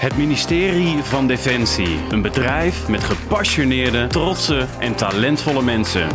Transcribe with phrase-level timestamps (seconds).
[0.00, 1.98] Het ministerie van Defensie.
[2.10, 6.08] Een bedrijf met gepassioneerde, trotse en talentvolle mensen.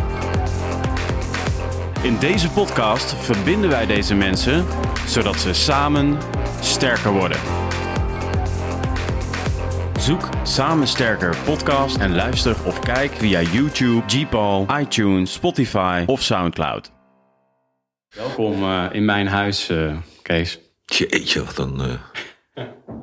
[2.02, 4.66] In deze podcast verbinden wij deze mensen
[5.06, 6.18] zodat ze samen
[6.60, 7.38] sterker worden.
[9.98, 16.92] Zoek Samen Sterker podcast en luister of kijk via YouTube, Gpal, iTunes, Spotify of Soundcloud.
[18.08, 20.58] Welkom uh, in mijn huis, uh, Kees.
[20.84, 21.92] Jeetje, wat een, uh,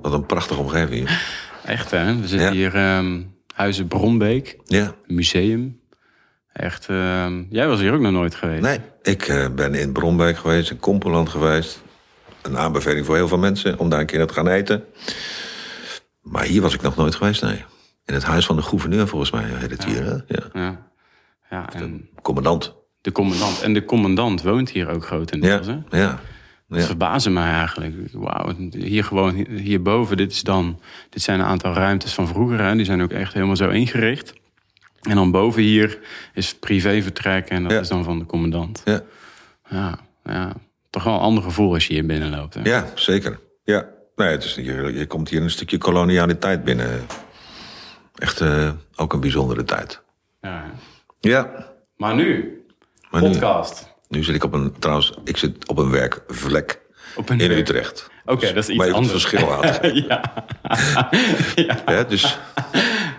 [0.01, 1.19] wat een prachtige omgeving.
[1.65, 2.53] Echt hè, we zitten ja.
[2.53, 4.95] hier um, Huizen Bronbeek, ja.
[5.05, 5.81] museum.
[6.53, 6.85] Echt,
[7.49, 8.61] jij was hier ook nog nooit geweest.
[8.61, 11.81] Nee, ik ben in Bronbeek geweest, in Kompeland geweest.
[12.41, 14.83] Een aanbeveling voor heel veel mensen om daar een keer te gaan eten.
[16.21, 17.63] Maar hier was ik nog nooit geweest, nee.
[18.05, 19.89] In het huis van de gouverneur, volgens mij, heet het ja.
[19.89, 20.03] hier.
[20.03, 20.11] Hè?
[20.11, 20.49] Ja.
[20.53, 20.89] Ja.
[21.49, 22.75] ja en de commandant.
[23.01, 23.61] De commandant.
[23.61, 25.83] En de commandant woont hier ook grotendeels, ja.
[25.89, 25.97] hè?
[25.97, 26.19] Ja.
[26.73, 26.87] Dat ja.
[26.87, 27.95] verbaasde mij eigenlijk.
[28.11, 32.59] Wauw, hier gewoon, hierboven, dit, is dan, dit zijn een aantal ruimtes van vroeger.
[32.63, 32.75] Hè?
[32.75, 34.33] Die zijn ook echt helemaal zo ingericht.
[35.01, 35.99] En dan boven hier
[36.33, 37.79] is privévertrek en dat Ja.
[37.79, 38.81] is dan van de commandant.
[38.85, 39.01] Ja.
[39.69, 40.53] Ja, ja,
[40.89, 42.53] toch wel een ander gevoel als je hier binnenloopt.
[42.53, 42.61] Hè?
[42.63, 43.39] ja, zeker.
[43.63, 43.85] Ja.
[44.15, 47.05] Nee, het is, je, je komt hier een stukje kolonialiteit binnen.
[48.15, 50.01] Echt uh, ook een bijzondere tijd.
[50.41, 50.63] Ja.
[51.19, 51.71] Ja.
[51.97, 52.57] Maar nu,
[53.11, 53.83] Maar podcast.
[53.85, 53.91] nu
[54.21, 56.81] zit ik op een, trouwens, ik zit op een werkvlek
[57.15, 58.11] Op een in werk- Utrecht.
[58.25, 59.25] Oké, dat is iets Maar even het anders.
[59.25, 60.21] verschil aan ja.
[61.55, 61.77] ja.
[61.85, 62.37] Ja, dus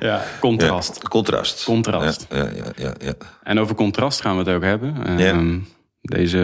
[0.01, 0.99] ja, contrast.
[1.03, 1.65] Ja, contrast.
[1.65, 2.27] Contrast.
[2.31, 3.15] Ja, ja, ja.
[3.43, 5.19] En over contrast gaan we het ook hebben.
[5.19, 5.59] Ehm,
[6.01, 6.39] Deze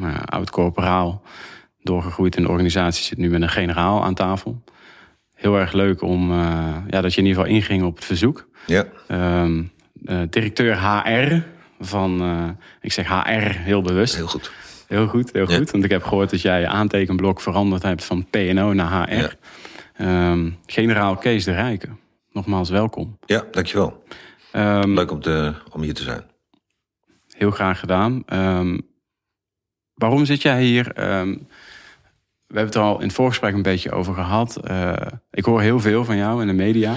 [0.00, 1.22] ja, oud-corporaal,
[1.82, 4.62] doorgegroeid in de organisatie, zit nu met een generaal aan tafel.
[5.34, 8.48] Heel erg leuk om, eh, ja, dat je in ieder geval inging op het verzoek.
[8.66, 8.84] ja.
[9.06, 9.62] Ehm,
[10.04, 11.42] eh, directeur HR
[11.80, 12.48] van, eh,
[12.80, 14.14] ik zeg HR heel bewust.
[14.16, 14.50] Heel goed.
[14.86, 15.56] Heel goed, heel Ja.
[15.56, 15.70] goed.
[15.70, 19.14] Want ik heb gehoord dat jij je aantekenblok veranderd hebt van PNO naar HR.
[19.14, 19.30] Ja.
[19.96, 21.98] Ehm, generaal Kees de Rijken.
[22.32, 23.18] Nogmaals welkom.
[23.26, 24.04] Ja, dankjewel.
[24.52, 26.22] Ehm, Leuk om, te, om hier te zijn.
[27.36, 28.22] Heel graag gedaan.
[28.26, 28.78] Ehm,
[29.94, 30.92] waarom zit jij hier?
[30.94, 34.56] We hebben het er al in het voorgesprek een beetje over gehad.
[34.56, 34.92] Eh,
[35.30, 36.94] ik hoor heel veel van jou in de media.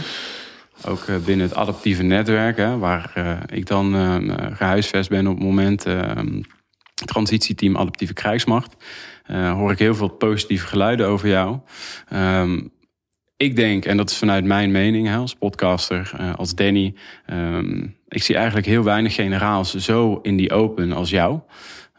[0.88, 5.36] Ook eh, binnen het adaptieve netwerk, hè, waar eh, ik dan eh, gehuisvest ben op
[5.36, 5.86] het moment.
[5.86, 6.42] ehm,
[7.06, 8.76] transitieteam Adaptieve Krijgsmacht.
[9.28, 11.60] Hoor ik heel veel positieve geluiden over jou.
[12.10, 12.62] Ehm,
[13.38, 16.96] ik denk, en dat is vanuit mijn mening als podcaster, als Danny.
[17.26, 21.40] ehm, ik zie eigenlijk heel weinig generaals zo in die open als jou.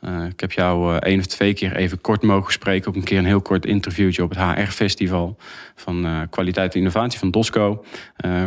[0.04, 2.88] Eh, ik heb jou eh, één of twee keer even kort mogen spreken.
[2.88, 5.36] Ook een keer een heel kort interviewtje op het HR-festival
[5.74, 7.84] van eh, kwaliteit en innovatie van Dosco.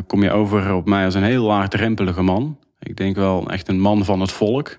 [0.08, 2.58] Kom je over op mij als een heel laagdrempelige man.
[2.80, 4.78] Ik denk wel echt een man van het volk.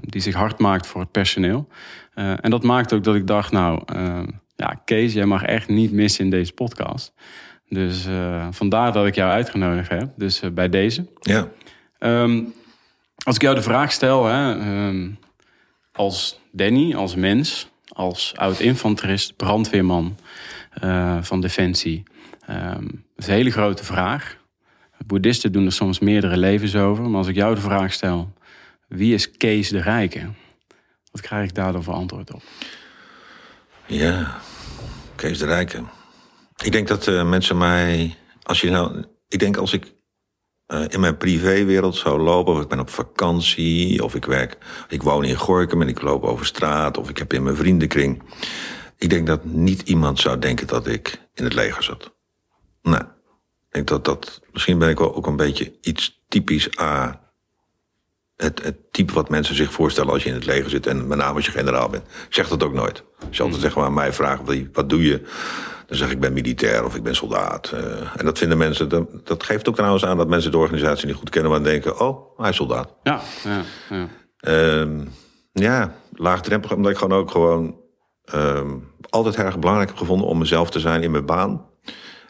[0.00, 1.68] die zich hard maakt voor het personeel.
[2.14, 3.82] En dat maakt ook dat ik dacht, nou,
[4.56, 7.14] ja, Kees, jij mag echt niet missen in deze podcast.
[7.68, 8.06] Dus
[8.50, 10.12] vandaar dat ik jou uitgenodigd heb.
[10.16, 11.06] Dus bij deze.
[11.20, 11.48] Ja.
[11.98, 12.42] Ehm,
[13.24, 15.10] als ik jou de vraag stel, hè, ehm,
[15.94, 20.16] als Danny, als mens, als oud-infanterist, brandweerman
[20.70, 22.02] eh, van Defensie.
[22.46, 24.36] ehm, dat is een hele grote vraag.
[25.06, 27.04] Boeddhisten doen er soms meerdere levens over.
[27.04, 28.32] Maar als ik jou de vraag stel,
[28.88, 30.28] wie is Kees de Rijke?
[31.10, 32.42] Wat krijg ik daar dan voor antwoord op?
[33.86, 34.38] Ja,
[35.14, 35.82] Kees de Rijke.
[36.64, 39.92] Ik denk dat eh, mensen mij, als je nou, ik denk als ik
[40.66, 44.58] eh, in mijn privéwereld zou lopen, of ik ben op vakantie, of ik werk,
[44.88, 48.22] ik woon in Gorkum en ik loop over straat, of ik heb in mijn vriendenkring.
[48.98, 52.14] Ik denk dat niet iemand zou denken dat ik in het leger zat.
[52.82, 53.00] Nee.
[53.00, 57.23] Ik denk dat dat, misschien ben ik wel ook een beetje iets typisch A.
[58.36, 61.18] Het, het type wat mensen zich voorstellen als je in het leger zit en met
[61.18, 62.02] name als je generaal bent.
[62.28, 63.04] Ik zeg dat ook nooit.
[63.28, 65.20] Als je altijd zeg maar aan mij vraagt, wat- doe je?
[65.86, 67.70] Dan zeg ik, ik ben militair of ik ben soldaat.
[67.72, 67.80] Eh,
[68.16, 71.16] en dat vinden mensen, dat, dat geeft ook trouwens aan dat mensen de organisatie niet
[71.16, 72.94] goed kennen, maar denken, oh, hij is soldaat.
[73.02, 74.08] Ja, ja, ja.
[74.40, 75.00] Ehm,
[75.52, 77.76] ja, laagdrempelig, omdat ik gewoon ook gewoon
[78.24, 78.70] ehm,
[79.08, 81.66] altijd erg belangrijk heb gevonden om mezelf te zijn in mijn baan.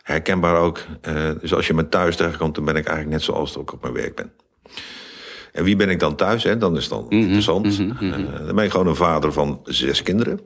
[0.03, 0.79] Herkenbaar ook.
[1.01, 3.83] eh, dus als je me thuis tegenkomt, dan ben ik eigenlijk net zoals ik op
[3.83, 4.33] mijn werk ben.
[5.55, 6.43] En wie ben ik dan thuis?
[6.45, 6.59] Hè?
[6.59, 7.67] Dan is het dan interessant.
[7.67, 8.11] Eh,
[8.47, 10.41] dan ben ik gewoon een vader van zes kinderen.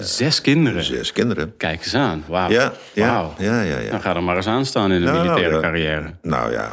[0.00, 0.82] Zes kinderen.
[0.84, 1.54] Zes kinderen.
[1.56, 2.24] Kijk eens aan.
[2.28, 2.50] Wauw.
[2.50, 3.34] Ja, ja, Wauw.
[3.38, 3.90] ja, ja, ja.
[3.90, 5.60] Dan ga er maar eens aan staan in de Nou, militaire ja.
[5.60, 6.14] carrière.
[6.22, 6.72] Nou ja,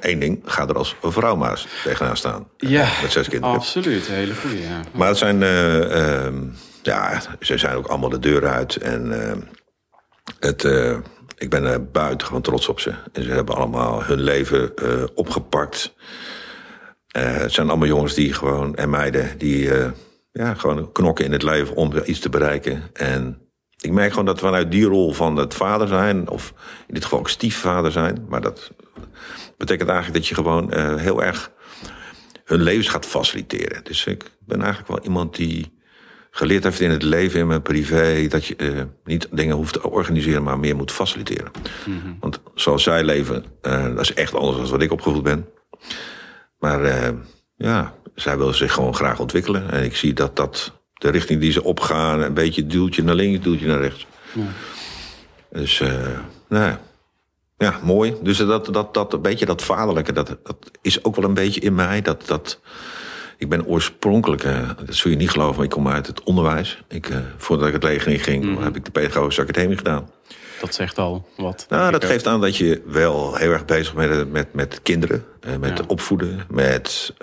[0.00, 0.42] één ding.
[0.44, 2.48] Ga er als vrouw maar tegenaan staan.
[2.56, 3.54] Ja, Met zes kinderen.
[3.56, 4.06] absoluut.
[4.06, 4.60] Hele goede.
[4.60, 4.80] Ja.
[4.92, 6.34] Maar het zijn, eh, ehm,
[6.82, 8.76] ja, ze zijn ook allemaal de deur uit.
[8.76, 9.36] En eh,
[10.40, 10.96] het, eh,
[11.38, 12.92] ik ben er buitengewoon trots op ze.
[13.12, 15.94] En ze hebben allemaal hun leven eh, opgepakt.
[17.18, 19.90] Eh, het zijn allemaal jongens die gewoon, en meiden, die eh,
[20.32, 22.82] ja, gewoon knokken in het leven om iets te bereiken.
[22.92, 23.38] En
[23.80, 26.52] ik merk gewoon dat vanuit die rol van het vader zijn, of
[26.86, 28.72] in dit geval ook stiefvader zijn, maar dat
[29.56, 31.50] betekent eigenlijk dat je gewoon uh, heel erg
[32.44, 33.84] hun levens gaat faciliteren.
[33.84, 35.78] Dus ik ben eigenlijk wel iemand die
[36.30, 39.90] geleerd heeft in het leven, in mijn privé, dat je uh, niet dingen hoeft te
[39.90, 41.50] organiseren, maar meer moet faciliteren.
[41.84, 42.16] Mm -hmm.
[42.20, 45.46] Want zoals zij leven, uh, dat is echt anders dan wat ik opgevoed ben.
[46.58, 47.08] Maar uh,
[47.56, 49.70] ja, zij willen zich gewoon graag ontwikkelen.
[49.70, 53.44] En ik zie dat dat de richting die ze opgaan, een beetje duwtje naar links,
[53.44, 54.06] duwtje naar rechts.
[54.32, 54.42] Ja.
[55.52, 55.82] Dus,
[56.48, 56.76] nou
[57.56, 58.14] ja, mooi.
[58.22, 61.60] Dus dat, dat, dat, een beetje dat vaderlijke, dat, dat is ook wel een beetje
[61.60, 62.02] in mij.
[62.02, 62.60] Dat, dat,
[63.38, 66.82] ik ben oorspronkelijk, uh, dat zul je niet geloven, maar ik kom uit het onderwijs.
[66.88, 68.62] Ik, uh, voordat ik het leger in ging, mm.
[68.62, 70.10] heb ik de Pedagogische Academie gedaan.
[70.60, 71.66] Dat zegt al wat.
[71.68, 75.56] Nou, dat geeft aan dat je wel heel erg bezig bent met, met kinderen, uh,
[75.56, 75.84] met ja.
[75.86, 77.14] opvoeden, met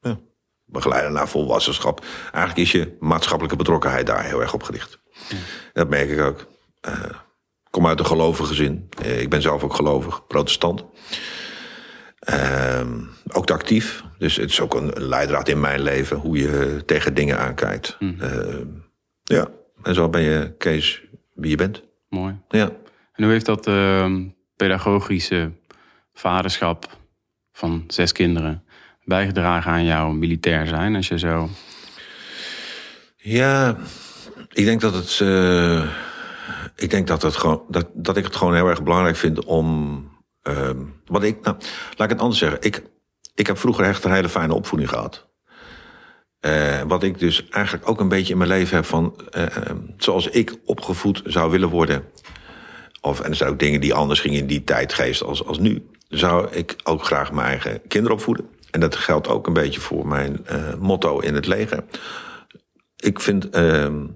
[0.00, 0.18] ja,
[0.64, 2.04] begeleiden naar volwassenschap.
[2.32, 4.98] Eigenlijk is je maatschappelijke betrokkenheid daar heel erg op gericht.
[5.28, 5.36] Ja.
[5.72, 6.40] Dat merk ik ook.
[7.64, 8.88] Ik kom uit een gelovig gezin.
[9.02, 10.84] ik ben zelf ook gelovig, protestant.
[12.28, 12.80] Uh,
[13.32, 14.04] ook actief.
[14.18, 17.96] Dus het is ook een leidraad in mijn leven, hoe je tegen dingen aankijkt.
[17.98, 18.16] Mm.
[18.22, 18.56] Uh,
[19.22, 19.48] ja,
[19.82, 21.02] en zo ben je, Kees,
[21.34, 21.82] wie je bent.
[22.08, 22.38] Mooi.
[22.48, 22.70] Ja.
[23.12, 24.16] En hoe heeft dat uh,
[24.56, 25.52] pedagogische
[26.12, 26.98] vaderschap
[27.52, 28.64] van zes kinderen
[29.04, 31.48] bijgedragen aan jouw militair zijn, als je zo...
[33.16, 33.76] Ja,
[34.52, 35.18] ik denk dat het...
[35.22, 35.84] Uh,
[36.76, 39.98] ik denk dat, het gewoon, dat, dat ik het gewoon heel erg belangrijk vind om
[40.48, 40.70] uh,
[41.06, 41.56] wat ik, nou,
[41.90, 42.62] laat ik het anders zeggen.
[42.62, 42.82] Ik,
[43.34, 45.27] ik heb vroeger echt een hele fijne opvoeding gehad.
[46.40, 49.14] Uh, wat ik dus eigenlijk ook een beetje in mijn leven heb van...
[49.36, 49.46] Uh,
[49.96, 52.04] zoals ik opgevoed zou willen worden...
[53.00, 55.86] Of, en er zijn ook dingen die anders gingen in die tijdgeest als, als nu...
[56.08, 58.48] zou ik ook graag mijn eigen kinderen opvoeden.
[58.70, 60.46] En dat geldt ook een beetje voor mijn
[60.78, 61.84] motto in het leger.
[62.96, 63.48] Ik vind,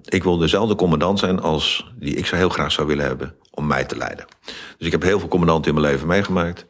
[0.03, 3.67] ik wil dezelfde commandant zijn als die ik zo heel graag zou willen hebben om
[3.67, 4.25] mij te leiden.
[4.77, 6.65] Dus ik heb heel veel commandanten in mijn leven meegemaakt.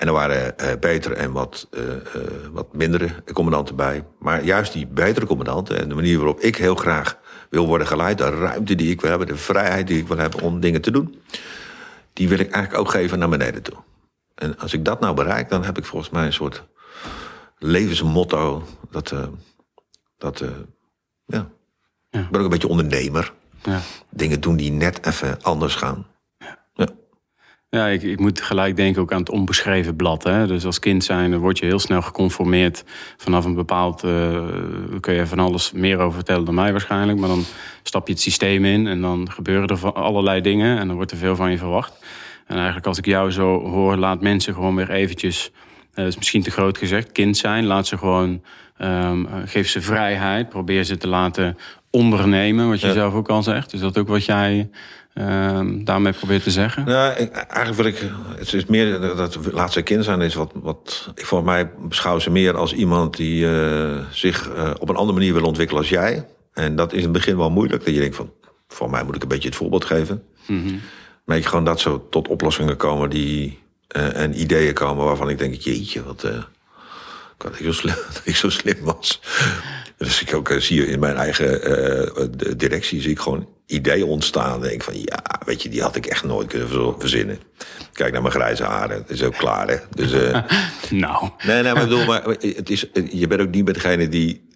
[0.00, 1.94] En er waren uh, betere en wat, uh, uh,
[2.52, 4.04] wat mindere commandanten bij.
[4.18, 7.18] Maar juist die betere commandanten en de manier waarop ik heel graag
[7.50, 10.40] wil worden geleid, de ruimte die ik wil hebben, de vrijheid die ik wil hebben
[10.40, 11.20] om dingen te doen,
[12.12, 13.76] die wil ik eigenlijk ook geven naar beneden toe.
[14.34, 16.64] En als ik dat nou bereik, dan heb ik volgens mij een soort
[17.58, 18.64] levensmotto.
[18.90, 19.14] Dat,
[20.18, 20.42] dat
[21.26, 21.46] ja.
[22.10, 22.20] ja.
[22.20, 23.32] Ik ben ook een beetje ondernemer.
[23.62, 23.80] Ja.
[24.10, 26.06] Dingen doen die net even anders gaan.
[27.76, 30.22] Ja, ik, ik, moet gelijk denken ook aan het onbeschreven blad.
[30.22, 30.46] Hè?
[30.46, 32.84] Dus als kind zijn word je heel snel geconformeerd
[33.16, 34.04] vanaf een bepaald...
[34.04, 34.46] Uh,
[35.00, 37.18] kun je van alles meer over vertellen dan mij waarschijnlijk.
[37.18, 37.44] Maar dan
[37.82, 40.78] stap je het systeem in en dan gebeuren er allerlei dingen.
[40.78, 42.04] En dan wordt er veel van je verwacht.
[42.46, 45.50] En eigenlijk als ik jou zo hoor, laat mensen gewoon weer eventjes...
[45.94, 47.66] Dat is misschien te groot gezegd, kind zijn.
[47.66, 48.42] Laat ze gewoon,
[48.78, 50.48] um, geef ze vrijheid.
[50.48, 51.56] Probeer ze te laten
[51.90, 52.92] ondernemen, wat je ja.
[52.92, 53.72] zelf ook al zegt.
[53.72, 54.70] Is dat ook wat jij
[55.14, 56.82] uh, daarmee probeert te zeggen?
[57.18, 58.10] Ik, eigenlijk wil ik.
[58.38, 60.52] Het is meer dat laatste kind zijn is wat.
[60.54, 64.96] wat ik voor mij beschouw ze meer als iemand die uh, zich uh, op een
[64.96, 66.26] andere manier wil ontwikkelen als jij.
[66.52, 67.84] En dat is in het begin wel moeilijk.
[67.84, 68.32] Dat je denkt van.
[68.68, 70.22] Voor mij moet ik een beetje het voorbeeld geven.
[70.46, 70.80] Mm -hmm.
[71.24, 73.58] Maar je gewoon dat zo tot oplossingen komen die.
[73.96, 76.24] Uh, en ideeën komen waarvan ik denk: jeetje, wat.
[77.58, 79.20] ik, zo slim, dat ik zo slim was.
[79.96, 84.54] Dus ik ook zie je in mijn eigen directie zie ik gewoon ideeën ontstaan.
[84.54, 87.38] En denk van ja, weet je, die had ik echt nooit kunnen verzinnen.
[87.92, 89.76] Kijk naar mijn grijze haren, dat is ook klaar hè.
[89.90, 90.42] Dus, uh,
[91.04, 91.28] nou.
[91.46, 94.48] Nee, nee, maar ik bedoel, maar het is, je bent ook niet met degene die.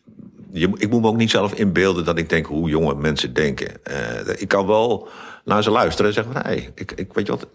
[0.53, 3.69] Je, ik moet me ook niet zelf inbeelden dat ik denk hoe jonge mensen denken.
[3.91, 5.09] Uh, ik kan wel
[5.45, 7.47] naar ze luisteren en zeggen van hé, hey, ik, ik weet je wat,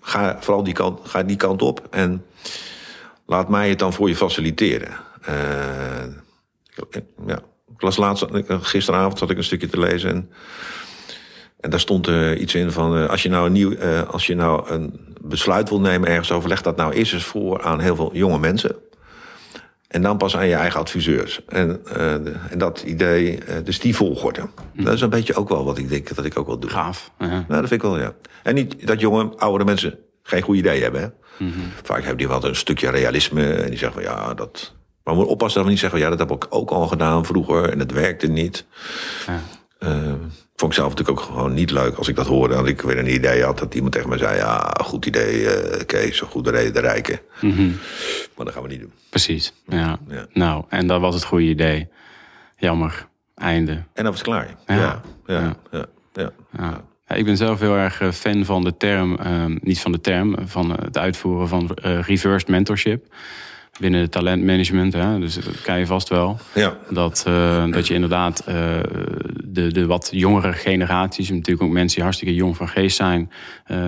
[0.00, 2.24] ga vooral die kant, ga die kant op en
[3.26, 4.92] laat mij het dan voor je faciliteren.
[5.28, 6.04] Uh,
[7.26, 7.38] ja,
[7.74, 10.30] ik las laatst, gisteravond zat ik een stukje te lezen en,
[11.64, 14.26] en daar stond uh, iets in van uh, als je nou een nieuw, uh, als
[14.26, 17.80] je nou een besluit wil nemen ergens over, leg dat nou eerst eens voor aan
[17.80, 18.76] heel veel jonge mensen.
[19.88, 21.44] En dan pas aan je eigen adviseurs.
[21.48, 21.86] En,
[22.50, 24.40] en dat idee, dus die volgorde.
[24.72, 24.84] Mm.
[24.84, 26.70] Dat is een beetje ook wel wat ik denk dat ik ook wel doe.
[26.70, 27.10] Gaaf.
[27.18, 27.30] -huh.
[27.30, 28.12] Nou, dat vind ik wel, ja.
[28.42, 31.00] En niet dat jonge, oudere mensen geen goed idee hebben.
[31.00, 31.06] Hè?
[31.44, 31.70] Mm -hmm.
[31.82, 33.52] Vaak hebben die wel een stukje realisme.
[33.52, 35.98] En die zeggen van ja, dat, maar we moeten oppassen dat we niet zeggen...
[35.98, 38.66] ja, dat heb ik ook al gedaan vroeger en het werkte niet.
[39.26, 39.40] Ja.
[40.56, 42.54] Vond ik zelf natuurlijk ook gewoon niet leuk als ik dat hoorde.
[42.54, 44.36] Dat ik weer een idee had dat iemand tegen me zei...
[44.36, 47.20] ja, goed idee, uh, Kees, een goede reden de rijken.
[47.40, 47.78] Mm -hmm.
[48.36, 48.92] Maar dat gaan we niet doen.
[49.10, 49.98] Precies, ja.
[50.08, 50.26] ja.
[50.32, 51.88] Nou, en dat was het goede idee.
[52.56, 53.72] Jammer, einde.
[53.72, 54.56] En dat was klaar.
[54.66, 55.56] Ja, ja, ja.
[55.70, 55.86] ja.
[56.12, 56.32] ja.
[57.06, 57.14] ja.
[57.14, 60.36] ik ben zelf heel erg eh, fan van de term, uh, niet van de term...
[60.44, 63.06] van het uitvoeren van uh, reversed mentorship...
[63.80, 64.92] binnen het talentmanagement.
[64.92, 65.18] Hè?
[65.18, 66.38] Dus dat kan je vast wel.
[66.54, 66.76] Ja.
[66.90, 68.54] Dat, uh, dat je inderdaad uh,
[69.44, 73.30] de, de wat jongere generaties, natuurlijk ook mensen die hartstikke jong van geest zijn,
[73.66, 73.78] uh,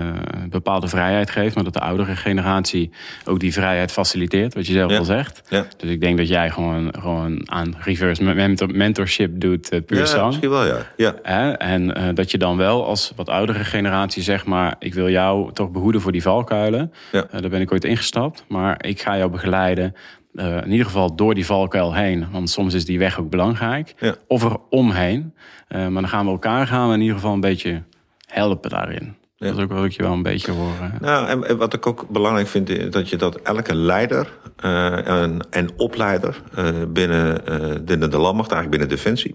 [0.51, 1.55] bepaalde vrijheid geeft.
[1.55, 2.91] Maar dat de oudere generatie
[3.25, 4.99] ook die vrijheid faciliteert, wat je zelf Ja.
[4.99, 5.43] al zegt.
[5.49, 5.67] Ja.
[5.77, 10.27] Dus ik denk dat jij gewoon, gewoon aan reverse mentor, mentorship doet, uh, puur Ja,
[10.27, 10.79] misschien wel, ja.
[10.97, 11.15] ja.
[11.23, 11.53] Hè?
[11.53, 15.71] En dat je dan wel als wat oudere generatie zegt, maar ik wil jou toch
[15.71, 16.93] behoeden voor die valkuilen.
[17.13, 17.27] Ja.
[17.41, 19.76] Daar ben ik ooit ingestapt, maar ik ga jou begeleiden.
[19.79, 23.95] Uh, in ieder geval door die valkuil heen, want soms is die weg ook belangrijk.
[23.99, 24.15] Ja.
[24.29, 25.35] Of er omheen.
[25.69, 27.83] Uh, maar dan gaan we elkaar gaan we in ieder geval een beetje
[28.27, 29.17] helpen daarin.
[29.37, 29.47] Ja.
[29.47, 30.73] Dat is ook wat ik je wel een beetje hoor.
[31.01, 35.09] Nou, en, en wat ik ook belangrijk vind, is dat je dat elke leider uh,
[35.09, 36.43] en, en opleider
[36.89, 37.43] binnen,
[37.85, 39.35] binnen de landmacht, eigenlijk binnen Defensie,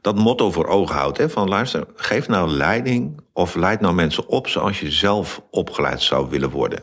[0.00, 1.18] dat motto voor ogen houdt.
[1.18, 6.00] Hè, van luister, geef nou leiding of leid nou mensen op zoals je zelf opgeleid
[6.00, 6.82] zou willen worden.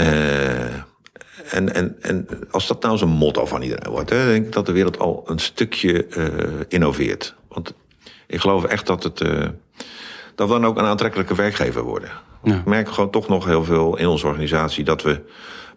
[0.00, 0.06] Uh,
[1.50, 4.66] en, en, en als dat nou zo'n motto van iedereen wordt, hè, denk ik dat
[4.66, 7.34] de wereld al een stukje uh, innoveert.
[7.48, 7.74] Want
[8.26, 9.20] ik geloof echt dat het.
[9.20, 9.46] Uh,
[10.34, 12.10] dat we dan ook een aantrekkelijke werkgever worden.
[12.42, 12.54] Ja.
[12.54, 15.20] Ik merk gewoon toch nog heel veel in onze organisatie dat we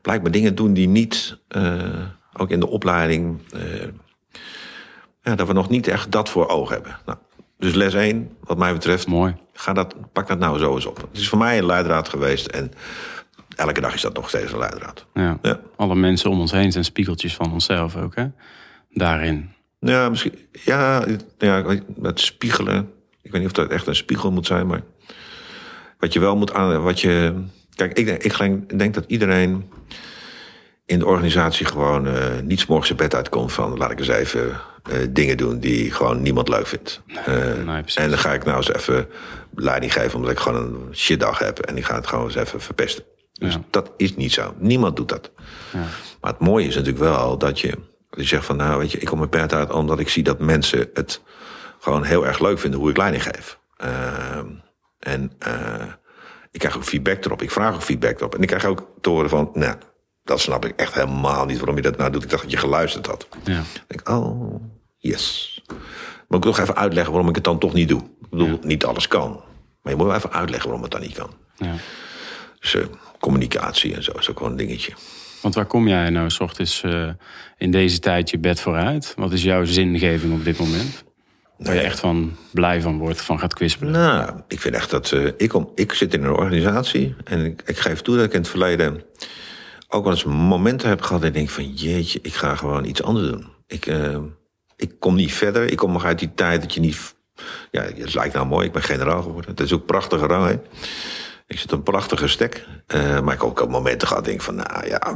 [0.02, 1.74] blijkbaar dingen doen die niet, uh,
[2.34, 3.40] ook in de opleiding,
[5.24, 6.98] ja, dat we nog niet echt dat voor ogen hebben.
[7.06, 7.18] Nou,
[7.58, 9.36] dus les 1, wat mij betreft, Mooi.
[9.54, 10.98] Ga dat, pak dat nou zo eens op.
[10.98, 12.72] Het is voor mij een leidraad geweest en
[13.60, 15.06] elke dag is dat nog steeds een leidraad.
[15.14, 15.38] Ja.
[15.42, 15.60] Ja.
[15.76, 18.26] Alle mensen om ons heen zijn spiegeltjes van onszelf ook, hè?
[18.90, 19.50] Daarin.
[19.80, 20.34] Ja, misschien.
[20.52, 21.06] Ja,
[21.38, 21.66] ja,
[22.02, 22.92] het spiegelen.
[23.22, 24.82] Ik weet niet of dat echt een spiegel moet zijn, maar.
[26.00, 26.82] Wat je wel moet aan.
[26.82, 27.34] Wat je,
[27.76, 28.24] kijk, ik denk,
[28.70, 29.70] ik denk dat iedereen
[30.86, 32.14] in de organisatie gewoon uh,
[32.44, 33.78] niet morgens zijn bed uitkomt van.
[33.78, 34.60] laat ik eens even
[34.92, 37.02] uh, dingen doen die gewoon niemand leuk vindt.
[37.08, 37.16] Uh,
[37.66, 39.08] nee, en dan ga ik nou eens even
[39.56, 41.60] leiding geven omdat ik gewoon een shitdag heb.
[41.60, 43.04] En die ga het gewoon eens even verpesten.
[43.40, 43.62] Dus Ja.
[43.70, 44.54] dat is niet zo.
[44.58, 45.32] Niemand doet dat.
[45.74, 45.80] Ja.
[46.22, 47.70] Maar het mooie is natuurlijk wel dat je,
[48.10, 50.24] dat je zegt van nou weet je, ik kom mijn pet uit omdat ik zie
[50.24, 51.22] dat mensen het
[51.80, 53.60] gewoon heel erg leuk vinden hoe ik leiding geef.
[53.84, 54.38] Uh,
[55.00, 55.86] en uh,
[56.52, 57.42] ik krijg ook feedback erop.
[57.42, 58.36] Ik vraag ook feedback erop.
[58.36, 59.76] En ik krijg ook te horen van, nou,
[60.24, 62.24] dat snap ik echt helemaal niet waarom je dat nou doet.
[62.24, 63.28] Ik dacht dat je geluisterd had.
[63.44, 63.60] Ja.
[63.60, 64.62] Ik denk, oh,
[64.98, 65.62] yes.
[66.28, 68.02] Moet ik nog even uitleggen waarom ik het dan toch niet doe.
[68.02, 68.58] Ik bedoel, Ja.
[68.62, 69.32] niet alles kan.
[69.82, 71.30] Maar je moet wel even uitleggen waarom het dan niet kan.
[71.56, 71.74] ja.
[72.60, 72.84] Dus uh,
[73.20, 74.94] communicatie en zo is ook wel een dingetje.
[75.42, 77.10] Want waar kom jij nou s ochtends uh,
[77.58, 79.14] in deze tijd je bed vooruit?
[79.16, 81.04] Wat is jouw zingeving op dit moment?
[81.58, 83.92] Waar je echt van blij van wordt, van gaat kwispelen?
[83.92, 85.12] Nou, ik vind echt dat...
[85.12, 88.34] Uh, ik, kom, ik zit in een organisatie en ik, ik geef toe dat ik
[88.34, 89.04] in het verleden...
[89.88, 91.74] ook wel eens momenten heb gehad dat ik denk van...
[91.74, 93.48] jeetje, ik ga gewoon iets anders doen.
[93.68, 94.18] Ik, uh,
[94.76, 95.72] ik kom niet verder.
[95.72, 97.16] Ik kom nog uit die tijd dat je niet...
[97.72, 99.52] Ja, het lijkt nou mooi, ik ben generaal geworden.
[99.52, 100.56] Het is ook prachtige rang, hè.
[101.50, 102.66] Ik zit een prachtige stek.
[102.96, 105.14] Uh, maar ik heb ook momenten gehad, denk van, nou ja,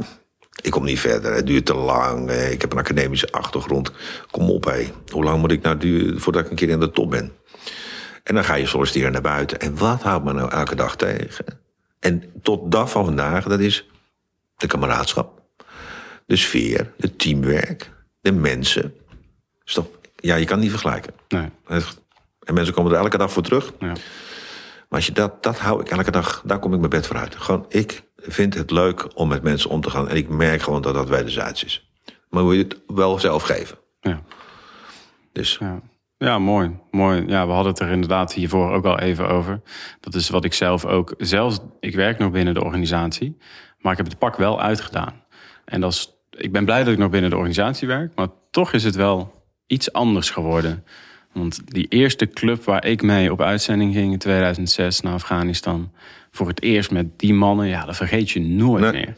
[0.62, 1.34] ik kom niet verder.
[1.34, 2.30] Het duurt te lang.
[2.30, 3.92] Ik heb een academische achtergrond.
[4.30, 4.92] Kom op, hé.
[5.08, 7.32] Hoe lang moet ik nou duren voordat ik een keer in de top ben?
[8.22, 9.60] En dan ga je solliciteren naar buiten.
[9.60, 11.44] En wat houdt me nou elke dag tegen?
[12.00, 13.88] En tot dag van vandaag, dat is
[14.56, 15.42] de kameraadschap.
[16.26, 18.94] De sfeer, het teamwerk, de mensen.
[19.64, 19.98] Stop.
[20.16, 21.12] Ja, je kan het niet vergelijken.
[21.28, 21.48] Nee.
[22.44, 23.72] En mensen komen er elke dag voor terug.
[23.78, 23.92] Ja.
[24.94, 27.16] Maar als je dat, dat hou ik elke dag, daar kom ik mijn bed voor
[27.16, 27.36] uit.
[27.36, 30.08] Gewoon, ik vind het leuk om met mensen om te gaan.
[30.08, 31.90] En ik merk gewoon dat dat wederzijds is.
[32.28, 33.78] Maar moet je het wel zelf geven.
[34.00, 34.22] Ja.
[35.32, 35.80] Dus Ja.
[36.18, 36.76] ja, mooi.
[36.90, 37.24] mooi.
[37.26, 39.62] Ja, we hadden het er inderdaad hiervoor ook al even over.
[40.00, 41.14] Dat is wat ik zelf ook...
[41.18, 43.36] Zelfs, ik werk nog binnen de organisatie.
[43.78, 45.24] Maar ik heb het pak wel uitgedaan.
[45.64, 48.14] En dat is, ik ben blij dat ik nog binnen de organisatie werk.
[48.14, 50.84] Maar toch is het wel iets anders geworden.
[51.34, 55.90] Want die eerste club waar ik mee op uitzending ging in 2006 naar Afghanistan.
[56.30, 58.92] Voor het eerst met die mannen, ja, dat vergeet je nooit Nee.
[58.92, 59.16] meer.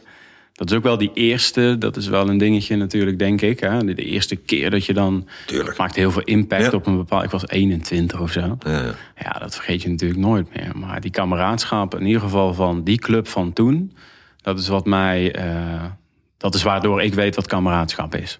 [0.53, 3.59] Dat is ook wel die eerste, dat is wel een dingetje natuurlijk, denk ik.
[3.59, 3.83] Hè?
[3.93, 5.27] De eerste keer dat je dan...
[5.45, 5.77] Tuurlijk.
[5.77, 6.71] maakt heel veel impact Ja.
[6.71, 7.23] op een bepaald...
[7.23, 8.57] Ik was 21 of zo.
[8.65, 10.71] ja, Ja, dat vergeet je natuurlijk nooit meer.
[10.77, 13.93] Maar die kameraadschap, in ieder geval van die club van toen...
[14.41, 15.31] dat is wat mij...
[15.35, 15.83] eh,
[16.37, 18.39] dat is waardoor ik weet wat kameraadschap is.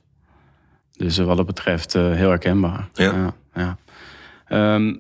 [0.91, 2.89] Dus wat dat betreft eh, heel herkenbaar.
[2.93, 3.03] Ja.
[3.03, 3.77] ja, ja.
[4.47, 4.95] Ehm,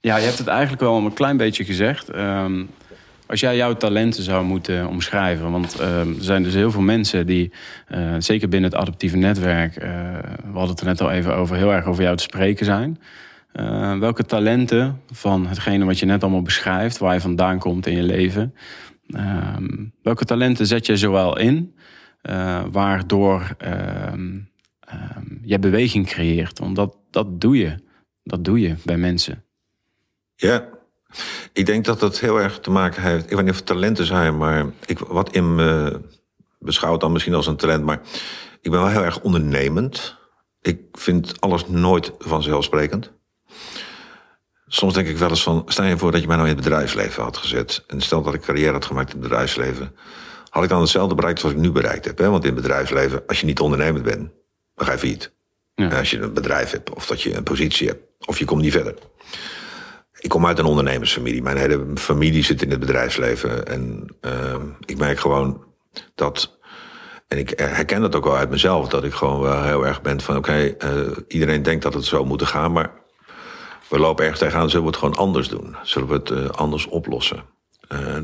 [0.00, 2.08] ja, je hebt het eigenlijk wel een klein beetje gezegd.
[2.08, 2.64] Ehm,
[3.26, 5.50] als jij jouw talenten zou moeten omschrijven...
[5.50, 7.52] want ehm, er zijn dus heel veel mensen die,
[7.86, 9.76] eh, zeker binnen het adaptieve netwerk...
[9.76, 9.90] eh,
[10.42, 12.98] we hadden het er net al even over, heel erg over jou te spreken zijn.
[14.00, 16.98] Welke talenten van hetgene wat je net allemaal beschrijft...
[16.98, 18.54] waar je vandaan komt in je leven...
[20.02, 21.74] welke talenten zet je zowel in...
[22.22, 23.56] eh, waardoor
[25.42, 26.58] je beweging creëert?
[26.58, 26.76] Want
[27.10, 27.74] dat, doe je.
[28.22, 29.44] Dat doe je bij mensen.
[30.34, 30.68] Ja,
[31.52, 33.24] ik denk dat dat heel erg te maken heeft.
[33.30, 36.00] Ik weet niet of talenten zijn, maar ik, wat in me
[36.58, 38.00] beschouw het dan misschien als een talent, maar
[38.60, 40.16] ik ben wel heel erg ondernemend.
[40.62, 43.12] Ik vind alles nooit vanzelfsprekend.
[44.66, 46.64] Soms denk ik wel eens van, stel je voor dat je mij nou in het
[46.64, 47.84] bedrijfsleven had gezet.
[47.86, 49.96] En stel dat ik carrière had gemaakt in het bedrijfsleven.
[50.48, 52.18] Had ik dan hetzelfde bereikt als ik nu bereikt heb.
[52.18, 52.30] Hè?
[52.30, 54.30] Want in het bedrijfsleven, als je niet ondernemend bent,
[54.74, 55.32] dan ga je failliet.
[55.80, 55.98] Ja.
[55.98, 58.72] Als je een bedrijf hebt, of dat je een positie hebt, of je komt niet
[58.72, 58.94] verder.
[60.18, 61.42] Ik kom uit een ondernemersfamilie.
[61.42, 63.66] Mijn hele familie zit in het bedrijfsleven.
[63.66, 65.64] En uh, ik merk gewoon
[66.14, 66.58] dat.
[67.28, 68.88] En ik herken dat ook wel uit mezelf.
[68.88, 72.24] Dat ik gewoon wel heel erg ben van: oké, uh, iedereen denkt dat het zo
[72.24, 72.72] moet gaan.
[72.72, 72.90] Maar
[73.88, 74.70] we lopen ergens tegenaan.
[74.70, 75.76] Zullen we het gewoon anders doen?
[75.82, 77.44] Zullen we het uh, anders oplossen?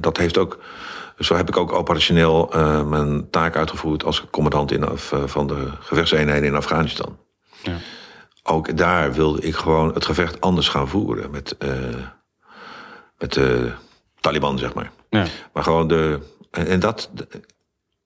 [0.00, 0.58] Dat heeft ook.
[1.18, 2.50] Zo heb ik ook operationeel
[2.86, 4.84] mijn taak uitgevoerd als commandant in,
[5.24, 7.18] van de gevechtseenheden in Afghanistan.
[7.62, 7.76] Ja
[8.46, 11.30] ook daar wilde ik gewoon het gevecht anders gaan voeren.
[11.30, 11.70] Met, uh,
[13.18, 13.72] met de
[14.20, 14.90] Taliban, zeg maar.
[15.10, 15.26] Ja.
[15.52, 16.18] Maar gewoon de.
[16.50, 17.10] En, en dat.
[17.14, 17.26] De,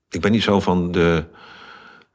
[0.09, 1.25] ik ben niet zo van de.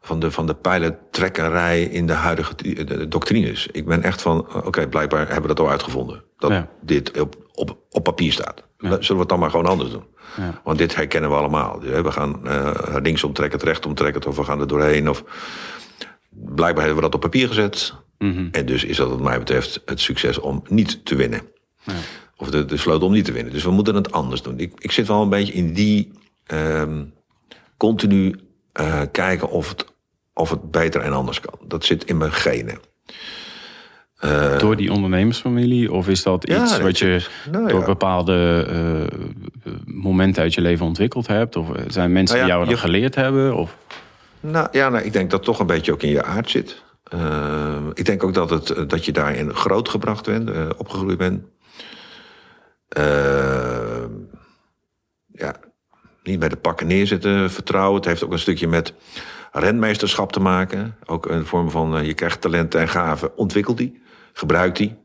[0.02, 3.68] Van de, van de pijlentrekkerij in de huidige de doctrines.
[3.72, 6.24] Ik ben echt van, oké, okay, blijkbaar hebben we dat al uitgevonden.
[6.38, 6.68] Dat ja.
[6.82, 8.64] dit op, op, op papier staat.
[8.78, 8.90] Ja.
[8.90, 10.04] Zullen we het dan maar gewoon anders doen?
[10.38, 10.62] Ja.
[10.64, 11.80] Want dit herkennen we allemaal.
[11.80, 15.10] We gaan uh, links omtrekken, recht omtrekken, of we gaan er doorheen.
[15.10, 15.24] Of...
[16.36, 17.94] Blijkbaar hebben we dat op papier gezet.
[18.18, 18.48] Mm-hmm.
[18.52, 21.42] En dus is dat wat mij betreft het succes om niet te winnen.
[21.84, 21.94] Ja.
[22.38, 23.54] Of de, de sleutel om niet te winnen.
[23.54, 24.60] Dus we moeten het anders doen.
[24.60, 26.12] Ik, ik zit wel een beetje in die
[26.54, 27.14] um,
[27.78, 28.36] continu
[28.80, 29.86] uh, kijken of het,
[30.34, 31.60] of het beter en anders kan.
[31.68, 32.80] Dat zit in mijn genen.
[34.26, 35.92] Uh, door die ondernemersfamilie?
[35.92, 37.86] Of is dat iets ja, wat je nou, door ja.
[37.86, 38.68] bepaalde
[39.66, 41.56] uh, momenten uit je leven ontwikkeld hebt?
[41.56, 43.56] Of zijn mensen nou ja, die jou je, geleerd hebben?
[43.56, 43.78] Of?
[44.52, 46.84] Nou ja, nou, ik denk dat het toch een beetje ook in je aard zit.
[47.14, 51.44] Uh, ik denk ook dat, het, dat je daarin grootgebracht bent, uh, opgegroeid bent.
[52.98, 54.06] Uh,
[55.28, 55.56] ja,
[56.24, 57.96] niet bij de pakken neerzitten, vertrouwen.
[57.96, 58.94] Het heeft ook een stukje met
[59.52, 60.96] renmeesterschap te maken.
[61.06, 64.02] Ook een vorm van, je krijgt talenten en gaven, ontwikkel die,
[64.34, 64.96] gebruik die.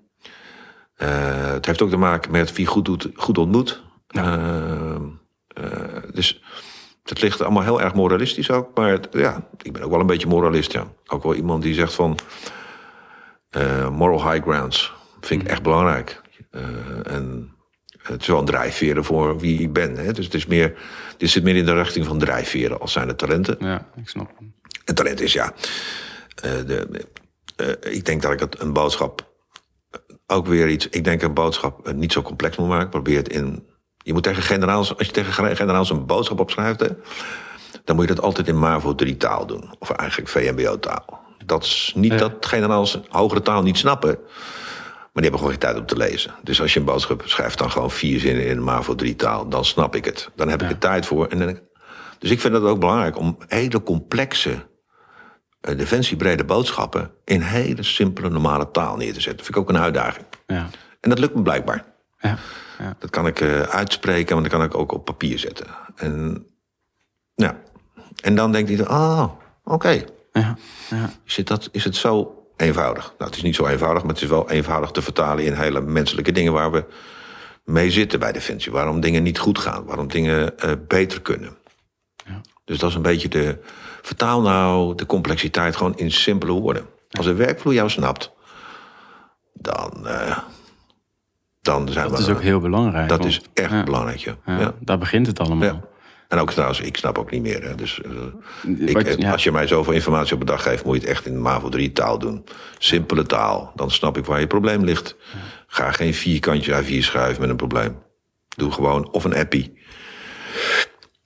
[0.95, 3.83] het heeft ook te maken met wie goed doet, goed ontmoet.
[4.07, 4.99] Ja.
[6.13, 6.43] dus
[7.03, 8.77] het ligt allemaal heel erg moralistisch ook.
[8.77, 10.93] Maar het, ja, ik ben ook wel een beetje moralist, ja.
[11.07, 12.19] Ook wel iemand die zegt van...
[13.57, 16.21] Uh, moral high grounds vind ik echt belangrijk.
[16.51, 16.63] Uh,
[17.15, 17.55] en
[18.03, 19.97] het is wel een drijfveren voor wie ik ben.
[19.97, 20.13] Hè?
[20.13, 20.79] Dus het is meer,
[21.17, 23.57] dit zit meer in de richting van drijfveren als zijn de talenten.
[23.61, 24.31] Ja, ik snap.
[24.85, 25.53] En talent is ja...
[26.45, 27.07] Uh, de,
[27.81, 29.33] ik denk dat ik het een boodschap
[30.27, 30.89] ook weer iets...
[30.89, 32.89] Ik denk een boodschap niet zo complex moet maken.
[32.89, 33.69] Probeer het in
[34.03, 36.89] je moet tegen generaals, als je tegen generaals een boodschap opschrijft, hè,
[37.85, 39.75] dan moet je dat altijd in MAVO 3 taal doen.
[39.79, 41.21] Of eigenlijk VMBO taal.
[41.45, 42.19] Dat is niet ja.
[42.19, 44.19] dat generaals hogere taal niet snappen.
[45.13, 46.35] Maar die hebben gewoon geen tijd om te lezen.
[46.43, 49.49] Dus als je een boodschap schrijft, dan gewoon vier zinnen in MAVO 3 taal.
[49.49, 50.31] Dan snap ik het.
[50.35, 50.67] Dan heb ja.
[50.67, 51.27] ik er tijd voor.
[51.27, 51.59] En dan,
[52.19, 57.11] dus ik vind het ook belangrijk om hele complexe, uh, defensiebrede boodschappen...
[57.25, 59.37] in hele simpele, normale taal neer te zetten.
[59.37, 60.27] Dat vind ik ook een uitdaging.
[60.47, 60.69] Ja.
[61.01, 61.85] En dat lukt me blijkbaar.
[62.19, 62.39] Ja.
[62.81, 62.97] Ja.
[62.99, 65.67] Dat kan ik uh, uitspreken, maar dat kan ik ook op papier zetten.
[65.97, 66.47] En,
[67.35, 67.57] ja.
[68.23, 69.75] en dan denkt hij, ah, oh, oké.
[69.75, 70.07] Okay.
[70.33, 70.57] Ja.
[70.91, 71.11] Ja.
[71.25, 73.05] Is, dat, is het zo eenvoudig?
[73.19, 75.81] Nou, het is niet zo eenvoudig, maar het is wel eenvoudig te vertalen in hele
[75.81, 76.85] menselijke dingen waar we
[77.65, 78.73] mee zitten bij Defensie.
[78.73, 81.57] Waarom dingen niet goed gaan, waarom dingen uh, beter kunnen.
[82.27, 82.41] Ja.
[82.65, 83.59] Dus dat is een beetje de.
[84.03, 86.87] Vertaal nou de complexiteit gewoon in simpele woorden.
[87.11, 88.33] Als een werkvloer jou snapt,
[89.53, 90.03] dan.
[90.05, 90.39] Uh,
[91.61, 92.25] dan zijn dat we...
[92.25, 93.09] is ook heel belangrijk.
[93.09, 93.83] Dat is echt ja.
[93.85, 94.37] belangrijk, ja.
[94.47, 94.75] ja.
[94.81, 95.89] Daar begint het allemaal.
[96.31, 97.63] En ook trouwens, ik snap ook niet meer.
[97.63, 97.75] Hè.
[97.75, 98.01] Dus,
[98.65, 101.27] uh, ik, Als je mij zoveel informatie op een dag geeft, moet je het echt
[101.27, 102.45] in MAVO 3 taal doen.
[102.79, 103.73] Simpele taal.
[103.75, 105.17] Dan snap ik waar je probleem ligt.
[105.67, 107.99] Ga geen vierkantje A4 schrijven met een probleem.
[108.57, 109.73] Doe gewoon of een appie.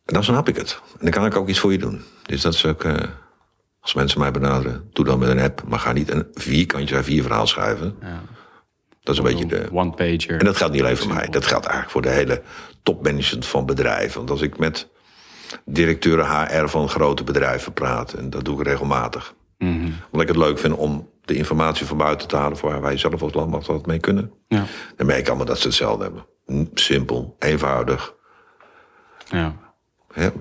[0.04, 0.80] En dan snap ik het.
[0.92, 2.02] En dan kan ik ook iets voor je doen.
[2.22, 2.84] Dus dat is ook...
[2.84, 2.94] Uh,
[3.80, 5.62] als mensen mij benaderen, doe dan met een app.
[5.68, 7.96] Maar ga niet een vierkantje A4 verhaal schrijven.
[8.00, 8.22] Ja.
[9.04, 9.68] Dat is een beetje de.
[9.72, 10.38] One pager.
[10.38, 11.28] En dat geldt niet alleen voor mij.
[11.28, 12.42] Dat geldt eigenlijk voor de hele
[12.82, 14.16] topmanagement van bedrijven.
[14.16, 14.88] Want als ik met
[15.64, 19.34] directeuren HR van grote bedrijven praat, en dat doe ik regelmatig.
[19.58, 19.94] Mm -hmm.
[20.10, 22.96] Omdat ik het leuk vind om de informatie van buiten te halen voor waar wij
[22.96, 24.32] zelf als landmacht wat mee kunnen.
[24.48, 24.64] Ja.
[24.96, 26.26] Dan merk ik allemaal dat ze hetzelfde hebben.
[26.74, 28.14] Simpel, eenvoudig.
[29.30, 29.56] Ja.
[30.14, 30.32] ja.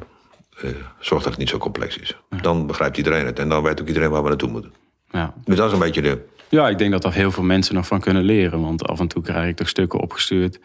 [0.64, 2.18] Uh, zorg dat het niet zo complex is.
[2.30, 2.38] Ja.
[2.38, 4.74] Dan begrijpt iedereen het en dan weet ook iedereen waar we naartoe moeten.
[5.10, 5.34] Ja.
[5.44, 7.88] Dus dat is een beetje de ja, ik denk dat er heel veel mensen nog
[7.88, 8.62] van kunnen leren.
[8.62, 10.60] Want af en toe krijg ik toch stukken opgestuurd.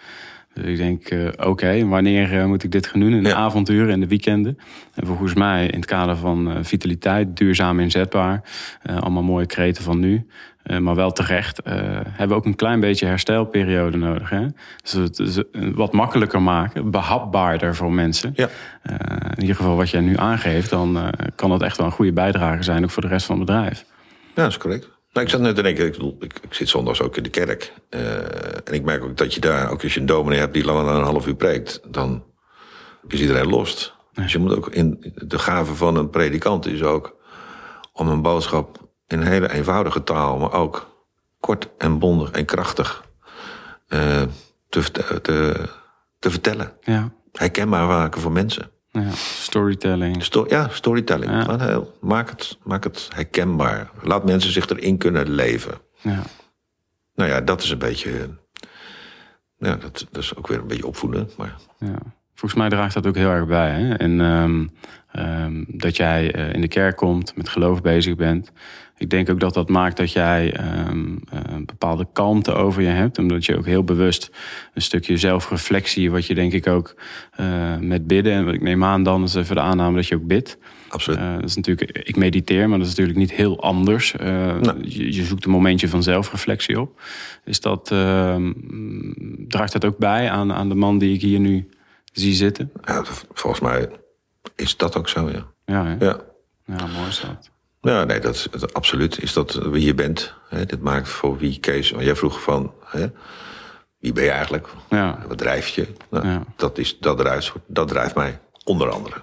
[0.55, 3.13] Dus ik denk, uh, oké, wanneer uh, moet ik dit gaan doen?
[3.13, 3.35] In de Ja.
[3.35, 4.59] avonturen en de weekenden.
[4.95, 8.43] En volgens mij in het kader van uh, vitaliteit, duurzaam inzetbaar.
[8.83, 10.27] Allemaal mooie kreten van nu.
[10.81, 11.61] Maar wel terecht.
[11.65, 14.31] Hebben we ook een klein beetje herstelperiode nodig.
[14.31, 14.47] Hè?
[14.83, 18.33] Dus het dus wat makkelijker maken, behapbaarder voor mensen.
[18.35, 18.49] Ja.
[19.35, 22.63] In ieder geval wat jij nu aangeeft, dan kan dat echt wel een goede bijdrage
[22.63, 23.85] zijn, ook voor de rest van het bedrijf.
[24.35, 24.98] Ja, dat is correct.
[25.13, 27.73] Nou, ik zat net te denken, ik, ik, ik zit zondags ook in de kerk.
[27.91, 28.17] Uh,
[28.65, 30.85] en ik merk ook dat je daar, ook als je een dominee hebt die langer
[30.85, 32.25] dan een half uur preekt, dan
[33.09, 33.95] is iedereen lost.
[34.13, 34.23] Ja.
[34.23, 37.17] Dus je moet ook in de gave van een predikant is ook
[37.93, 41.05] om een boodschap in een hele eenvoudige taal, maar ook
[41.41, 43.05] kort en bondig en krachtig
[43.89, 44.23] uh,
[44.69, 44.91] te,
[45.23, 45.69] te,
[46.19, 46.73] te vertellen.
[46.81, 47.13] Ja.
[47.33, 48.71] Herkenbaar maken voor mensen.
[48.91, 50.25] Ja, storytelling.
[50.25, 51.31] Sto ja, storytelling.
[51.31, 51.83] Ja.
[52.01, 53.91] Maak, het, maak het herkenbaar.
[54.03, 55.75] Laat mensen zich erin kunnen leven.
[56.01, 56.23] Ja.
[57.15, 58.31] Nou ja, dat is een beetje.
[59.59, 61.31] Ja, dat, dat is ook weer een beetje opvoeden.
[61.37, 61.57] Maar...
[61.79, 61.99] Ja.
[62.35, 63.71] Volgens mij draagt dat ook heel erg bij.
[63.71, 63.95] Hè?
[63.95, 64.71] En um,
[65.17, 68.53] um, dat jij uh, in de kerk komt, met geloof bezig bent.
[68.99, 73.19] Ik denk ook dat dat maakt dat jij um, een bepaalde kalmte over je hebt.
[73.19, 74.31] Omdat je ook heel bewust
[74.75, 76.95] een stukje zelfreflectie, wat je denk ik ook
[77.41, 78.33] uh, met bidden.
[78.33, 80.59] En ik neem aan dan is even de aanname dat je ook bidt.
[80.89, 81.21] Absoluut.
[81.21, 84.15] Uh, dat is natuurlijk, ik mediteer, maar dat is natuurlijk niet heel anders.
[84.21, 84.75] Uh, nee.
[84.81, 87.01] je, je, zoekt een momentje van zelfreflectie op.
[87.45, 87.87] Is dat,
[89.49, 91.69] draagt dat ook bij aan, aan de man die ik hier nu
[92.13, 92.73] zie zitten?
[92.85, 93.89] Ja, volgens mij
[94.57, 95.47] is dat ook zo, ja.
[95.65, 95.97] Ja?
[95.99, 96.21] Ja.
[96.65, 97.51] ja mooi is dat.
[97.81, 100.35] Ja, nee, dat, absoluut is dat wie je bent.
[100.49, 100.67] Hè?
[100.67, 101.91] Dit maakt voor wie Kees.
[101.91, 103.07] Want jij vroeg van, hè?
[103.99, 104.69] wie ben je eigenlijk?
[104.91, 105.19] Ja.
[105.29, 105.87] Wat drijft je?
[106.11, 106.43] Nou, Ja.
[106.57, 109.17] dat, is, dat, drijft, dat drijft mij, onder andere.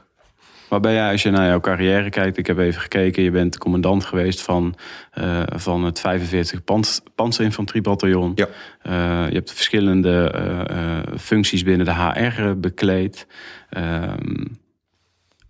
[0.70, 2.38] Waar ben jij als je naar jouw carrière kijkt?
[2.38, 3.24] Ik heb even gekeken.
[3.24, 4.76] Je bent commandant geweest van,
[5.20, 8.32] uh, van het 45 Pans Panzerinfanteriebataljon.
[8.36, 8.48] Ja.
[8.84, 10.36] Uh, je hebt verschillende
[10.72, 13.28] uh, functies binnen de HR bekleed.
[13.70, 14.46] Ehm,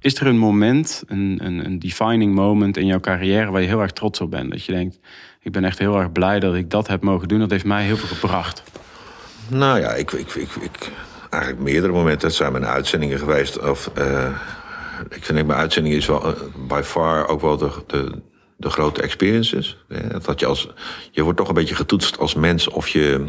[0.05, 3.81] is er een moment, een, een, een, defining moment in jouw carrière waar je heel
[3.81, 4.51] erg trots op bent?
[4.51, 4.99] Dat je denkt,
[5.41, 7.39] ik ben echt heel erg blij dat ik dat heb mogen doen.
[7.39, 8.63] Dat heeft mij heel veel gebracht.
[9.47, 10.91] Nou ja, ik, ik, ik, ik
[11.29, 12.27] eigenlijk meerdere momenten.
[12.27, 13.59] Het zijn mijn uitzendingen geweest.
[13.59, 14.27] Of, uh,
[15.09, 16.33] ik vind mijn uitzending is wel uh,
[16.67, 18.21] by far ook wel de, de,
[18.57, 19.77] de grote experiences.
[19.89, 20.69] Ja, dat je, als,
[21.11, 23.25] je wordt toch een beetje getoetst als mens of je,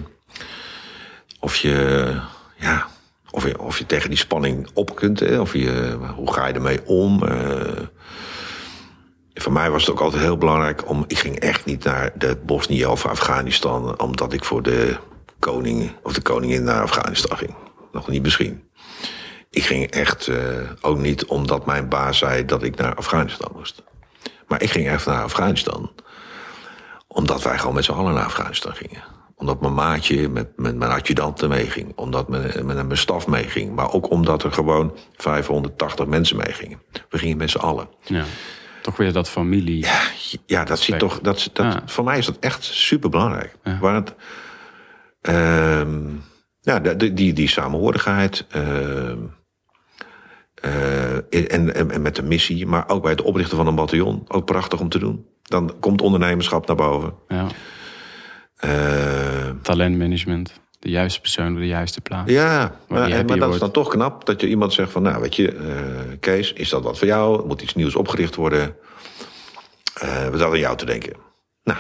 [1.40, 2.10] of je,
[2.56, 2.86] ja,
[3.30, 5.20] of je, of je tegen die spanning op kunt.
[5.20, 5.40] Hè?
[5.40, 7.22] Of je, hoe ga je ermee om?
[7.22, 7.86] Uh,
[9.34, 11.04] voor mij was het ook altijd heel belangrijk om.
[11.06, 14.00] Ik ging echt niet naar de Bosnië of Afghanistan.
[14.00, 14.96] omdat ik voor de
[15.38, 17.54] koning of de koningin naar Afghanistan ging.
[17.92, 18.62] Nog niet misschien.
[19.50, 20.36] Ik ging echt uh,
[20.80, 23.82] ook niet omdat mijn baas zei dat ik naar Afghanistan moest.
[24.46, 25.92] Maar ik ging echt naar Afghanistan.
[27.06, 30.90] Omdat wij gewoon met z'n allen naar Afghanistan gingen omdat mijn maatje met, met mijn
[30.90, 31.92] adjudanten meeging.
[31.96, 33.74] Omdat mijn, mijn, mijn staf meeging.
[33.74, 36.82] Maar ook omdat er gewoon 580 mensen meegingen.
[37.08, 37.88] We gingen met z'n allen.
[38.04, 38.24] Ja,
[38.82, 39.78] toch weer dat familie.
[39.78, 40.00] Ja,
[40.46, 41.20] ja dat zit toch.
[41.20, 41.82] Dat, dat, ja.
[41.86, 43.56] Voor mij is dat echt super belangrijk.
[43.62, 43.78] Ja.
[43.78, 44.14] Waar het,
[45.22, 45.80] uh,
[46.60, 48.46] ja, die, die, die samenhorigheid.
[48.56, 48.62] Uh,
[50.64, 52.66] uh, en, en, en, met de missie.
[52.66, 54.24] Maar ook bij het oprichten van een bataljon.
[54.28, 55.26] Ook prachtig om te doen.
[55.42, 57.14] Dan komt ondernemerschap naar boven.
[57.28, 57.46] Ja.
[58.64, 60.60] Uh, Talentmanagement.
[60.78, 62.30] De juiste persoon op de juiste plaats.
[62.30, 65.02] Ja, maar, en, maar dat is dan toch knap dat je iemand zegt van...
[65.02, 65.60] nou, weet je, uh,
[66.20, 67.40] Kees, is dat wat voor jou?
[67.40, 68.76] Er moet iets nieuws opgericht worden.
[70.02, 71.12] Uh, we zaten aan jou te denken.
[71.62, 71.78] Nou,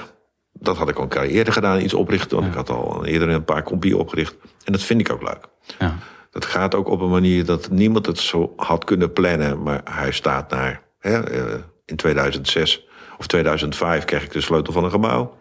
[0.52, 2.36] dat had ik al een eerder gedaan, iets oprichten.
[2.36, 2.60] Want ja.
[2.60, 4.36] ik had al eerder een paar compieën opgericht.
[4.64, 5.48] En dat vind ik ook leuk.
[5.78, 5.98] Ja.
[6.30, 9.62] Dat gaat ook op een manier dat niemand het zo had kunnen plannen.
[9.62, 10.82] Maar hij staat naar...
[10.98, 12.86] Hè, uh, in 2006
[13.18, 15.36] of 2005 kreeg ik de sleutel van een gebouw.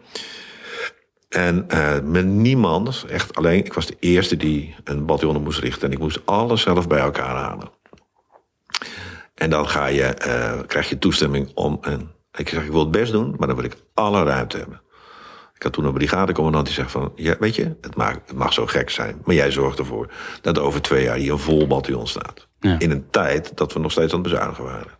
[1.36, 5.88] En uh, met niemand, echt alleen, ik was de eerste die een bataljon moest richten.
[5.88, 7.70] En ik moest alles zelf bij elkaar halen.
[9.34, 12.10] En dan ga je, uh, krijg je toestemming om een.
[12.32, 14.80] Ik zeg, ik wil het best doen, maar dan wil ik alle ruimte hebben.
[15.54, 17.12] Ik had toen een brigadecommandant die zegt van...
[17.14, 19.20] Ja, weet je, het mag, het mag zo gek zijn...
[19.24, 22.48] maar jij zorgt ervoor dat er over twee jaar hier een vol bataljon staat.
[22.60, 22.78] Ja.
[22.78, 24.92] In een tijd dat we nog steeds aan het bezuinigen waren.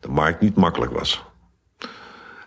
[0.00, 1.24] De markt niet makkelijk was.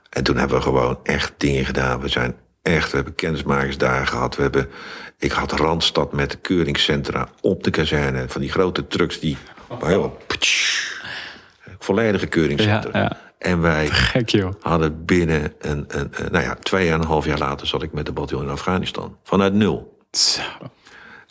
[0.09, 1.99] En toen hebben we gewoon echt dingen gedaan.
[1.99, 4.35] We zijn echt, we hebben kennismakersdagen gehad.
[4.35, 4.69] We hebben,
[5.17, 8.25] ik had Randstad met de keuringscentra op de kazerne.
[8.27, 9.37] Van die grote trucks die...
[9.79, 10.17] Heel,
[11.79, 12.99] volledige keuringscentra.
[12.99, 13.17] Ja, ja.
[13.37, 14.53] En wij Gek joh.
[14.61, 17.93] hadden binnen een, een, een, nou ja, twee en een half jaar later zat ik
[17.93, 19.17] met de bataljon in Afghanistan.
[19.23, 19.97] Vanuit nul.
[20.11, 20.41] Zo.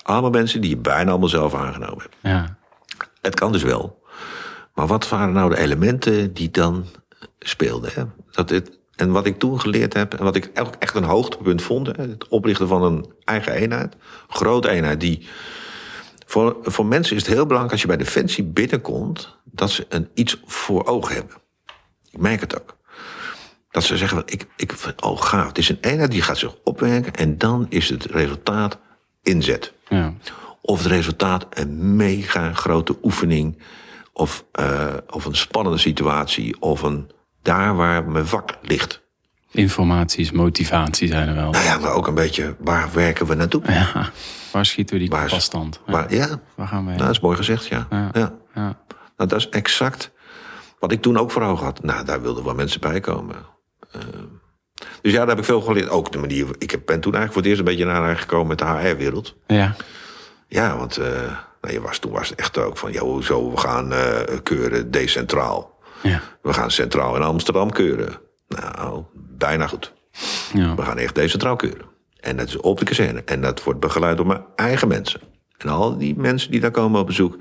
[0.02, 2.16] Allemaal mensen die je bijna allemaal zelf aangenomen hebt.
[2.22, 2.56] Ja.
[3.20, 4.02] Het kan dus wel.
[4.74, 6.86] Maar wat waren nou de elementen die dan
[7.38, 7.90] speelden?
[7.94, 8.02] Hè?
[8.30, 11.62] Dat het, En wat ik toen geleerd heb, en wat ik ook echt een hoogtepunt
[11.62, 13.96] vond, het oprichten van een eigen eenheid,
[14.28, 15.28] grote eenheid, die.
[16.26, 20.08] Voor, voor mensen is het heel belangrijk als je bij Defensie binnenkomt, dat ze een
[20.14, 21.36] iets voor ogen hebben.
[22.10, 22.76] Ik merk het ook.
[23.70, 26.56] Dat ze zeggen, van, ik, ik, oh gaaf, het is een eenheid die gaat zich
[26.64, 28.78] opwerken en dan is het resultaat
[29.22, 29.72] inzet.
[29.88, 30.14] Ja.
[30.60, 33.58] Of het resultaat een mega grote oefening,
[34.12, 37.10] of, uh, of een spannende situatie, of een
[37.42, 39.00] daar waar mijn vak ligt.
[39.52, 41.50] Informaties, motivatie zijn er wel.
[41.50, 43.62] Nou ja, maar ook een beetje, waar werken we naartoe?
[43.66, 44.10] Ja,
[44.52, 45.80] waar schieten we die Waar passtand?
[45.86, 45.92] Ja.
[45.92, 46.96] Waar, ja, Waar gaan we heen?
[46.98, 47.86] nou, dat is mooi gezegd, ja.
[47.90, 48.10] Ja.
[48.12, 48.32] ja.
[48.54, 48.76] Ja.
[49.16, 50.10] Nou, dat is exact
[50.78, 51.82] wat ik toen ook voor ogen had.
[51.82, 53.36] Nou, daar wilden wel mensen bij komen.
[53.92, 54.00] Eh,
[55.02, 55.88] dus ja, daar heb ik veel geleerd.
[55.88, 56.46] Ook de manier.
[56.58, 59.36] Ik heb- ben toen eigenlijk voor het eerst een beetje naar gekomen met de HR-wereld.
[59.46, 59.74] ja.
[60.48, 61.06] Ja, want eh,
[61.60, 64.90] nou, je was, toen was het echt ook van, ja, hoezo, we gaan eh, keuren
[64.90, 65.78] decentraal.
[66.02, 66.20] Ja.
[66.42, 68.18] We gaan centraal in Amsterdam keuren.
[68.48, 69.92] Nou, bijna goed.
[70.52, 70.74] Ja.
[70.74, 71.86] We gaan echt decentraal keuren.
[72.20, 73.22] En dat is op de kazerne.
[73.24, 75.20] En dat wordt begeleid door mijn eigen mensen.
[75.58, 77.36] En al die mensen die daar komen op bezoek,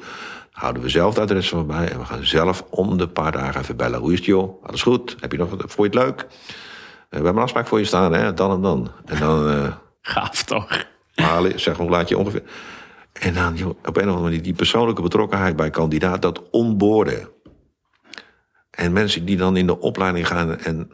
[0.51, 1.91] houden we zelf het adres van bij.
[1.91, 3.99] En we gaan zelf om de paar dagen even bellen.
[3.99, 4.63] Hoe is het joh?
[4.63, 5.15] Alles goed?
[5.19, 5.59] Heb je nog wat?
[5.59, 6.19] Vond je het leuk?
[6.19, 6.27] Eh,
[7.09, 8.33] we hebben een afspraak voor je staan, hè?
[8.33, 8.91] Dan en dan.
[9.05, 10.85] En dan eh Gaaf toch?
[11.15, 12.43] halen, zeg hoe laat je ongeveer.
[13.13, 17.29] En dan joh, op een of andere manier die persoonlijke betrokkenheid bij kandidaat, dat onboorden.
[18.79, 20.91] En mensen die dan in de opleiding gaan en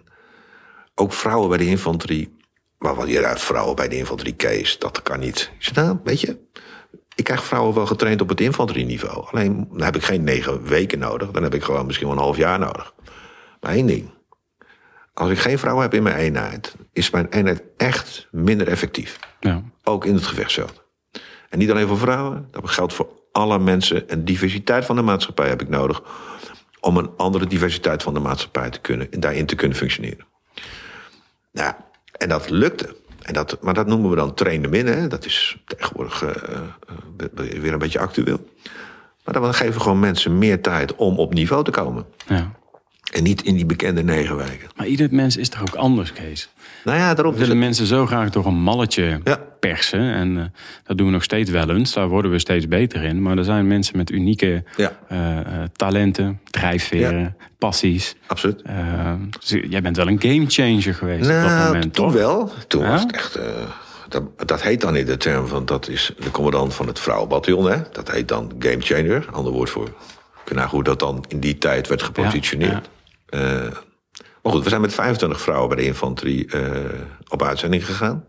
[0.96, 2.38] ook vrouwen bij de infanterie.
[2.78, 5.52] Maar wat je uit vrouwen bij de infanterie, Kees, dat kan niet.
[5.58, 6.38] Ik zeg, nou, weet je,
[7.16, 9.26] ik krijg vrouwen wel getraind op het infanterieniveau.
[9.32, 11.32] Alleen dan heb ik geen negen weken nodig.
[11.32, 12.94] Dan heb ik gewoon misschien wel een half jaar nodig.
[13.62, 14.10] Maar één ding.
[15.14, 19.20] Als ik geen vrouw heb in mijn eenheid, is mijn eenheid echt minder effectief.
[19.40, 19.64] Ja.
[19.84, 20.84] Ook in het gevechtsveld.
[21.50, 24.04] En niet alleen voor vrouwen, dat geldt voor alle mensen.
[24.08, 26.04] Een diversiteit van de maatschappij heb ik nodig.
[26.86, 30.26] Om een andere diversiteit van de maatschappij te kunnen, daarin te kunnen functioneren.
[31.52, 31.74] Nou,
[32.12, 32.96] en dat lukte.
[33.22, 35.10] En dat, maar dat noemen we dan trainen binnen.
[35.10, 38.50] Dat is tegenwoordig eh, eh, weer een beetje actueel.
[39.24, 42.06] Maar dan geven we gewoon mensen meer tijd om op niveau te komen.
[42.28, 42.52] ja.
[43.16, 44.68] En niet in die bekende negen weken.
[44.76, 46.50] Maar ieder mens is toch ook anders, Kees?
[46.84, 47.58] Nou ja, daarom willen het...
[47.58, 49.40] mensen zo graag door een malletje Ja.
[49.60, 50.00] persen.
[50.14, 50.44] En eh,
[50.84, 51.94] dat doen we nog steeds wel eens.
[51.94, 53.22] Daar worden we steeds beter in.
[53.22, 54.92] Maar er zijn mensen met unieke Ja.
[55.08, 58.16] eh, eh, talenten, drijfveren, passies.
[58.28, 58.62] Absoluut.
[59.40, 62.14] Dus jij bent wel een gamechanger geweest op dat Nou, moment, toen toch?
[62.14, 62.52] wel.
[62.68, 63.40] Toen was het echt...
[64.10, 65.66] dat, dat heet dan in de term van...
[65.66, 67.78] dat is de commandant van het vrouwenbataljon, hè.
[67.92, 69.90] Dat heet dan game changer, ander woord voor...
[70.54, 72.90] Nou, hoe dat dan in die tijd werd gepositioneerd.
[73.36, 73.72] Eh,
[74.44, 78.26] maar goed, we zijn met 25 vrouwen bij de infanterie eh, op uitzending gegaan.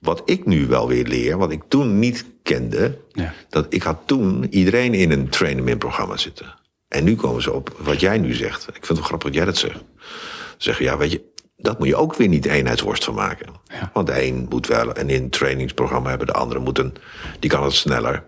[0.00, 2.98] Wat ik nu wel weer leer, wat ik toen niet kende...
[3.12, 3.34] Ja.
[3.48, 6.54] dat ik had toen iedereen in een train-in-programma zitten.
[6.88, 8.62] En nu komen ze op wat jij nu zegt.
[8.68, 9.84] Ik vind het wel grappig dat jij dat zegt.
[10.56, 11.22] Zeggen, ja, weet je,
[11.56, 13.52] dat moet je ook weer niet eenheidsworst van maken.
[13.64, 13.90] Ja.
[13.92, 16.94] Want de een moet wel een in trainingsprogramma hebben, de andere moet een,
[17.38, 18.24] die kan het sneller.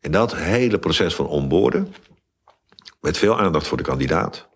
[0.00, 1.94] En dat hele proces van onboorden,
[3.00, 4.48] met veel aandacht voor de kandidaat.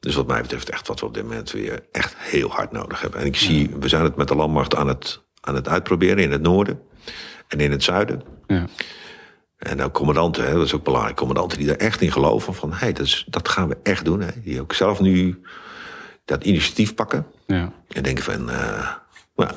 [0.00, 3.00] Dus wat mij betreft echt wat we op dit moment weer echt heel hard nodig
[3.00, 3.20] hebben.
[3.20, 6.30] En ik zie, we zijn het met de landmacht aan het, aan het uitproberen in
[6.32, 6.80] het noorden
[7.48, 8.22] en in het zuiden.
[8.46, 8.64] Ja.
[9.56, 11.16] En ook commandanten, hè, dat is ook belangrijk.
[11.16, 14.04] Commandanten die er echt in geloven van, hé, hey, dat, is- dat gaan we echt
[14.04, 14.20] doen.
[14.20, 14.30] Hè.
[14.44, 15.40] Die ook zelf nu
[16.24, 17.26] dat initiatief pakken.
[17.46, 17.72] Ja.
[17.88, 18.88] En denken van, eh
[19.36, 19.50] nou,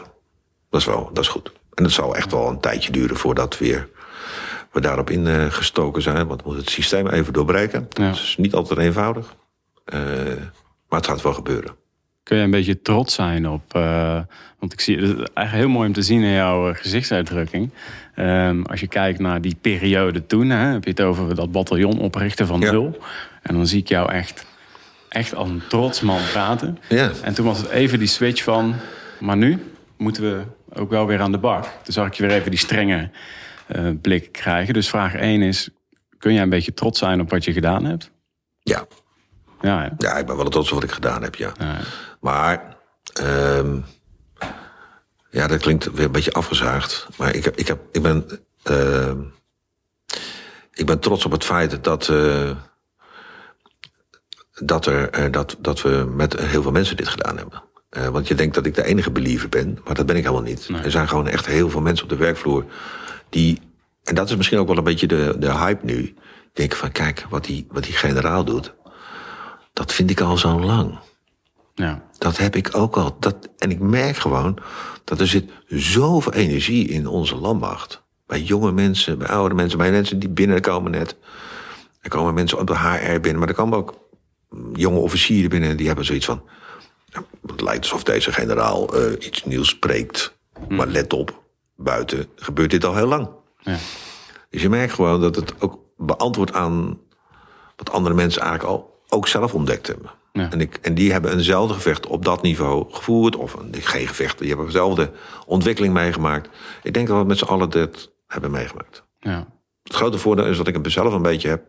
[0.70, 1.52] dat is, wel, dat is goed.
[1.74, 3.90] En het zal echt wel een tijdje duren voordat weer
[4.72, 6.28] we daarop ingestoken zijn.
[6.28, 7.88] Want we moeten het systeem even doorbreken.
[7.90, 8.08] Ja.
[8.08, 9.36] Dat is niet altijd eenvoudig.
[9.86, 10.00] Eh,
[10.90, 11.76] maar het gaat wel gebeuren.
[12.24, 13.76] Kun je een beetje trots zijn op.
[13.76, 14.22] eh,
[14.60, 17.70] want ik zie het is eigenlijk heel mooi om te zien in jouw eh, gezichtsuitdrukking.
[18.16, 22.00] Ehm, als je kijkt naar die periode toen, hè, heb je het over dat bataljon
[22.00, 22.72] oprichten van Ja.
[22.72, 22.98] nul.
[23.42, 24.46] En dan zie ik jou echt,
[25.10, 26.78] echt als een trots man praten.
[26.90, 27.12] Ja.
[27.24, 28.76] En toen was het even die switch van.
[29.20, 29.64] Maar nu
[29.98, 30.44] moeten we
[30.74, 31.64] ook wel weer aan de bak.
[31.64, 33.10] Toen zag ik je weer even die strenge
[34.02, 34.74] blik krijgen.
[34.74, 35.70] Dus vraag 1 is:
[36.18, 38.12] kun jij een beetje trots zijn op wat je gedaan hebt?
[38.60, 38.86] Ja.
[39.64, 39.90] Ja, hè?
[39.98, 41.52] ja, ik ben wel trots op wat ik gedaan heb, ja.
[41.60, 41.78] Ja.
[42.20, 42.78] Maar,
[43.14, 43.78] ehm,
[45.30, 47.08] ja, dat klinkt weer een beetje afgezaagd.
[47.18, 48.26] Maar ik, heb, ik, heb, ik, ben,
[48.64, 49.20] ehm,
[50.74, 52.52] ik ben trots op het feit dat, eh,
[54.54, 57.64] dat, er, eh, dat, dat we met heel veel mensen dit gedaan hebben.
[57.90, 60.46] Eh, want je denkt dat ik de enige believer ben, maar dat ben ik helemaal
[60.46, 60.70] niet.
[60.84, 62.66] Er zijn gewoon echt heel veel mensen op de werkvloer
[63.30, 63.62] die.
[64.04, 66.14] En dat is misschien ook wel een beetje de, de hype nu.
[66.54, 68.74] Denken van, kijk, wat die, wat die generaal doet,
[69.74, 71.00] dat vind ik al zo lang.
[71.76, 72.12] ja.
[72.18, 73.18] Dat heb ik ook al.
[73.20, 74.58] Dat, en ik merk gewoon
[75.04, 78.04] dat er zit zoveel energie in onze landmacht.
[78.28, 81.16] Bij jonge mensen, bij oude mensen, bij mensen die binnenkomen net.
[82.00, 84.00] Er komen mensen op de HR binnen, maar er komen ook
[84.74, 86.44] jonge officieren binnen die hebben zoiets van.
[87.48, 90.38] Het lijkt alsof deze generaal eh, iets nieuws spreekt.
[90.70, 91.44] Maar let op,
[91.76, 93.30] buiten gebeurt dit al heel lang.
[93.60, 93.78] Ja.
[94.50, 97.00] Dus je merkt gewoon dat het ook beantwoordt aan
[97.76, 100.12] wat andere mensen eigenlijk al ook zelf ontdekt hebben.
[100.34, 100.52] Ja.
[100.52, 103.36] En, ik, en die hebben eenzelfde gevecht op dat niveau gevoerd.
[103.36, 105.12] Of een, geen gevecht, die hebben dezelfde
[105.46, 106.50] ontwikkeling meegemaakt.
[106.84, 109.04] Ik denk dat we met z'n allen dit hebben meegemaakt.
[109.20, 109.48] Ja.
[109.84, 111.64] Het grote voordeel is dat ik het zelf een beetje heb.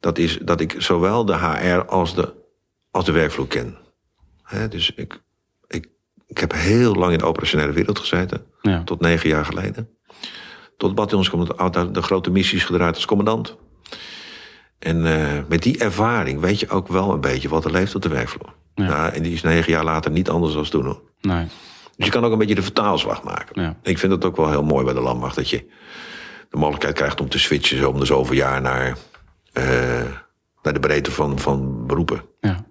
[0.00, 2.34] Dat is dat ik zowel de HR als de,
[2.90, 3.76] als de werkvloer ken.
[4.42, 5.22] Hè, dus ik,
[5.66, 5.88] ik,
[6.26, 8.46] ik heb heel lang in de operationele wereld gezeten.
[8.62, 8.84] Ja.
[8.84, 9.88] Tot negen jaar geleden.
[10.76, 13.56] Tot bataljonscommandant, de, de grote missies gedraaid als commandant.
[14.78, 18.02] En eh, met die ervaring weet je ook wel een beetje wat er leeft op
[18.02, 18.54] de werkvloer.
[18.74, 18.86] Ja.
[18.86, 20.84] Nou, en die is negen jaar later niet anders dan toen.
[20.84, 21.02] Hoor.
[21.20, 21.46] Nee.
[21.96, 23.62] Dus je kan ook een beetje de vertaalslag maken.
[23.62, 23.76] Ja.
[23.82, 25.70] Ik vind het ook wel heel mooi bij de landmacht dat je
[26.50, 28.96] de mogelijkheid krijgt om te switchen zo om de zoveel jaar naar,
[29.52, 29.64] eh,
[30.62, 32.22] naar de breedte van, van beroepen.
[32.40, 32.66] Ja.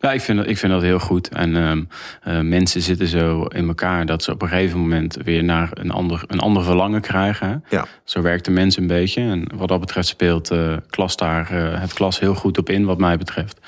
[0.00, 1.28] Ja, ik vind, dat, ik vind dat heel goed.
[1.28, 1.82] En ehm,
[2.22, 5.90] eh, mensen zitten zo in elkaar dat ze op een gegeven moment weer naar een
[5.90, 7.64] ander, een ander verlangen krijgen.
[7.68, 9.20] Ja, Zo werkt de mens een beetje.
[9.20, 12.84] En wat dat betreft speelt eh, klas daar eh, het klas heel goed op in,
[12.84, 13.60] wat mij betreft.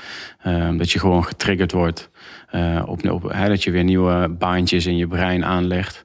[0.42, 2.10] Ehm, dat je gewoon getriggerd wordt.
[2.86, 6.04] op, op, dat je weer nieuwe baantjes in je brein aanlegt.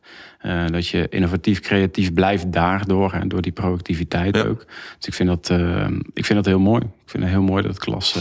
[0.72, 3.14] Dat je innovatief, creatief blijft daardoor.
[3.14, 4.44] Hè, door die productiviteit Ja.
[4.44, 4.66] ook.
[4.98, 6.82] Dus ik vind, dat, eh, ik vind dat heel mooi.
[6.82, 8.16] Ik vind het heel mooi dat klas.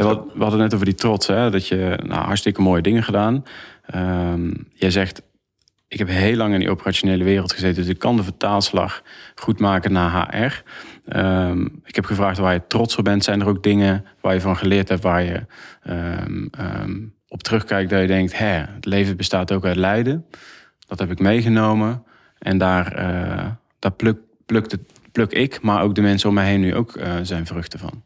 [0.00, 1.50] We hadden het net over die trots, hè?
[1.50, 3.44] dat je nou, hartstikke mooie dingen gedaan.
[3.86, 5.22] Ehm, jij zegt,
[5.88, 9.02] ik heb heel lang in die operationele wereld gezeten, dus ik kan de vertaalslag
[9.34, 10.62] goed maken naar HR.
[11.08, 13.24] Ehm, ik heb gevraagd waar je trots op bent.
[13.24, 15.46] Zijn er ook dingen waar je van geleerd hebt, waar je
[15.82, 20.26] ehm, op terugkijkt, dat je denkt, hè, het leven bestaat ook uit lijden.
[20.86, 22.04] Dat heb ik meegenomen
[22.38, 23.46] en daar, eh,
[23.78, 24.18] daar pluk,
[25.12, 28.02] pluk ik, maar ook de mensen om mij heen nu ook eh, zijn vruchten van.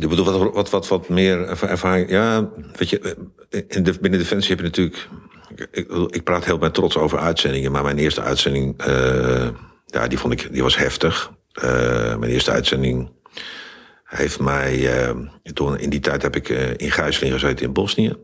[0.00, 2.10] Je bedoelt wat, wat, wat, wat meer erva- ervaring.
[2.10, 3.16] Ja, weet je,
[3.50, 5.08] eh, in de, binnen Defensie heb je natuurlijk.
[5.54, 9.48] Ik, ik, ik praat heel met trots over uitzendingen, maar mijn eerste uitzending, eh,
[9.86, 11.32] ja, die vond ik, die was heftig.
[11.52, 13.10] Eh, mijn eerste uitzending
[14.04, 14.88] heeft mij,
[15.54, 18.14] toen in die tijd heb ik in gijzeling gezeten in Bosnië.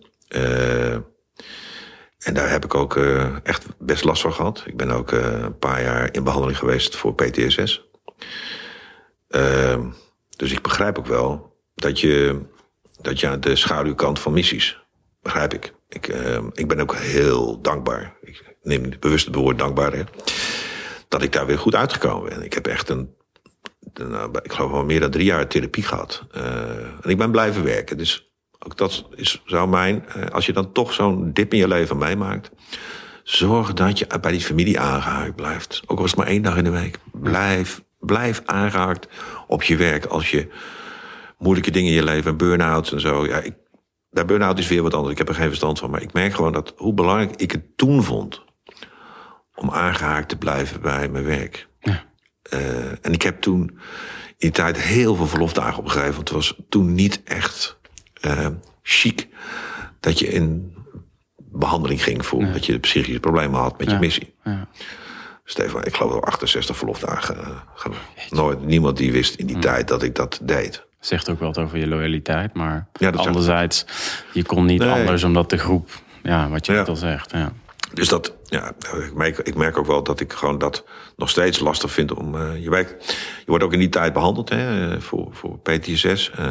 [2.18, 2.96] En daar heb ik ook
[3.42, 4.62] echt best last van gehad.
[4.66, 7.88] Ik ben ook een paar jaar in behandeling geweest voor PTSS.
[10.36, 12.40] Dus ik begrijp ook wel dat je,
[13.00, 14.78] dat je aan de schaduwkant van missies,
[15.22, 15.74] begrijp ik.
[15.88, 18.16] Ik, eh, ik ben ook heel dankbaar.
[18.20, 20.02] Ik neem bewust het woord dankbaar, hè,
[21.08, 22.44] dat ik daar weer goed uitgekomen ben.
[22.44, 23.14] Ik heb echt een,
[23.94, 26.26] nou, ik geloof wel meer dan drie jaar therapie gehad.
[26.30, 27.96] Eh, en ik ben blijven werken.
[27.96, 31.68] Dus ook dat is, zou mijn, eh, als je dan toch zo'n dip in je
[31.68, 32.50] leven meemaakt,
[33.22, 35.82] zorg dat je bij die familie aangehaakt blijft.
[35.86, 36.98] Ook al is het maar één dag in de week.
[37.12, 39.08] Blijf, blijf aangehaakt
[39.46, 40.48] op je werk als je
[41.38, 43.26] moeilijke dingen in je leven, en burn-outs en zo.
[43.26, 43.54] Ja, ik,
[44.10, 45.12] bij burn-out is weer wat anders.
[45.12, 45.90] Ik heb er geen verstand van.
[45.90, 48.44] Maar ik merk gewoon dat hoe belangrijk ik het toen vond
[49.54, 51.68] om aangehaakt te blijven bij mijn werk.
[51.80, 52.04] Ja.
[52.42, 53.78] Eh, en ik heb toen in
[54.38, 56.14] die tijd heel veel verlofdagen opgegeven.
[56.14, 57.78] Want het was toen niet echt
[58.20, 58.46] eh,
[58.82, 59.28] chic
[60.00, 60.74] dat je in
[61.36, 64.34] behandeling ging voor dat je psychische problemen had met je missie.
[64.44, 64.68] Ja.
[65.44, 67.38] Stefan, ik geloof wel 68 verlofdagen.
[67.38, 67.92] eh.
[68.30, 70.85] Nooit, niemand die wist in die tijd dat ik dat deed.
[71.06, 72.54] Zegt ook wat over je loyaliteit.
[72.54, 73.86] Maar Ja, anderzijds,
[74.32, 74.90] je kon niet Nee.
[74.90, 75.90] anders omdat de groep,
[76.22, 77.30] ja, wat je net al zegt.
[77.32, 77.52] Ja.
[77.94, 80.84] Dus dat, ja, ik merk, ik merk ook wel dat ik gewoon dat
[81.16, 82.34] nog steeds lastig vind om.
[82.34, 86.30] eh, je, werkt, je wordt ook in die tijd behandeld hè, eh, voor, voor PTSS.
[86.30, 86.46] eh,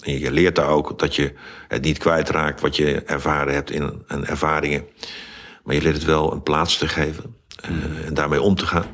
[0.00, 1.32] en je leert daar ook dat je
[1.68, 4.84] het niet kwijtraakt wat je ervaren hebt in en ervaringen.
[5.64, 8.86] Maar je leert het wel een plaats te geven eh, en daarmee om te gaan.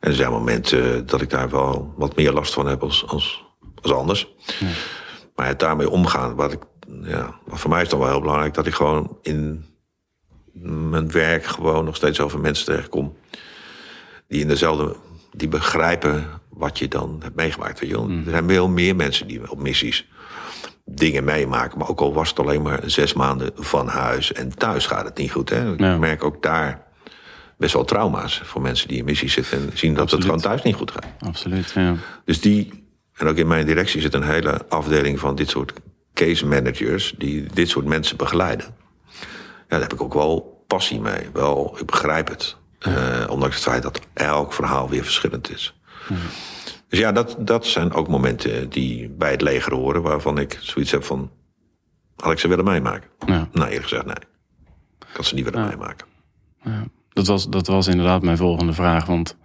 [0.00, 3.44] En er zijn momenten dat ik daar wel wat meer last van heb als, als,
[3.82, 4.28] als anders.
[5.34, 6.62] Maar het daarmee omgaan, wat ik,
[7.02, 9.64] ja, wat voor mij is dan wel heel belangrijk, dat ik gewoon in
[10.90, 13.16] mijn werk gewoon nog steeds over mensen tegenkom.
[14.28, 14.96] Die in dezelfde,
[15.32, 17.80] die begrijpen wat je dan hebt meegemaakt.
[17.80, 18.08] Weet je wel?
[18.08, 20.08] Er zijn veel meer mensen die op missies
[20.84, 21.78] dingen meemaken.
[21.78, 25.18] Maar ook al was het alleen maar zes maanden van huis en thuis gaat het
[25.18, 25.50] niet goed.
[25.50, 25.62] Hè?
[25.62, 25.92] Ja.
[25.92, 26.84] Ik merk ook daar
[27.58, 30.10] best wel trauma's voor mensen die in missies zitten en zien dat Absoluut.
[30.10, 31.06] het gewoon thuis niet goed gaat.
[31.18, 31.94] Absoluut, ja.
[32.24, 32.85] Dus die,
[33.16, 35.72] en ook in mijn directie zit een hele afdeling van dit soort
[36.14, 38.66] case managers die dit soort mensen begeleiden.
[39.10, 39.18] Ja,
[39.68, 41.28] daar heb ik ook wel passie mee.
[41.32, 42.56] Wel, ik begrijp het.
[42.78, 45.80] Eh, ondanks het feit dat elk verhaal weer verschillend is.
[46.88, 50.90] Dus ja, dat, dat zijn ook momenten die bij het leger horen, waarvan ik zoiets
[50.90, 51.30] heb van.
[52.16, 53.10] Had ik ze willen meemaken?
[53.26, 53.48] Ja.
[53.52, 54.14] Nou, eerlijk gezegd, nee.
[55.10, 56.06] Ik had ze niet willen meemaken.
[56.62, 56.84] Ja.
[57.12, 59.06] Dat, was, dat was inderdaad mijn volgende vraag.
[59.06, 59.36] Want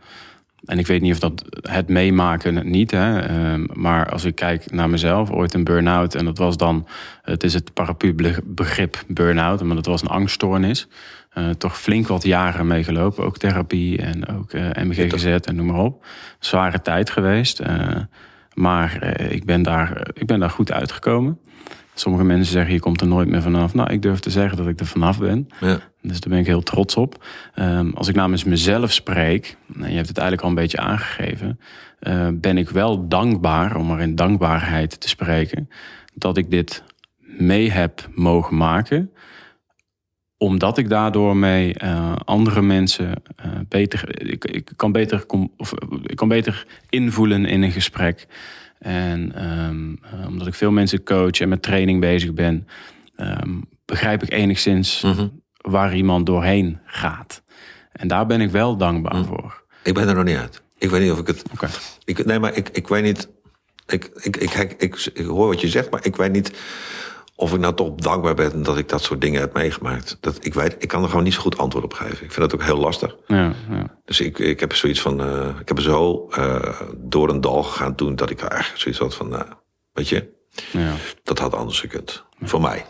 [0.66, 4.72] en ik weet niet of dat het meemaken niet, hè, ehm, maar als ik kijk
[4.72, 6.88] naar mezelf, ooit een burn-out, en dat was dan,
[7.22, 10.88] het is het paraplu-begrip burn-out, maar dat was een angststoornis.
[11.38, 15.80] Uh, toch flink wat jaren meegelopen, ook therapie en ook uh, MGGZ en noem maar
[15.80, 16.06] op.
[16.40, 17.98] Zware tijd geweest, uh,
[18.54, 21.40] maar ik, ben daar, ik ben daar goed uitgekomen.
[21.94, 23.74] Sommige mensen zeggen, je komt er nooit meer vanaf.
[23.74, 25.48] Nou, ik durf te zeggen dat ik er vanaf ben.
[25.60, 25.80] Ja.
[26.02, 27.26] Dus daar ben ik heel trots op.
[27.56, 31.60] Um, als ik namens mezelf spreek, en je hebt het eigenlijk al een beetje aangegeven,
[32.00, 35.70] uh, ben ik wel dankbaar, om maar in dankbaarheid te spreken,
[36.14, 36.84] dat ik dit
[37.20, 39.12] mee heb mogen maken
[40.42, 43.08] omdat ik daardoor mee uh, andere mensen
[43.46, 45.26] uh, beter, ik, ik, kan beter,
[45.58, 45.74] of,
[46.04, 48.28] ik kan beter invoelen in een gesprek.
[48.82, 52.68] En um, omdat ik veel mensen coach en met training bezig ben,
[53.18, 55.42] um, begrijp ik enigszins mm -hmm.
[55.58, 57.44] waar iemand doorheen gaat.
[57.92, 59.26] En daar ben ik wel dankbaar mm.
[59.26, 59.64] voor.
[59.84, 60.62] Ik ben er nog niet uit.
[60.78, 61.44] Ik weet niet of ik het.
[61.54, 61.70] Okay.
[62.06, 63.30] Ik, nee, maar ik, ik weet niet.
[63.88, 66.52] Ik, ik, ik, ik, ik, hoor wat je zegt, maar ik weet niet
[67.42, 70.18] of ik nou toch dankbaar ben dat ik dat soort dingen heb meegemaakt.
[70.20, 72.26] Dat, ik, weet, ik kan er gewoon niet zo goed antwoord op geven.
[72.26, 73.16] Ik vind dat ook heel lastig.
[73.28, 73.98] Ja, ja.
[74.06, 75.22] Dus ik, ik heb zoiets van.
[75.22, 79.16] Uh, ik heb zo uh, door een dal gegaan toen dat ik eigenlijk zoiets had
[79.16, 79.30] van.
[79.30, 79.46] Nou,
[79.94, 80.30] weet je,
[80.72, 80.94] ja.
[81.24, 82.24] dat had anders gekund.
[82.42, 82.86] Voor mij.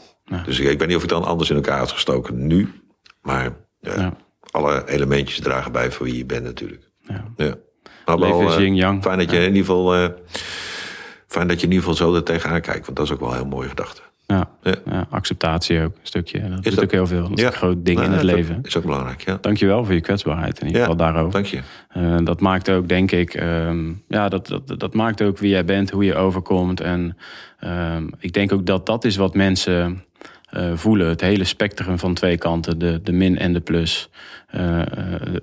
[0.45, 2.74] Dus ik, ik, weet niet of ik dan anders in elkaar had gestoken nu.
[3.22, 3.58] Maar
[4.52, 6.91] alle elementjes dragen bij voor wie je bent natuurlijk.
[7.36, 7.56] Ja.
[9.02, 10.12] Fijn dat je in ieder geval.
[11.28, 12.86] fijn dat je in ieder geval zo er tegenaan kijkt.
[12.86, 14.02] Want dat is ook wel een heel mooie gedachte.
[14.32, 14.50] Ja,
[14.86, 15.08] ja.
[15.10, 16.50] acceptatie ook een stukje.
[16.50, 17.30] Dat is, ook heel veel.
[17.30, 18.60] Dat is een groot ding in het leven.
[18.64, 19.38] is ook belangrijk, ja.
[19.42, 21.32] Dankjewel voor je kwetsbaarheid in ieder geval daarover.
[21.32, 21.60] Dank je.
[21.98, 25.66] Uh, dat maakt ook, denk ik, um, ja, dat, dat, dat maakt ook wie jij
[25.66, 26.82] bent, hoe je overkomt.
[26.82, 27.18] En
[27.64, 30.04] um, ik denk ook dat dat is wat mensen
[30.58, 31.08] uh, voelen.
[31.08, 34.10] Het hele spectrum van twee kanten, de, de min en de plus.
[34.56, 34.82] Uh,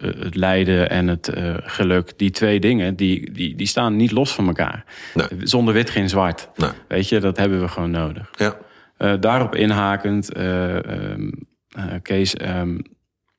[0.00, 1.32] het lijden en het
[1.62, 2.12] geluk.
[2.16, 4.84] Die twee dingen, die, die, die staan niet los van elkaar.
[5.14, 5.26] Nee.
[5.42, 6.48] Zonder wit geen zwart.
[6.56, 6.70] Nee.
[6.88, 8.30] Weet je, dat hebben we gewoon nodig.
[8.36, 8.56] Ja.
[8.98, 10.82] Uh, daarop inhakend, uh, uh,
[12.02, 12.82] Kees, um,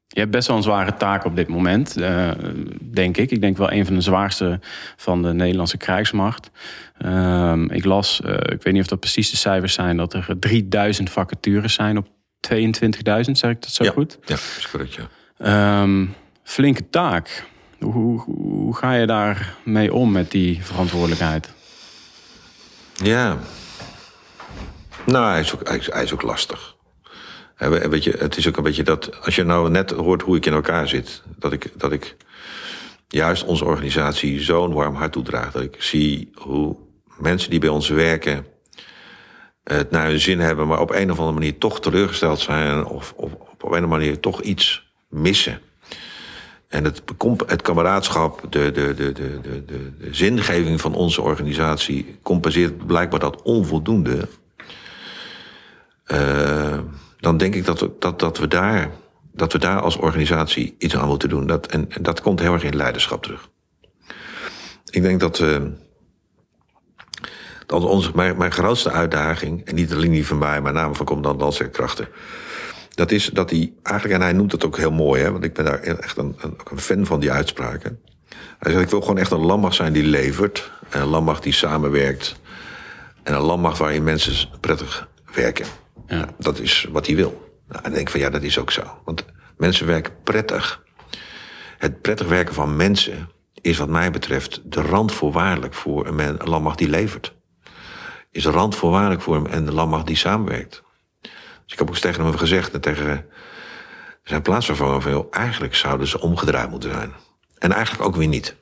[0.07, 1.95] je hebt best wel een zware taak op dit moment,
[2.81, 3.31] denk ik.
[3.31, 4.59] Ik denk wel een van de zwaarste
[4.95, 6.51] van de Nederlandse krijgsmacht.
[6.97, 11.09] Ehm, ik las, ik weet niet of dat precies de cijfers zijn, dat er 3000
[11.09, 12.07] vacatures zijn op
[12.39, 14.17] 22.000, zeg ik dat zo ja, goed?
[14.25, 15.81] Ja, is correct, ja.
[15.81, 17.45] Um, flinke taak.
[17.79, 21.53] Hoe, hoe, hoe ga je daar mee om met die verantwoordelijkheid?
[22.93, 23.37] Ja,
[25.11, 26.75] nou, hij is ook, ook lastig.
[27.55, 30.87] Het is ook een beetje dat, als je nou net hoort hoe ik in elkaar
[30.87, 32.15] zit, dat ik, dat ik
[33.07, 35.51] juist onze organisatie zo'n warm hart toedraag.
[35.51, 36.75] Dat ik zie hoe
[37.17, 38.45] mensen die bij ons werken
[39.63, 43.13] het naar hun zin hebben, maar op een of andere manier toch teleurgesteld zijn of,
[43.17, 45.61] op een of andere manier toch iets missen.
[46.67, 47.01] En het,
[47.45, 53.41] het kameraadschap, de, de, de, de, de, de zingeving van onze organisatie compenseert blijkbaar dat
[53.41, 54.27] onvoldoende.
[56.13, 56.79] Uh,
[57.17, 58.91] dan denk ik dat, dat, dat, we daar,
[59.31, 61.47] dat we daar als organisatie iets aan moeten doen.
[61.47, 63.49] Dat, en, dat komt heel erg in leiderschap terug.
[64.89, 65.57] Ik denk dat, uh,
[67.65, 71.05] dat onze, mijn, mijn grootste uitdaging, en niet alleen die van mij, maar name van
[71.05, 72.07] commandant krachten,
[72.89, 75.53] dat is dat hij eigenlijk, en hij noemt het ook heel mooi, hè, want ik
[75.53, 77.99] ben daar echt een, een, een fan van die uitspraken.
[78.59, 82.39] Hij zegt, ik wil gewoon echt een landmacht zijn die levert, een landmacht die samenwerkt,
[83.23, 85.65] en een landmacht waarin mensen prettig werken.
[86.09, 86.29] Ja.
[86.37, 87.61] dat is wat hij wil.
[87.67, 89.01] Nou, en ik denk van ja, dat is ook zo.
[89.05, 89.25] Want
[89.57, 90.83] mensen werken prettig.
[91.77, 93.29] Het prettig werken van mensen
[93.61, 97.35] is wat mij betreft de randvoorwaardelijk voor een, een landmacht die levert.
[98.31, 100.83] Is de randvoorwaardelijk voor een landmacht die samenwerkt.
[101.21, 103.25] Dus ik heb ook tegen hem gezegd, en tegen
[104.23, 107.13] zijn plaatsvervanger van, joh, eigenlijk zouden ze omgedraaid moeten zijn.
[107.57, 108.55] En eigenlijk ook weer niet.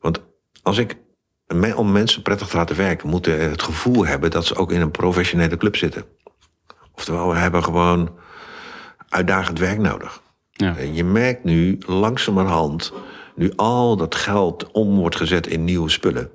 [0.00, 0.20] Want
[0.62, 0.96] als ik
[1.76, 4.90] om mensen prettig te laten werken, moeten het gevoel hebben dat ze ook in een
[4.90, 6.04] professionele club zitten.
[6.92, 8.18] Oftewel, we hebben gewoon
[9.08, 10.22] uitdagend werk nodig.
[10.52, 10.76] Ja.
[10.76, 12.92] En je merkt nu langzamerhand,
[13.34, 16.30] nu al dat geld om wordt gezet in nieuwe spullen.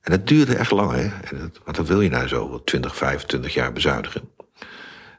[0.00, 1.02] En dat duurde echt lang, hè?
[1.02, 4.22] En dat, wat dat wil je nou zo, 20, 25 jaar bezuinigen?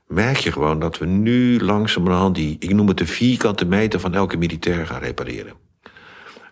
[0.08, 4.14] Merk je gewoon dat we nu langzamerhand die, ik noem het de vierkante meter van
[4.14, 5.54] elke militair gaan repareren.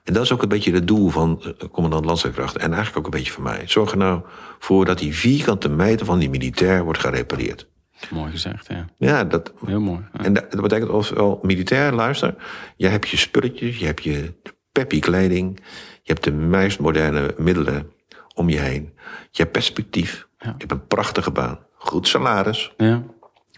[0.04, 2.62] En dat is ook een beetje het doel van eh, commandant landstrijdkrachten.
[2.62, 3.62] En eigenlijk ook een beetje van mij.
[3.66, 4.22] Zorg er nou
[4.60, 7.68] voor dat die vierkante meter van die militair wordt gerepareerd.
[8.10, 8.86] Mooi gezegd, ja.
[8.97, 9.99] Ja, dat, Heel mooi.
[10.12, 12.36] En dat, betekent ofwel militair, luister.
[12.76, 14.34] Je hebt je spulletjes, je hebt je
[14.72, 15.60] peppy kleding.
[16.01, 17.91] Je hebt de meest moderne middelen
[18.36, 18.93] om je heen.
[19.32, 20.28] Je hebt perspectief.
[20.39, 21.60] Je hebt een prachtige baan.
[21.74, 22.74] Goed salaris.
[22.78, 23.04] Ja.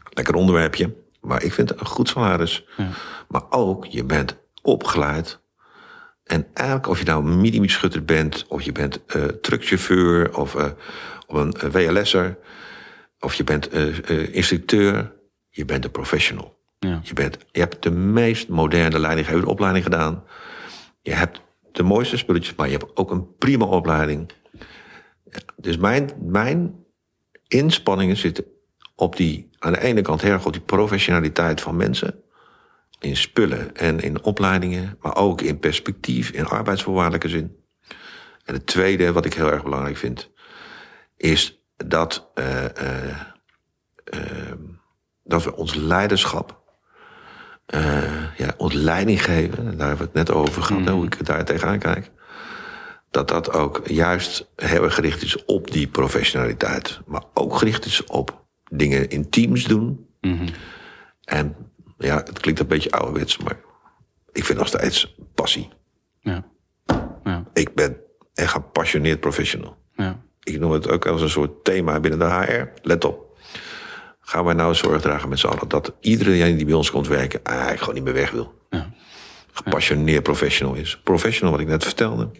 [0.09, 0.95] Lekker onderwerpje.
[1.21, 2.65] Maar ik vind het een goed salaris.
[2.77, 2.87] Ja.
[3.27, 5.39] Maar ook, je bent opgeleid
[6.25, 10.65] En eigenlijk of je nou een minimumschutter bent, of je bent uh, truckchauffeur, of, uh,
[11.27, 12.37] of een uh, WLS'er,
[13.19, 13.73] of je bent
[14.31, 15.13] instructeur,
[15.49, 16.57] je bent een professional.
[16.79, 16.99] Ja.
[17.03, 20.23] Je, bent, je hebt de meest moderne leidinggevende opleiding gedaan.
[21.01, 24.31] Je hebt de mooiste spulletjes, maar je hebt ook een prima opleiding.
[25.55, 26.85] Dus mijn, mijn
[27.47, 28.45] inspanningen zitten
[28.95, 32.23] op die, aan de ene kant heel erg op die professionaliteit van mensen.
[33.05, 37.55] In spullen en in opleidingen, maar ook in perspectief, in arbeidsvoorwaardelijke zin.
[38.45, 40.31] En het tweede, wat ik heel erg belangrijk vind,
[41.17, 43.19] is dat, uh, uh,
[44.13, 44.51] uh,
[45.23, 46.63] dat we ons leiderschap,
[48.37, 50.87] ja, ons leiding geven, daar hebben we het net over gehad, mm.
[50.87, 52.11] hoe ik daar tegenaan kijk.
[53.11, 58.03] Dat dat ook juist heel erg gericht is op die professionaliteit, maar ook gericht is
[58.03, 60.07] op dingen in teams doen.
[60.21, 60.47] Mm -hmm.
[61.23, 61.55] En
[61.97, 63.57] ja, het klinkt een beetje ouderwets, maar
[64.31, 65.69] ik vind nog steeds passie.
[66.19, 66.45] Ja.
[67.23, 67.43] ja.
[67.53, 67.97] Ik ben
[68.33, 69.77] een gepassioneerd professional.
[69.95, 70.23] Ja.
[70.43, 72.87] Ik noem het ook als een soort thema binnen de HR.
[72.87, 73.37] Let op.
[74.19, 77.43] Gaan wij nou zorg dragen met z'n allen dat iedereen die bij ons komt werken
[77.43, 78.53] eigenlijk gewoon niet meer weg wil.
[78.69, 78.93] Ja.
[79.51, 80.99] Gepassioneerd professional is.
[81.03, 82.31] Professional, wat ik net vertelde.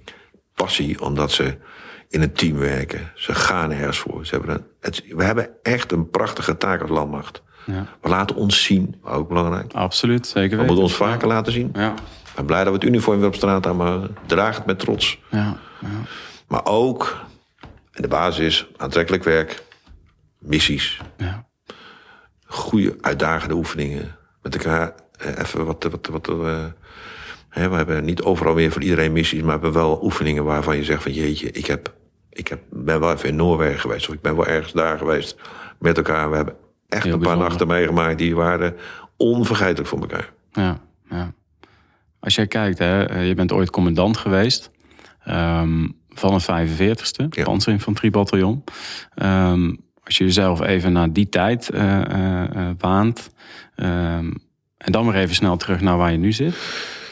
[0.54, 1.58] Passie, omdat ze
[2.10, 3.12] in een team werken.
[3.16, 4.26] Ze gaan ergens voor.
[4.26, 7.44] Ze hebben een, het, we hebben echt een prachtige taak als landmacht.
[7.66, 7.86] Ja.
[8.02, 9.74] We laten ons zien, ook belangrijk.
[9.74, 10.66] Absoluut, zeker We weten.
[10.66, 11.70] moeten ons vaker laten zien.
[11.74, 11.94] Ja.
[11.94, 14.80] Ik ben blij dat we het uniform weer op straat hebben, maar draag het met
[14.80, 15.20] trots.
[15.32, 15.58] Ja.
[15.80, 15.88] ja.
[16.48, 17.26] Maar ook,
[17.92, 19.64] en de basis, aantrekkelijk werk,
[20.40, 21.46] missies, ja.
[22.46, 24.16] goede uitdagende oefeningen.
[24.42, 25.84] Met elkaar eh, even wat.
[25.84, 26.64] wat, wat uh,
[27.50, 30.78] hè, we hebben niet overal weer voor iedereen missies, maar we hebben wel oefeningen waarvan
[30.78, 31.94] je zegt van jeetje, ik, heb,
[32.30, 35.36] ik heb, ben wel even in Noorwegen geweest, of ik ben wel ergens daar geweest
[35.80, 36.30] met elkaar.
[36.30, 36.56] We hebben
[36.90, 38.76] echt Heel een paar nachten meegemaakt die waren
[39.18, 40.34] onvergetelijk voor elkaar.
[40.52, 40.78] Ja,
[41.10, 41.34] ja.
[42.20, 44.72] Als jij kijkt, hè, eh, je bent ooit commandant geweest
[45.28, 47.44] um, van het 45ste, Ja.
[47.44, 48.64] panzerinfanteriebataljon.
[49.24, 52.02] Um, als je jezelf even naar die tijd uh,
[52.78, 53.30] waant,
[53.76, 54.34] um,
[54.78, 56.56] en dan weer even snel terug naar waar je nu zit.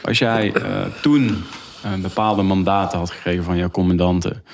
[0.02, 1.44] Als jij uh, toen
[2.02, 4.44] bepaalde mandaten had gekregen van jouw commandanten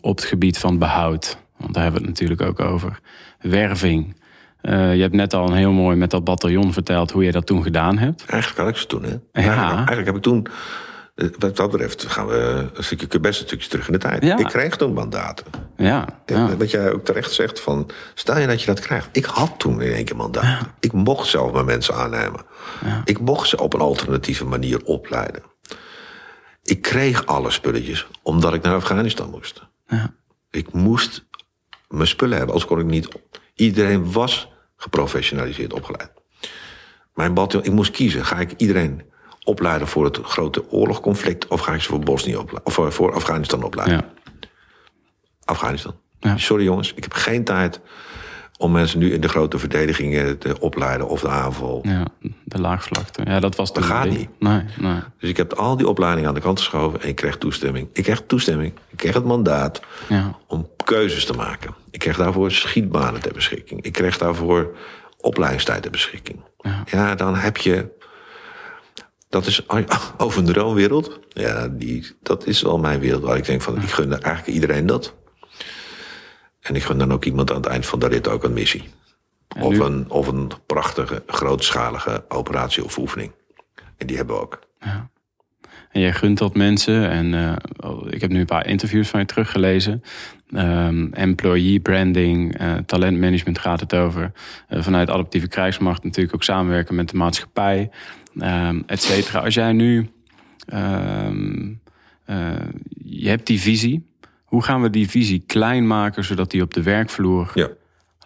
[0.00, 3.00] op het gebied van behoud, want daar hebben we het natuurlijk ook over,
[3.40, 4.16] werving.
[4.62, 7.46] Uh, je hebt net al een heel mooi met dat bataljon verteld hoe je dat
[7.46, 8.24] toen gedaan hebt.
[8.26, 9.08] Eigenlijk had ik ze toen, hè?
[9.10, 9.18] Ja.
[9.32, 10.46] Eigenlijk, eigenlijk heb ik toen.
[11.14, 14.22] eh, Wat dat betreft gaan we een stukje, best een stukje terug in de tijd.
[14.24, 14.38] Ja.
[14.38, 15.46] Ik kreeg toen mandaten.
[15.76, 16.56] Ja, ja.
[16.56, 19.08] Wat jij ook terecht zegt van, stel je dat je dat krijgt.
[19.12, 20.66] Ik had toen in één keer mandaat.
[20.80, 22.40] Ik mocht zelf mijn mensen aannemen.
[23.04, 25.42] Ik mocht ze op een alternatieve manier opleiden.
[26.62, 29.62] Ik kreeg alle spulletjes omdat ik naar Afghanistan moest.
[29.86, 30.14] Ja.
[30.50, 31.24] Ik moest
[31.88, 33.08] mijn spullen hebben, anders kon ik niet.
[33.54, 36.12] Iedereen was geprofessionaliseerd opgeleid.
[37.14, 38.24] Mijn bataljon, ik moest kiezen.
[38.24, 39.10] Ga ik iedereen
[39.44, 41.46] opleiden voor het grote oorlogconflict...
[41.46, 43.96] of ga ik ze voor, Bosnië opleiden, of voor- voor Afghanistan opleiden?
[43.96, 44.12] ja.
[45.44, 45.94] Afghanistan.
[46.20, 46.36] Ja.
[46.36, 47.80] Sorry jongens, ik heb geen tijd
[48.62, 51.80] om mensen nu in de grote verdedigingen te opleiden of de aanval.
[51.82, 52.04] Ja,
[52.44, 53.22] de laagvlakte.
[53.24, 54.28] Ja, dat was Dat gaat niet.
[54.38, 55.00] Nee, nee.
[55.18, 57.88] Dus ik heb al die opleidingen aan de kant geschoven en ik kreeg toestemming.
[57.92, 61.74] Ik kreeg toestemming, ik kreeg het mandaat Ja, om keuzes te maken.
[61.90, 63.82] Ik kreeg daarvoor schietbanen ter beschikking.
[63.82, 64.76] Ik kreeg daarvoor
[65.20, 66.40] opleidingstijd ter beschikking.
[66.90, 67.14] Ja.
[67.14, 68.00] dan heb je...
[69.28, 69.68] Dat is
[70.16, 71.20] over een droomwereld.
[71.28, 73.82] Ja, die, dat is wel mijn wereld waar ik denk van...
[73.82, 75.14] ik gun eigenlijk iedereen dat.
[76.62, 78.88] En ik gun dan ook iemand aan het eind van de rit ook een missie.
[79.60, 83.32] Of een, of een prachtige, grootschalige operatie of oefening.
[83.96, 84.58] En die hebben we ook.
[85.90, 87.10] En jij gunt dat mensen.
[87.10, 90.02] En eh, ik heb nu een paar interviews van je teruggelezen.
[90.52, 94.32] Ehm, employee branding, eh, talentmanagement gaat het over.
[94.68, 97.90] Eh, vanuit adaptieve krijgsmacht natuurlijk ook samenwerken met de maatschappij,
[98.38, 99.40] ehm et cetera.
[99.40, 100.10] Als jij nu,
[100.66, 101.72] ehm,
[102.24, 102.50] eh,
[103.04, 104.10] je hebt die visie.
[104.52, 107.68] Hoe gaan we die visie klein maken zodat die op de werkvloer Ja.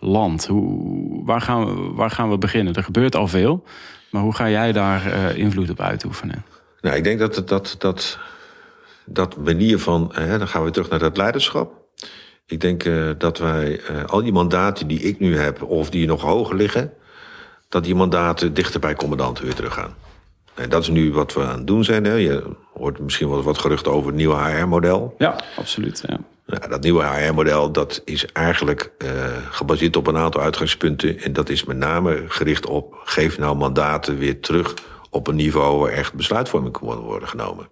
[0.01, 0.47] landt?
[0.47, 2.75] Hoe, waar, gaan we, waar gaan we beginnen?
[2.75, 3.65] Er gebeurt al veel.
[4.11, 6.45] Maar hoe ga jij daar eh, invloed op uitoefenen?
[6.81, 8.19] Nou, ik denk dat het- dat, dat,
[9.05, 11.73] dat manier van, hè, dan gaan we terug naar dat leiderschap.
[12.47, 16.07] Ik denk eh, dat wij eh, al die mandaten die ik nu heb, of die
[16.07, 16.93] nog hoger liggen,
[17.69, 19.95] dat die mandaten dichter bij commandanten weer teruggaan.
[20.57, 22.05] En dat is nu wat we aan het doen zijn.
[22.05, 22.15] Hè.
[22.15, 22.43] Je
[22.73, 25.15] hoort misschien wel wat geruchten over het nieuwe HR-model.
[25.19, 26.03] Ja, absoluut.
[26.07, 26.19] Ja.
[26.47, 29.09] Nou, dat nieuwe HR-model dat is eigenlijk eh,
[29.51, 31.19] gebaseerd op een aantal uitgangspunten.
[31.19, 33.01] En dat is met name gericht op...
[33.05, 34.75] geef nou mandaten weer terug
[35.11, 35.81] op een niveau...
[35.81, 37.69] waar echt besluitvorming kan worden genomen.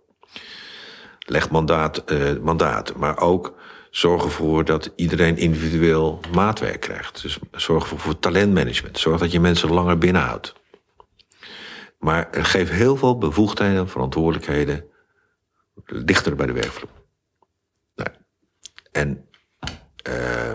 [1.19, 3.55] Leg mandaat, eh, mandaat, maar ook
[3.91, 7.23] zorg ervoor dat iedereen individueel maatwerk krijgt.
[7.23, 8.99] Dus zorg ervoor voor talentmanagement.
[8.99, 10.55] Zorg dat je mensen langer binnenhoudt.
[12.05, 14.85] Maar geef heel veel bevoegdheden en verantwoordelijkheden
[16.05, 16.91] dichter bij de werkvloer.
[17.95, 18.07] Nee.
[18.93, 19.29] En
[20.09, 20.53] uh,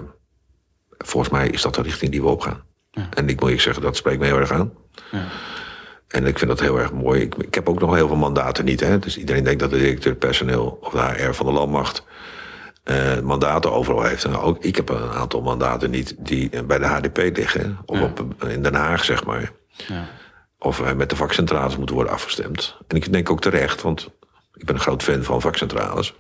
[0.98, 2.64] volgens mij is dat de richting die we opgaan.
[2.92, 3.08] Ja.
[3.14, 4.74] En ik moet je zeggen, dat spreekt me heel erg aan.
[5.12, 5.28] Ja.
[6.08, 7.22] En ik vind dat heel erg mooi.
[7.22, 8.80] Ik, ik, heb ook nog heel veel mandaten niet.
[8.80, 9.00] Hè?
[9.00, 12.04] Dus iedereen denkt dat de directeur personeel of de HR van de landmacht
[12.84, 14.24] uh, mandaten overal heeft.
[14.24, 17.78] En ook, ik heb een aantal mandaten niet die bij de HDP liggen.
[17.86, 19.52] Of op, in Den Haag, zeg maar.
[19.88, 20.08] Ja.
[20.60, 22.78] Of uh, met de vakcentrales moeten worden afgestemd.
[22.88, 24.10] En ik denk ook terecht, want
[24.54, 26.14] ik ben een groot fan van vakcentrales.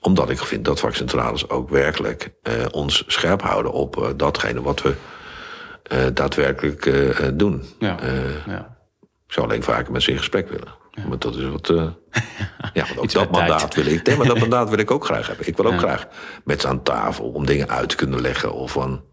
[0.00, 4.94] Omdat ik vind dat vakcentrales ook werkelijk uh, ons scherp houden op datgene wat we
[6.12, 6.92] daadwerkelijk
[7.38, 7.64] doen.
[7.78, 7.96] Ja.
[8.46, 8.78] ja.
[9.26, 10.78] Ik zou alleen vaker met ze in gesprek willen.
[11.06, 11.68] Maar dat is wat.
[11.68, 11.82] Uh,
[12.72, 14.06] ja, want ook dat mandaat wil ik.
[14.06, 15.46] Nee, maar dat mandaat wil ik ook graag hebben.
[15.46, 16.06] Ik wil ook graag
[16.44, 18.52] met ze aan tafel om dingen uit te kunnen leggen.
[18.52, 19.04] Of van.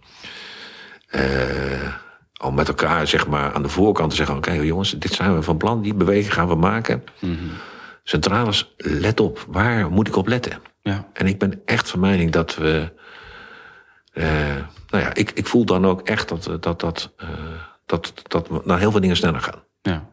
[1.12, 1.94] Uh,
[2.38, 5.42] al met elkaar zeg maar aan de voorkant te zeggen: oké, jongens, dit zijn we
[5.42, 7.04] van plan, die beweging gaan we maken.
[7.20, 7.52] Mm -hmm.
[8.04, 10.62] Centrales, let op, waar moet ik op letten?
[10.82, 11.08] Ja.
[11.14, 12.94] En ik ben echt van mening dat we.
[14.14, 14.26] Uh,
[14.88, 17.14] nou ja, ik, ik voel dan ook echt dat dat, dat,
[17.86, 19.64] dat, dat we naar heel veel dingen sneller gaan.
[19.82, 20.10] Ja.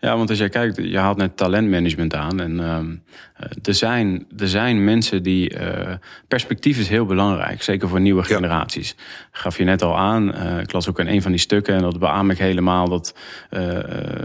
[0.00, 2.40] Ja, want als jij kijkt, je haalt net talentmanagement aan.
[2.40, 5.60] En uh, er, zijn, er zijn mensen die.
[5.60, 5.94] Uh,
[6.28, 8.96] perspectief is heel belangrijk, zeker voor nieuwe generaties.
[9.30, 10.34] Gaf je net al aan.
[10.34, 13.14] Uh, ik las ook in een van die stukken, en dat beaam ik helemaal, dat,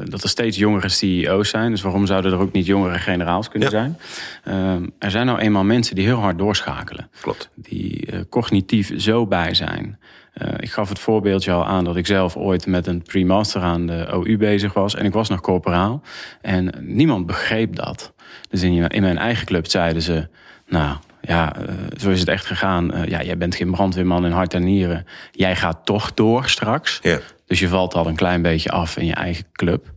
[0.03, 1.71] dat er steeds jongere CEO's zijn.
[1.71, 3.97] Dus waarom zouden er ook niet jongere generaals kunnen zijn?
[4.43, 7.09] Ehm, er zijn nou eenmaal mensen die heel hard doorschakelen.
[7.21, 7.49] Klopt.
[7.55, 9.99] Die cognitief zo bij zijn.
[10.41, 13.87] Uh, ik gaf het voorbeeldje al aan dat ik zelf ooit met een pre-master aan
[13.87, 14.95] de OU bezig was.
[14.95, 16.01] En ik was nog corporaal.
[16.41, 18.13] En niemand begreep dat.
[18.49, 20.27] Dus in, in mijn eigen club zeiden ze...
[20.67, 22.95] Nou, ja, uh, zo is het echt gegaan.
[22.95, 25.05] Uh, ja, jij bent geen brandweerman in hart en nieren.
[25.31, 26.99] Jij gaat toch door straks.
[27.01, 27.19] Yeah.
[27.45, 29.91] Dus je valt al een klein beetje af in je eigen club.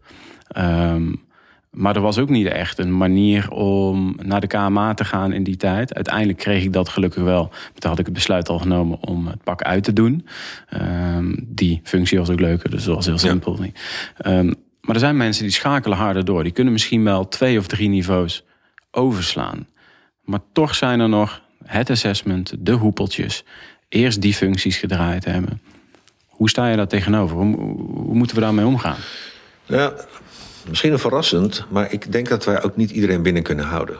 [0.59, 1.25] Um,
[1.71, 5.43] maar er was ook niet echt een manier om naar de KMA te gaan in
[5.43, 5.95] die tijd.
[5.95, 7.51] Uiteindelijk kreeg ik dat gelukkig wel.
[7.75, 10.27] Toen had ik het besluit al genomen om het pak uit te doen.
[10.81, 13.59] Um, die functie was ook leuker, dus dat was heel simpel.
[13.63, 14.39] Ja.
[14.39, 16.43] Um, maar er zijn mensen die schakelen harder door.
[16.43, 18.45] Die kunnen misschien wel twee of drie niveaus
[18.91, 19.67] overslaan.
[20.23, 23.45] Maar toch zijn er nog het assessment, de hoepeltjes.
[23.89, 25.61] Eerst die functies gedraaid hebben.
[26.27, 27.37] Hoe sta je daar tegenover?
[27.37, 27.57] Hoe,
[27.87, 28.99] hoe moeten we daarmee omgaan?
[29.65, 29.95] Ja,
[30.69, 33.97] misschien een verrassend, maar ik denk dat wij ook niet iedereen binnen kunnen houden.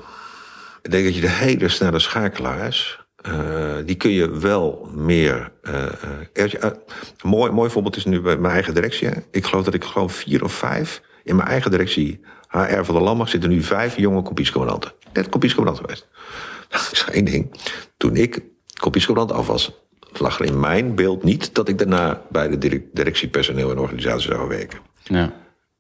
[0.83, 5.53] Ik denk dat je de hele snelle schakelaars, uh, die kun je wel meer.
[5.63, 5.87] Uh,
[6.33, 6.75] een
[7.23, 9.09] mooi, mooi voorbeeld is nu bij mijn eigen directie.
[9.31, 13.01] Ik geloof dat ik gewoon vier of vijf in mijn eigen directie, HR van de
[13.01, 14.93] Landmacht, zitten nu vijf jonge kompiescommandanten.
[15.13, 16.07] Net kompiescommandant geweest.
[16.69, 17.61] Dat is één ding.
[17.97, 18.43] Toen ik
[18.81, 19.73] kompiescommandant af was,
[20.13, 24.31] lag er in mijn beeld niet dat ik daarna bij de directie personeel en organisatie
[24.31, 24.79] zou werken.
[25.03, 25.33] Ja.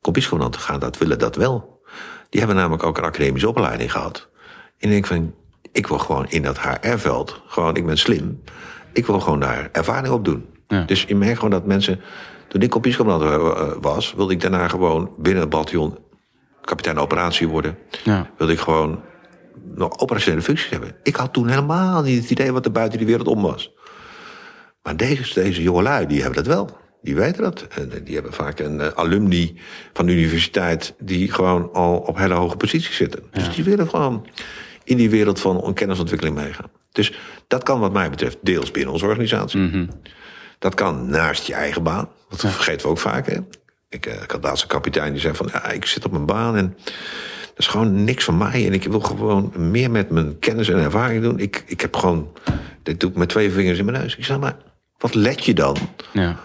[0.06, 1.80] Kompiescommandanten gaan dat, willen dat wel.
[2.28, 4.28] Die hebben namelijk ook een academische opleiding gehad.
[4.78, 5.34] En ik denk van,
[5.72, 8.42] ik wil gewoon in dat HR-veld, gewoon, ik ben slim.
[8.92, 10.46] Ik wil gewoon daar ervaring op doen.
[10.68, 10.82] Ja.
[10.82, 12.00] Dus je merkt gewoon dat mensen,
[12.48, 15.98] toen ik kompiescommandant was, wilde ik daarna gewoon binnen het bataljon
[16.60, 17.78] kapitein operatie worden.
[18.04, 18.30] Ja.
[18.36, 19.00] Wilde ik gewoon
[19.74, 20.96] nog operationele functies hebben.
[21.02, 23.74] Ik had toen helemaal niet het idee wat er buiten die wereld om was.
[24.82, 26.84] Maar deze, deze jongelui, die hebben dat wel.
[27.06, 27.66] Die weten dat.
[27.70, 29.54] En die hebben vaak een uh, alumni
[29.92, 33.20] van de universiteit die gewoon al op hele hoge posities zitten.
[33.20, 33.46] Dus ja.
[33.46, 34.26] Dus die willen gewoon
[34.84, 36.70] in die wereld van kennisontwikkeling meegaan.
[36.92, 37.12] Dus
[37.46, 39.58] dat kan wat mij betreft deels binnen onze organisatie.
[39.58, 39.88] Mm -hmm.
[40.58, 42.08] Dat kan naast je eigen baan.
[42.28, 42.48] Dat ja.
[42.48, 43.26] vergeten we ook vaak.
[43.26, 43.38] Hè?
[43.88, 45.48] Ik, uh, ik had laatst een kapitein die zei van...
[45.52, 46.76] Ja, ik zit op mijn baan en
[47.46, 48.66] dat is gewoon niks van mij.
[48.66, 51.38] En ik wil gewoon meer met mijn kennis en ervaring doen.
[51.38, 52.32] Ik, ik heb gewoon...
[52.82, 54.16] Dit doe ik met twee vingers in mijn neus.
[54.16, 54.56] Ik zeg maar,
[54.98, 55.76] wat let je dan...
[56.12, 56.36] Ja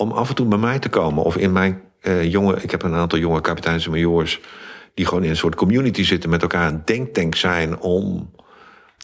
[0.00, 1.24] om af en toe bij mij te komen.
[1.24, 4.40] Of in mijn uh, jonge, ik heb een aantal jonge kapiteins en majoors
[4.94, 8.30] die gewoon in een soort community zitten met elkaar een denktank zijn om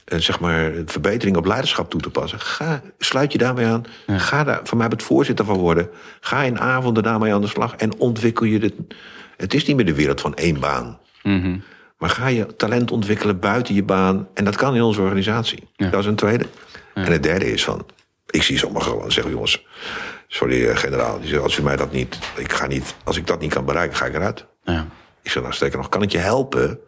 [0.06, 2.40] uh, zeg maar verbetering op leiderschap toe te passen.
[2.40, 3.84] Ga, sluit je daarmee aan.
[4.06, 4.18] Ja.
[4.18, 5.88] Ga daar van mij het voorzitter van worden.
[6.20, 8.72] Ga in avonden daarmee aan de slag en ontwikkel je dit.
[9.36, 10.98] Het is niet meer de wereld van één baan.
[11.22, 11.62] Mm -hmm.
[11.98, 14.28] Maar ga je talent ontwikkelen buiten je baan.
[14.34, 15.68] En dat kan in onze organisatie.
[15.76, 15.90] Ja.
[15.90, 16.46] Dat is een tweede.
[16.94, 17.04] Ja.
[17.04, 17.86] En het derde is van.
[18.26, 19.66] Ik zie sommigen gewoon zeggen, jongens,
[20.36, 23.26] sorry eh, generaal, die zegt, als u mij dat niet, ik ga niet, als ik
[23.26, 24.46] dat niet kan bereiken, ga ik eruit.
[24.62, 24.86] Ja.
[25.22, 26.78] Ik zeg, nou sterker nog, kan ik je helpen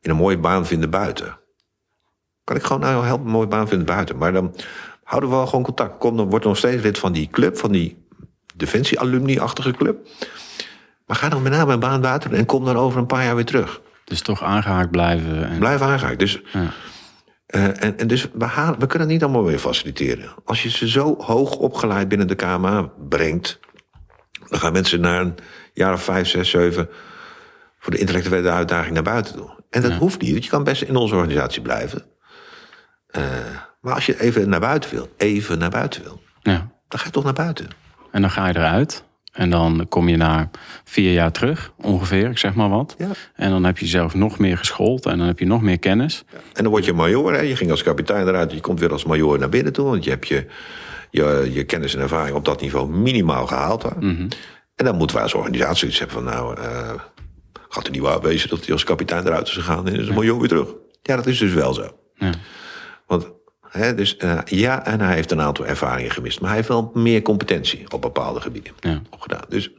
[0.00, 1.38] in een mooie baan vinden buiten?
[2.44, 4.18] Kan ik gewoon nou helpen een mooie baan vinden buiten?
[4.18, 4.54] Maar dan
[5.04, 5.98] houden we wel gewoon contact.
[5.98, 8.06] Kom, dan wordt nog steeds lid van die club, van die
[8.54, 10.06] defensie-alumni-achtige club.
[11.06, 13.34] Maar ga dan met name een baan buiten en kom dan over een paar jaar
[13.34, 13.80] weer terug.
[14.04, 15.48] Dus toch aangehaakt blijven.
[15.48, 15.58] En...
[15.58, 16.18] Blijf aangehaakt.
[16.18, 16.70] Dus ja.
[17.54, 20.34] Uh, en, en, dus we, halen, we kunnen het niet allemaal weer faciliteren.
[20.44, 23.60] Als je ze zo hoog opgeleid binnen de KMA brengt,
[24.48, 25.34] dan gaan mensen na een
[25.72, 26.88] jaar of vijf, zes, zeven
[27.78, 29.62] voor de intellectuele uitdaging naar buiten toe.
[29.70, 32.02] En dat hoeft niet, want je kan best in onze organisatie blijven.
[33.16, 33.22] Uh,
[33.80, 36.70] maar als je even naar buiten wil, even naar buiten wil, Ja.
[36.88, 37.68] dan ga je toch naar buiten.
[38.10, 39.04] En dan ga je eruit.
[39.34, 40.50] En dan kom je na
[40.84, 42.94] vier jaar terug, ongeveer, ik zeg maar wat.
[42.98, 43.08] Ja.
[43.34, 46.24] En dan heb je jezelf nog meer geschoold en dan heb je nog meer kennis.
[46.52, 47.32] En dan word je major.
[47.32, 47.40] Hè.
[47.40, 48.52] Je ging als kapitein eruit.
[48.52, 49.84] Je komt weer als major naar binnen toe.
[49.84, 50.46] Want je hebt je,
[51.10, 53.82] je, je kennis en ervaring op dat niveau minimaal gehaald.
[53.82, 53.88] Hè.
[54.76, 56.24] En dan moeten wij als organisatie iets hebben van...
[56.24, 56.94] nou, eh
[57.74, 59.86] gaat er niet waar wezen dat hij als kapitein eruit is gegaan...
[59.86, 60.68] en is een major weer terug.
[61.02, 61.98] Ja, dat is dus wel zo.
[62.14, 62.32] Ja.
[63.06, 63.30] Want
[63.78, 66.38] hè, dus, eh, ja, en hij heeft een aantal ervaringen gemist.
[66.40, 69.00] Maar hij heeft wel meer competentie op bepaalde gebieden Ja.
[69.10, 69.44] opgedaan.
[69.48, 69.70] Dus,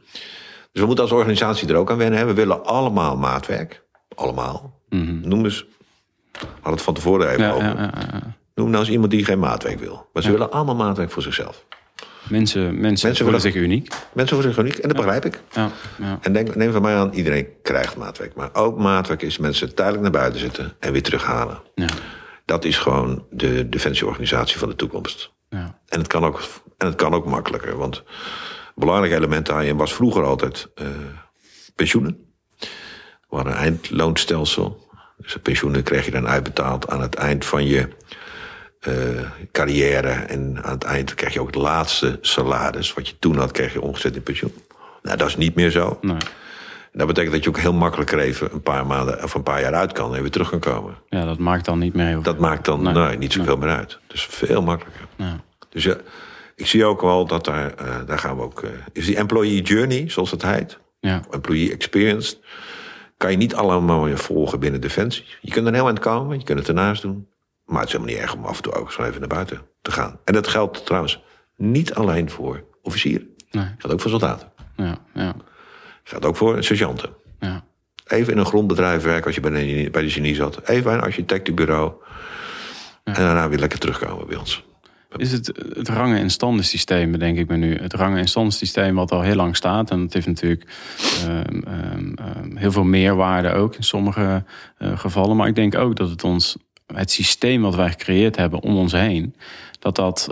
[0.72, 2.18] dus we moeten als organisatie er ook aan wennen.
[2.18, 2.24] Hè.
[2.24, 3.82] We willen allemaal maatwerk.
[4.14, 4.80] Allemaal.
[5.22, 5.66] Noem eens...
[6.32, 7.64] We hadden het van tevoren even Ja, over.
[7.64, 8.36] ja, ja, ja.
[8.54, 10.08] Noem nou eens iemand die geen maatwerk wil.
[10.12, 11.64] Maar ze willen allemaal maatwerk voor zichzelf.
[12.28, 13.94] Mensen, mensen, voelen zich uniek.
[14.12, 14.76] Mensen voor zich uniek.
[14.78, 15.40] En dat begrijp ik.
[15.52, 16.18] Ja, ja.
[16.20, 18.34] En denk, neem van mij aan, iedereen krijgt maatwerk.
[18.34, 21.60] Maar ook maatwerk is mensen tijdelijk naar buiten zitten en weer terughalen.
[21.74, 21.86] Ja,
[22.46, 25.32] Dat is gewoon de defensieorganisatie van de toekomst.
[25.48, 25.80] ja.
[25.88, 26.40] En het kan ook,
[26.78, 27.76] en het kan ook makkelijker.
[27.76, 28.04] Want een
[28.74, 30.86] belangrijk element daarin was vroeger altijd eh,
[31.74, 32.34] pensioenen.
[33.28, 34.88] We hadden een eindloonstelsel.
[35.16, 37.88] Dus de pensioenen kreeg je dan uitbetaald aan het eind van je
[38.80, 38.94] eh,
[39.52, 40.10] carrière.
[40.10, 42.94] En aan het eind krijg je ook het laatste salaris.
[42.94, 44.54] Wat je toen had, kreeg je omgezet in pensioen.
[45.02, 45.98] Nou, dat is niet meer zo.
[46.00, 46.16] Nee.
[46.96, 49.60] Dat betekent dat je ook heel makkelijk er even een paar maanden of een paar
[49.60, 50.94] jaar uit kan en weer terug kan komen.
[51.08, 52.92] ja, dat maakt dan niet meer heel Dat maakt dan Nee.
[52.92, 53.98] nee, niet zoveel meer uit.
[54.06, 55.06] Dus veel makkelijker.
[55.16, 55.40] Ja.
[55.68, 55.96] Dus ja,
[56.54, 58.62] ik zie ook wel dat daar, eh, daar gaan we ook.
[58.62, 61.22] eh, is die employee journey, zoals het heet, Ja.
[61.30, 62.36] employee experience,
[63.16, 65.24] kan je niet allemaal meer volgen binnen Defensie.
[65.40, 67.28] Je kunt er heel eind komen, je kunt het ernaast doen.
[67.64, 69.60] Maar het is helemaal niet erg om af en toe ook zo even naar buiten
[69.82, 70.18] te gaan.
[70.24, 71.22] En dat geldt trouwens
[71.56, 73.28] niet alleen voor officieren.
[73.50, 73.64] Nee.
[73.64, 74.52] Het geldt ook voor soldaten.
[74.76, 75.34] Ja, ja,
[76.08, 77.10] Geldt ook voor sergeanten.
[77.40, 77.64] ja.
[78.06, 80.68] Even in een grondbedrijf werken als je bij de, bij de genie zat.
[80.68, 81.92] Even bij een architectenbureau.
[83.04, 84.64] En daarna weer lekker terugkomen bij ons.
[85.16, 87.76] Is het het rangen- en standensysteem, denk ik me nu.
[87.76, 89.90] Het rangen- en standensysteem wat al heel lang staat.
[89.90, 90.66] En dat heeft natuurlijk
[91.24, 94.44] ehm, ehm, ehm, heel veel meerwaarde ook in sommige
[94.78, 95.36] eh, gevallen.
[95.36, 96.56] Maar ik denk ook dat het ons,
[96.94, 99.34] het systeem wat wij gecreëerd hebben om ons heen,
[99.78, 100.28] dat dat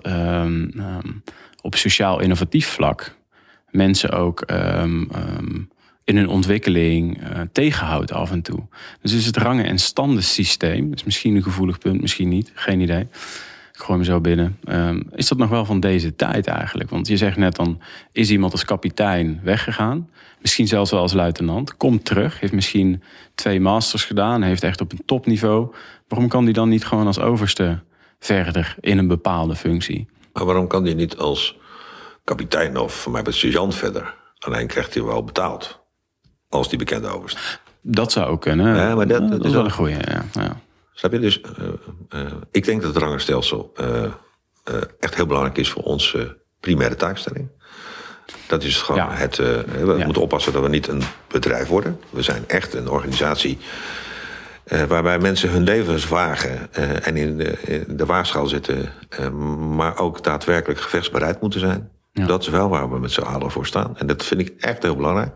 [1.61, 3.15] op sociaal innovatief vlak
[3.75, 5.61] mensen ook ehm, ehm,
[6.05, 8.63] in hun ontwikkeling eh, tegenhoudt af en toe.
[9.03, 13.07] Dus is het rangen- en standensysteem, is misschien een gevoelig punt, misschien niet, geen idee.
[13.73, 14.59] Ik gooi me zo binnen.
[14.65, 16.91] Ehm, is dat nog wel van deze tijd eigenlijk?
[16.91, 17.81] Want je zegt net dan,
[18.13, 20.09] is iemand als kapitein weggegaan?
[20.41, 21.77] Misschien zelfs wel als luitenant.
[21.77, 23.03] Komt terug, heeft misschien
[23.35, 25.75] twee masters gedaan, heeft echt op een topniveau.
[26.09, 27.83] Waarom kan die dan niet gewoon als overste
[28.19, 30.07] verder in een bepaalde functie?
[30.33, 31.57] Maar waarom kan die niet als
[32.25, 34.15] kapitein of voor mij bij sergeant verder?
[34.39, 35.83] Alleen krijgt hij wel betaald.
[36.49, 37.41] Als die bekende overste.
[37.83, 38.77] Dat zou ook kunnen.
[38.77, 39.95] Ja, maar dat- Ja, dat is is wel een goeie.
[39.97, 40.57] Ja, ja.
[40.93, 41.19] Snap je?
[41.19, 41.51] Dus eh,
[42.09, 44.05] eh, ik denk dat het rangenstelsel eh,
[45.01, 47.49] echt heel belangrijk is voor onze primaire taakstelling.
[48.47, 49.13] Dat is gewoon Ja.
[49.13, 49.37] het.
[49.37, 52.01] we moeten oppassen dat we niet een bedrijf worden.
[52.11, 53.59] We zijn echt een organisatie.
[54.89, 56.73] waarbij mensen hun levens wagen
[57.03, 58.93] en in de, in de waagschaal zitten,
[59.77, 61.91] maar ook daadwerkelijk gevechtsbereid moeten zijn.
[62.15, 63.97] Dat is wel waar we met z'n allen voor staan.
[63.99, 65.35] En dat vind ik echt heel belangrijk.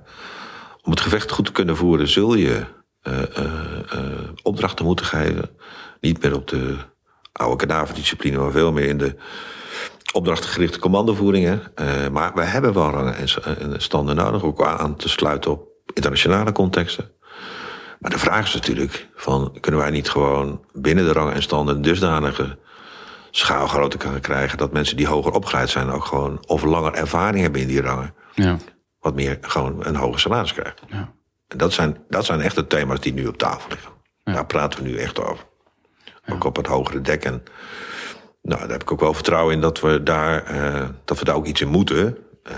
[0.82, 2.64] Om het gevecht goed te kunnen voeren, zul je
[3.02, 3.44] eh, eh,
[3.92, 5.50] eh, opdrachten moeten geven.
[6.00, 6.76] Niet meer op de
[7.32, 9.16] oude kadaverdiscipline, maar veel meer in de
[10.12, 11.62] opdrachtgerichte commandovoeringen.
[12.12, 17.10] Maar we hebben wel rangen en, standen nodig, ook aan te sluiten op internationale contexten.
[17.98, 21.82] Maar de vraag is natuurlijk: van, kunnen wij niet gewoon binnen de rangen en standen
[21.82, 22.58] dusdanige
[23.30, 27.60] schaalgrootte gaan krijgen dat mensen die hoger opgeleid zijn ook gewoon of langer ervaring hebben
[27.60, 28.56] in die rangen, Ja,
[29.00, 30.76] wat meer gewoon een hoger salaris krijgen.
[30.88, 31.12] ja.
[31.48, 33.90] En dat zijn, dat zijn echt de thema's die nu op tafel liggen.
[34.24, 35.44] Daar praten we nu echt over.
[36.32, 37.24] Ook op het hogere dek.
[37.24, 37.42] En
[38.42, 41.34] nou, daar heb ik ook wel vertrouwen in dat we daar, eh, dat we daar
[41.34, 42.16] ook iets in moeten.
[42.42, 42.54] Eh,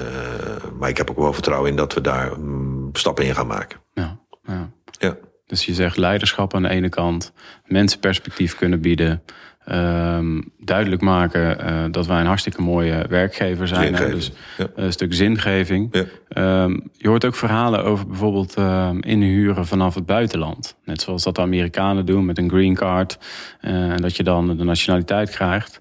[0.78, 3.80] maar ik heb ook wel vertrouwen in dat we daar mm, stappen in gaan maken.
[3.94, 4.70] ja, ja.
[4.98, 5.16] Ja.
[5.46, 7.32] Dus je zegt leiderschap aan de ene kant,
[7.66, 9.22] mensen perspectief kunnen bieden,
[9.64, 13.94] ehm, duidelijk maken eh, dat wij een hartstikke mooie werkgever zijn.
[13.94, 14.10] Hè?
[14.10, 14.66] Dus ja.
[14.74, 15.88] een stuk zingeving.
[15.92, 16.04] Ja.
[16.28, 20.76] Ehm, je hoort ook verhalen over bijvoorbeeld ehm, inhuren vanaf het buitenland.
[20.84, 23.18] Net zoals dat de Amerikanen doen met een green card.
[23.60, 25.80] eh, en dat je dan de nationaliteit krijgt.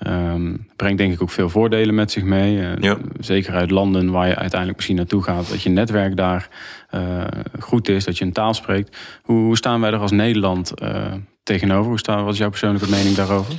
[0.00, 2.60] Ehm, brengt denk ik ook veel voordelen met zich mee.
[2.60, 2.96] Eh, Ja.
[3.18, 5.48] Zeker uit landen waar je uiteindelijk misschien naartoe gaat.
[5.48, 6.48] Dat je netwerk daar
[6.90, 7.24] eh,
[7.58, 8.96] goed is, dat je een taal spreekt.
[9.22, 11.88] Hoe, hoe staan wij er als Nederland eh, tegenover?
[11.88, 13.54] Hoe staan, wat is jouw persoonlijke mening daarover?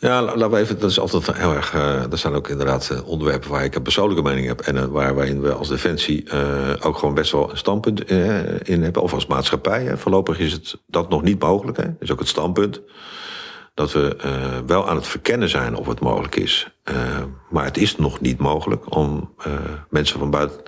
[0.00, 1.74] Ja, laten we even, dat is altijd heel erg.
[1.74, 4.60] Uh, dat zijn ook inderdaad onderwerpen waar ik een persoonlijke mening heb.
[4.60, 6.24] En uh, waar, waarin we als Defensie
[6.80, 8.10] ook gewoon best wel een standpunt
[8.68, 9.02] in hebben.
[9.02, 9.84] Of als maatschappij.
[9.84, 9.96] Hè.
[9.96, 11.76] Voorlopig is het dat nog niet mogelijk.
[11.76, 11.82] Hè.
[11.84, 12.80] Dat is ook het standpunt.
[13.78, 14.16] Dat we
[14.66, 16.70] wel aan het verkennen zijn of het mogelijk is.
[17.50, 19.34] maar het is nog niet mogelijk om
[19.90, 20.62] mensen van buiten,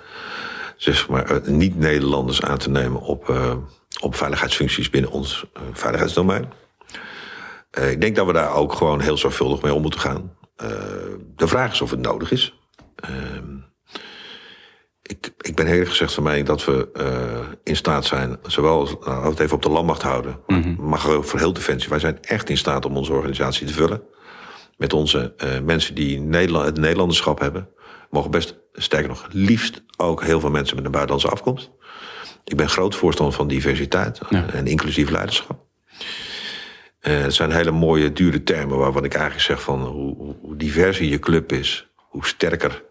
[0.77, 3.35] zeg maar, niet-Nederlanders aan te nemen op,
[4.01, 6.53] op veiligheidsfuncties binnen ons veiligheidsdomein.
[7.71, 10.37] Ik denk dat we daar ook gewoon heel zorgvuldig mee om moeten gaan.
[11.37, 12.59] De vraag is of het nodig is.
[15.11, 18.81] Ik, ik ben heel erg gezegd van mij dat we uh, in staat zijn, zowel
[18.81, 20.89] als, nou, het even op de landmacht houden, maar mm -hmm.
[20.89, 21.89] mag voor heel Defensie.
[21.89, 24.03] Wij zijn echt in staat om onze organisatie te vullen.
[24.77, 25.35] Met onze
[25.65, 27.69] mensen die Nederland, het Nederlanderschap hebben.
[28.11, 31.71] Mogen best, sterker nog, liefst ook heel veel mensen met een buitenlandse afkomst.
[32.45, 34.47] Ik ben groot voorstander van diversiteit ja.
[34.53, 35.65] en inclusief leiderschap.
[37.03, 41.05] Uh, het zijn hele mooie, dure termen waarvan ik eigenlijk zeg van hoe, hoe diverser
[41.05, 42.89] je club is, hoe sterker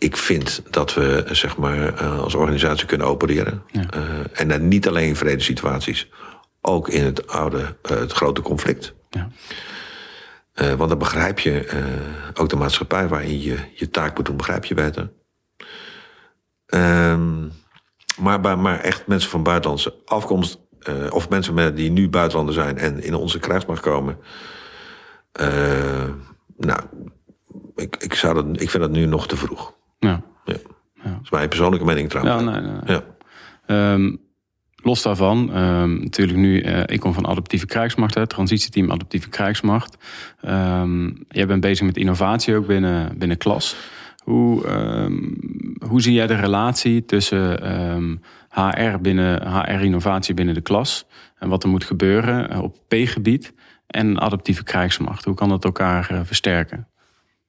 [0.00, 3.62] ik vind dat we zeg maar, uh, als organisatie kunnen opereren.
[3.66, 3.84] Ja.
[3.96, 6.08] Uh, en dan niet alleen in vredesituaties,
[6.60, 8.94] ook in het oude, het grote conflict.
[9.10, 9.28] Ja.
[10.76, 11.66] want dan begrijp je
[12.34, 15.12] ook de maatschappij waarin je je taak moet doen, begrijp je beter.
[16.66, 17.48] Ehm,
[18.20, 20.58] maar, maar echt mensen van buitenlandse afkomst
[21.10, 24.18] of mensen met, die nu buitenlander zijn en in onze krijgsmacht komen.
[26.56, 26.80] Nou,
[27.74, 29.78] ik, ik, zou dat, ik vind dat nu nog te vroeg.
[30.00, 30.22] Ja.
[30.44, 30.54] ja.
[31.02, 32.44] Dat is mijn persoonlijke mening trouwens.
[32.44, 33.00] Ja, nee, nee.
[33.66, 33.92] Ja.
[33.92, 34.20] Um,
[34.82, 39.96] los daarvan, um, natuurlijk nu, uh, ik kom van adaptieve krijgsmacht, hè, transitieteam adaptieve krijgsmacht.
[40.44, 43.76] Um, jij bent bezig met innovatie ook binnen, binnen klas.
[44.24, 44.66] Hoe,
[45.88, 47.58] hoe zie jij de relatie tussen
[48.50, 51.06] HR binnen HR-innovatie binnen de klas.
[51.38, 53.54] En wat er moet gebeuren eh, op P-gebied
[53.86, 55.24] en adaptieve krijgsmacht.
[55.24, 56.88] Hoe kan dat elkaar uh, versterken?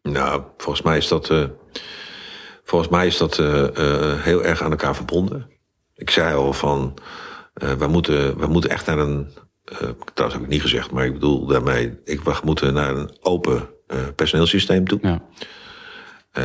[0.02, 1.43] Nou, volgens mij is dat, uh,
[2.72, 3.67] volgens mij is dat uh,
[4.24, 5.49] heel erg aan elkaar verbonden.
[5.93, 6.97] Ik zei al van,
[7.53, 9.28] we, moeten, we moeten echt naar een,
[10.13, 13.69] trouwens heb ik niet gezegd, maar ik bedoel daarmee, ik, we moeten naar een open
[14.15, 14.99] personeelsysteem toe.
[15.01, 15.22] Ja.
[16.38, 16.43] Uh,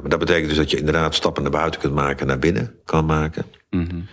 [0.00, 3.06] maar dat betekent dus dat je inderdaad stappen naar buiten kunt maken, naar binnen kan
[3.06, 3.44] maken.
[3.70, 4.06] Mm -hmm.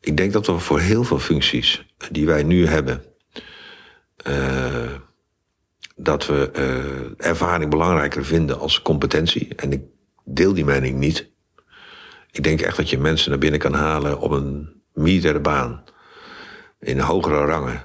[0.00, 3.04] Ik denk dat we voor heel veel functies die wij nu hebben,
[4.28, 4.92] uh,
[5.96, 9.54] dat we uh, ervaring belangrijker vinden als competentie.
[9.54, 9.82] En ik
[10.24, 11.30] deel die mening niet.
[12.30, 15.82] Ik denk echt dat je mensen naar binnen kan halen op een militaire baan,
[16.80, 17.84] in hogere rangen,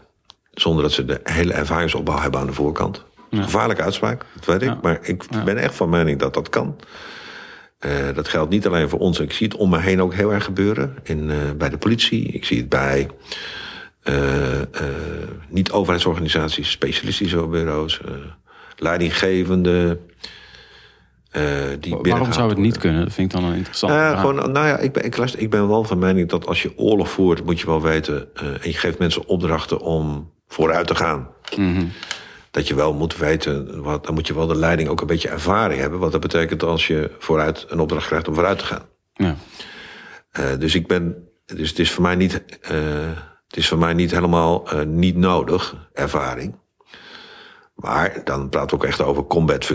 [0.52, 3.06] zonder dat ze de hele ervaringsopbouw hebben aan de voorkant.
[3.30, 3.42] Ja.
[3.42, 4.82] Gevaarlijke uitspraak, dat weet ik.
[4.82, 6.80] Maar ik ben echt van mening dat dat kan.
[7.80, 9.20] Uh, dat geldt niet alleen voor ons.
[9.20, 10.96] Ik zie het om me heen ook heel erg gebeuren.
[11.04, 12.28] In, uh, bij de politie.
[12.28, 13.10] Ik zie het bij
[14.04, 14.62] uh,
[15.50, 18.02] niet-overheidsorganisaties, specialistische bureaus,
[18.76, 20.00] leidinggevende.
[21.80, 23.04] Die Waarom zou het niet kunnen?
[23.04, 24.20] Dat vind ik dan een interessant.
[24.20, 27.10] gewoon, nou ja, ik ben, ik, ik ben wel van mening dat als je oorlog
[27.10, 28.36] voert, moet je wel weten.
[28.36, 31.28] en je geeft mensen opdrachten om vooruit te gaan.
[31.56, 31.92] Mm -hmm
[32.58, 35.30] dat je wel moet weten, wat, dan moet je wel de leiding ook een beetje
[35.30, 36.00] ervaring hebben.
[36.00, 38.86] Wat dat betekent als je vooruit een opdracht krijgt om vooruit te gaan.
[39.14, 39.36] Ja.
[40.40, 42.70] Uh, dus ik ben, dus het is voor mij niet, uh,
[43.48, 46.56] het is voor mij niet helemaal uh, niet nodig, ervaring.
[47.76, 49.66] Maar dan praten we ook echt over combat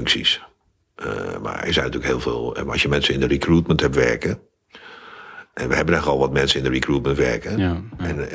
[0.96, 1.40] functies.
[1.42, 4.38] maar er zijn natuurlijk heel veel, als je mensen in de recruitment hebt werken.
[5.54, 7.58] En we hebben er al wat mensen in de recruitment werken.
[7.58, 8.04] Ja, ja.
[8.04, 8.28] En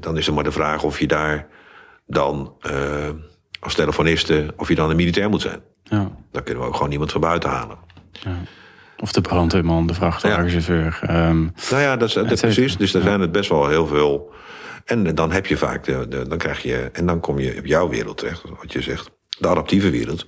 [0.00, 1.46] dan is er maar de vraag of je daar
[2.06, 2.56] dan
[3.60, 5.60] als telefoniste of je dan een militair moet zijn.
[5.82, 6.10] Ja.
[6.32, 7.76] Dan kunnen we ook gewoon niemand van buiten halen.
[8.12, 8.36] Ja.
[8.98, 10.98] Of de brandweerman, de vrachtwagenchauffeur.
[11.06, 11.28] Ja.
[11.28, 12.76] Um, nou ja, dat is, precies.
[12.76, 14.32] Dus daar zijn het best wel heel veel.
[14.84, 17.66] En dan heb je vaak, de, de, dan krijg je, en dan kom je op
[17.66, 20.26] jouw wereld terecht, wat je zegt, de adaptieve wereld.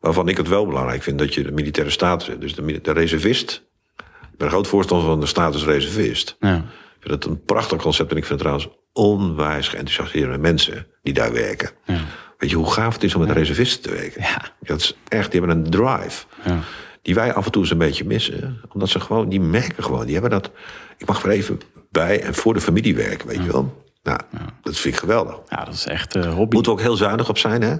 [0.00, 2.40] Waarvan ik het wel belangrijk vind dat je de militaire status hebt.
[2.40, 3.64] Dus de, de reservist.
[3.96, 6.36] Ik ben een groot voorstander van de status reservist.
[6.40, 6.56] Ja.
[6.56, 11.14] Ik vind het een prachtig concept en ik vind het trouwens onwijs geënthousiasmeerde mensen die
[11.14, 11.70] daar werken.
[11.84, 12.00] Ja.
[12.38, 14.22] Weet je hoe gaaf het is om met reservisten te werken?
[14.22, 14.42] Ja.
[14.60, 16.24] Dat is echt, die hebben een drive.
[16.44, 16.58] Ja.
[17.02, 18.60] Die wij af en toe eens een beetje missen.
[18.72, 20.50] Omdat ze gewoon, die merken gewoon, die hebben dat.
[20.98, 23.84] Ik mag er even bij en voor de familie werken, weet je wel.
[24.02, 24.20] Nou,
[24.62, 25.38] dat vind ik geweldig.
[25.48, 26.54] Ja, dat is echt uh, hobby.
[26.54, 27.76] Moeten we ook heel zuinig op zijn, hè?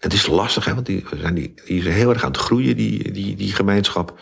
[0.00, 2.76] Het is lastig, hè, want die, zijn die, die is heel erg aan het groeien,
[2.76, 4.18] die, die, die gemeenschap.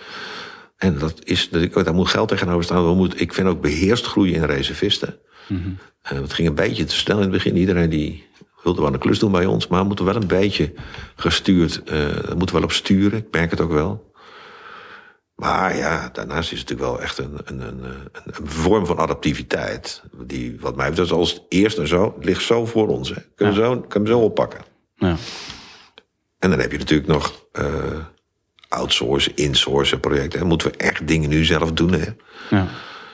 [0.77, 2.87] En dat is, dat, daar moet geld tegenover staan.
[2.87, 5.19] We moeten, ik vind ook beheerst groeien in reservisten.
[5.49, 5.79] Mm -hmm.
[6.13, 7.57] uh, het ging een beetje te snel in het begin.
[7.57, 8.27] Iedereen die
[8.63, 10.73] wilde wel een klus doen bij ons, maar we moeten wel een beetje
[11.17, 13.19] gestuurd, uh, moeten wel op sturen.
[13.19, 14.13] Ik merk het ook wel.
[15.35, 17.85] Maar ja, daarnaast is het natuurlijk wel echt een, een, een,
[18.25, 20.03] een vorm van adaptiviteit.
[20.27, 23.09] Die, wat mij betreft, als het eerste zo, ligt zo voor ons.
[23.09, 23.21] Hè.
[23.35, 23.61] Kunnen, ja.
[23.61, 24.61] zo, kunnen we zo oppakken.
[24.95, 25.17] Ja.
[26.39, 27.65] En dan heb je natuurlijk nog uh,
[28.69, 30.41] outsourcen, insourcen projecten.
[30.41, 31.93] En moeten we echt dingen nu zelf doen?
[31.93, 32.07] Hè?
[32.51, 32.67] Ja.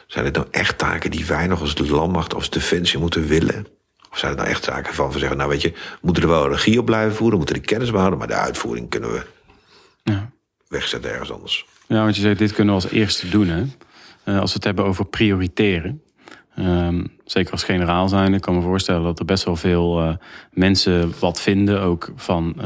[0.06, 3.66] Zijn het nou echt taken die wij nog als de landmacht, als defensie moeten willen?
[4.10, 6.28] Of zijn het nou echt zaken van we zeggen, nou weet je, we moeten er
[6.28, 9.22] wel regie op blijven voeren, we moeten de kennis behouden, maar de uitvoering kunnen we
[10.02, 10.30] ja.
[10.68, 11.66] wegzetten ergens anders.
[11.86, 13.48] Ja, want je zegt, dit kunnen we als eerste doen.
[13.48, 13.62] Hè?
[14.24, 16.02] Uh, als we het hebben over prioriteren.
[16.58, 20.14] Um, zeker als generaal zijn, ik kan me voorstellen dat er best wel veel uh,
[20.52, 22.64] mensen wat vinden, ook van uh,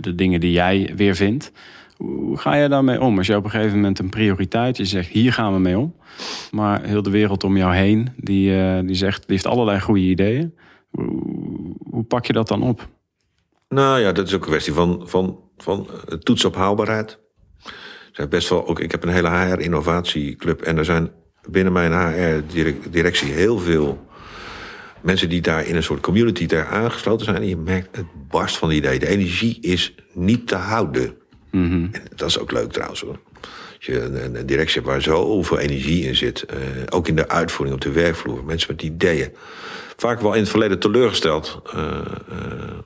[0.00, 1.52] de, dingen die jij weer vindt.
[1.96, 3.18] Hoe ga je daarmee om?
[3.18, 5.94] Als je op een gegeven moment een prioriteit, je zegt hier gaan we mee om,
[6.50, 10.00] maar heel de wereld om jou heen, die, uh, die zegt, die heeft allerlei goede
[10.00, 10.54] ideeën.
[11.90, 12.88] Hoe, pak je dat dan op?
[13.68, 15.86] Nou ja, dat is ook een kwestie van, van, van
[16.18, 17.18] toets op haalbaarheid.
[18.28, 21.10] Best wel, ook, ik heb een hele HR-innovatieclub en er zijn
[21.48, 24.06] binnen mijn HR-directie heel veel
[25.00, 27.36] mensen die daar in een soort community daar aangesloten zijn.
[27.36, 28.98] En je merkt het barst van de idee.
[28.98, 31.16] De energie is niet te houden.
[31.50, 31.88] Mm -hmm.
[31.92, 33.18] En dat is ook leuk trouwens hoor.
[33.76, 36.44] Als je een, een directie hebt waar zoveel energie in zit.
[36.50, 38.44] Uh, ook in de uitvoering op de werkvloer.
[38.44, 39.32] Mensen met ideeën.
[39.96, 41.62] Vaak wel in het verleden teleurgesteld.
[41.74, 42.78] Uh, uh,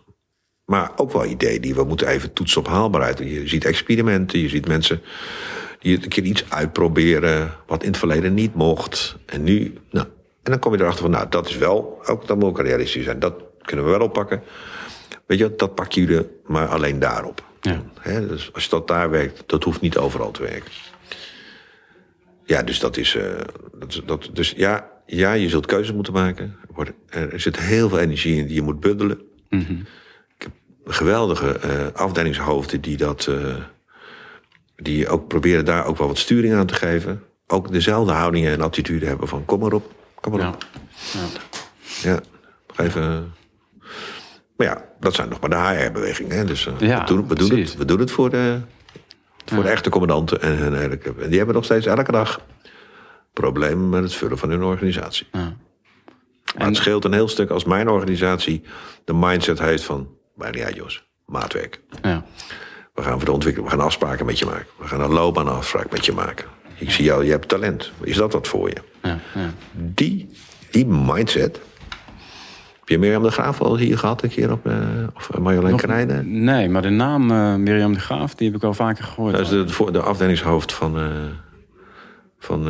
[0.64, 3.18] maar ook wel ideeën die we moeten even toetsen op haalbaarheid.
[3.18, 5.02] Je ziet experimenten, je ziet mensen
[5.79, 9.16] die een keer iets uitproberen wat in het verleden niet mocht.
[9.27, 10.07] En nu, nou,
[10.43, 13.05] en dan kom je erachter van, nou, dat is wel, ook, dat moet ook realistisch
[13.05, 13.18] zijn.
[13.18, 14.43] Dat kunnen we wel oppakken.
[15.27, 17.45] Weet je, dat pak je maar alleen daarop.
[17.61, 17.83] Ja.
[18.20, 20.70] dus als je dat daar werkt, dat hoeft niet overal te werken.
[22.45, 23.14] Ja, dus dat is.
[23.14, 23.22] Uh,
[23.79, 26.57] dat, dat, dus ja, ja, je zult keuzes moeten maken.
[27.09, 29.20] Er zit heel veel energie in die je moet bundelen.
[29.51, 29.87] Mm -hmm.
[30.39, 30.53] Ik heb
[30.85, 33.27] geweldige uh, afdelingshoofden die dat.
[33.27, 33.55] Uh,
[34.77, 37.22] die ook proberen daar ook wel wat sturing aan te geven.
[37.47, 40.66] Ook dezelfde houdingen en attitude hebben van kom maar op, kom maar op.
[41.12, 41.20] Ja,
[42.03, 42.12] ja.
[42.12, 42.20] ja
[42.85, 43.35] even.
[44.57, 46.47] Maar ja, dat zijn nog maar de HR-bewegingen.
[46.47, 48.61] Dus ja, we, doen, we, doen het, we doen het voor de,
[49.45, 51.20] voor de echte commandanten en club.
[51.20, 52.41] En die hebben nog steeds elke dag
[53.33, 55.27] problemen met het vullen van hun organisatie.
[55.33, 55.57] Ja.
[56.57, 58.62] Maar het scheelt een heel stuk als mijn organisatie
[59.05, 60.09] de mindset heeft van...
[60.35, 61.81] bijna ja, Jos, maatwerk.
[62.03, 62.24] Ja.
[62.97, 64.66] We gaan voor de ontwikkeling, we gaan afspraken met je maken.
[64.78, 66.47] We gaan een loopbaanafspraak met je maken.
[66.78, 67.92] Ik zie jou, je hebt talent.
[68.01, 68.76] Is dat wat voor je?
[69.03, 69.53] Ja, ja.
[69.72, 70.28] Die,
[70.70, 71.61] die mindset.
[72.78, 74.74] Heb je Mirjam de Graaf al hier gehad een keer op, uh,
[75.14, 76.44] of Marjolein Krijnen?
[76.44, 79.32] Nee, maar de naam uh, Mirjam de Graaf, die heb ik al vaker gehoord.
[79.32, 81.07] Dat is de, de afdelingshoofd van, uh,
[82.38, 82.64] van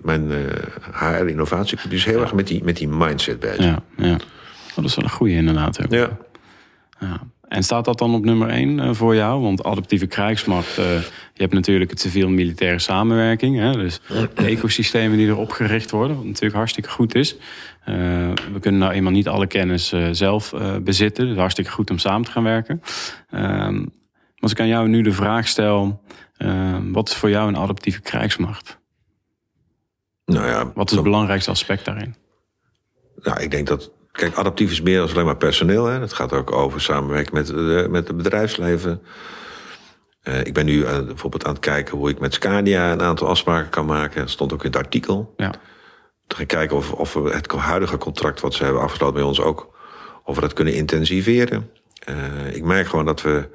[0.00, 0.30] mijn
[0.92, 1.78] HR-innovatie.
[1.88, 3.64] Die is heel erg met die, met die mindset bezig.
[3.64, 4.12] Ja, ja.
[4.12, 4.18] Oh,
[4.74, 5.78] dat is wel een goede inderdaad.
[5.88, 6.08] Ja.
[6.98, 7.20] ja.
[7.48, 9.42] En staat dat dan op nummer één eh, voor jou?
[9.42, 10.84] Want adaptieve krijgsmacht, uh,
[11.34, 13.58] je hebt natuurlijk het civiel-militaire samenwerking.
[13.58, 17.36] Hè, dus de ecosystemen die erop gericht worden, wat natuurlijk hartstikke goed is.
[17.88, 17.94] Uh,
[18.52, 21.26] we kunnen nou eenmaal niet alle kennis uh, zelf bezitten.
[21.26, 22.82] Dus hartstikke goed om samen te gaan werken.
[23.30, 23.84] Ehm,
[24.38, 26.02] als ik aan jou nu de vraag stel,
[26.36, 28.78] ehm, wat is voor jou een adaptieve krijgsmacht?
[30.24, 32.14] Nou ja, wat is het belangrijkste aspect daarin?
[33.16, 35.84] Nou, ik denk dat Kijk, adaptief is meer dan alleen maar personeel.
[35.84, 36.00] Hè.
[36.00, 39.02] Het gaat ook over samenwerken met, de, met het bedrijfsleven.
[40.22, 43.28] Uh, ik ben nu aan, bijvoorbeeld aan het kijken hoe ik met Scania een aantal
[43.28, 44.20] afspraken kan maken.
[44.20, 45.34] Dat stond ook in het artikel.
[45.36, 45.50] Ja.
[46.26, 49.40] Te gaan kijken of, of we het huidige contract wat ze hebben afgesloten bij ons
[49.40, 49.76] ook,
[50.24, 51.70] of we dat kunnen intensiveren.
[52.08, 53.48] Uh, ik merk gewoon dat we.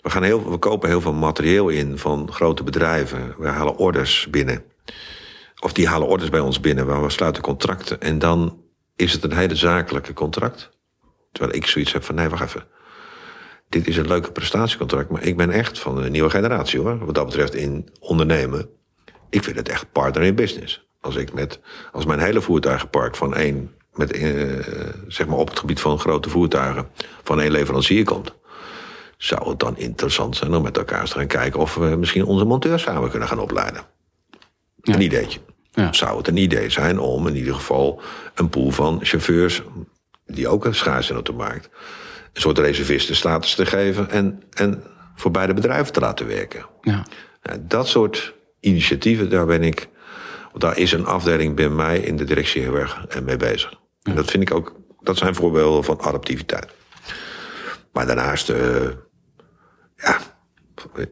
[0.00, 3.34] We, gaan heel, we kopen heel veel materieel in van grote bedrijven.
[3.38, 4.64] We halen orders binnen.
[5.60, 8.00] Of die halen orders bij ons binnen, waar we sluiten contracten.
[8.00, 8.59] En dan
[9.00, 10.70] is het een hele zakelijke contract.
[11.32, 12.64] Terwijl ik zoiets heb van, nee, wacht even.
[13.68, 16.98] Dit is een leuke prestatiecontract, maar ik ben echt van de nieuwe generatie hoor.
[16.98, 18.68] Wat dat betreft in ondernemen.
[19.30, 20.86] Ik vind het echt partner in business.
[21.00, 21.60] Als ik met,
[21.92, 24.58] als mijn hele voertuigenpark van één, met, uh,
[25.08, 26.88] zeg maar op het gebied van grote voertuigen,
[27.22, 28.34] van één leverancier komt.
[29.16, 32.44] Zou het dan interessant zijn om met elkaar te gaan kijken of we misschien onze
[32.44, 33.82] monteurs samen kunnen gaan opleiden?
[34.82, 34.94] Ja.
[34.94, 35.40] Een ideetje.
[35.80, 35.92] Ja.
[35.92, 38.00] Zou het een idee zijn om in ieder geval
[38.34, 39.62] een pool van chauffeurs,
[40.26, 41.68] die ook schaars zijn op de markt,
[42.32, 44.82] een soort reservistenstatus te geven en, en
[45.14, 46.66] voor beide bedrijven te laten werken.
[46.80, 47.06] Ja.
[47.42, 49.88] Nou, dat soort initiatieven, daar ben ik,
[50.54, 53.74] daar is een afdeling bij mij in de directie heel erg mee bezig.
[54.02, 56.68] En dat vind ik ook, dat zijn voorbeelden van adaptiviteit.
[57.92, 58.56] Maar daarnaast, uh,
[59.96, 60.18] ja,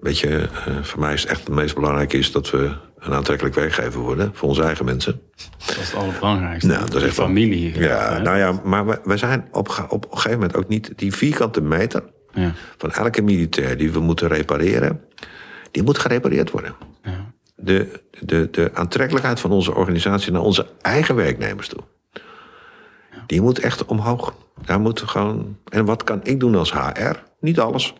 [0.01, 3.13] weet je, uh, voor mij is het echt het meest belangrijke is dat we een
[3.13, 5.21] aantrekkelijk werkgever worden voor onze eigen mensen.
[5.67, 6.67] Dat is het allerbelangrijkste.
[6.71, 7.79] Nou, dat is echt familie.
[7.79, 11.15] Ja, nou ja, maar we, we zijn op, op een gegeven moment ook niet die
[11.15, 12.53] vierkante meter ja.
[12.77, 15.01] van elke militair die we moeten repareren,
[15.71, 16.75] die moet gerepareerd worden.
[17.03, 17.33] Ja.
[17.57, 21.81] De, de, de aantrekkelijkheid van onze organisatie naar onze eigen werknemers toe.
[23.27, 24.35] Die moet echt omhoog.
[24.65, 25.57] Daar moet gewoon.
[25.69, 27.17] En wat kan ik doen als HR?
[27.41, 27.95] Niet alles.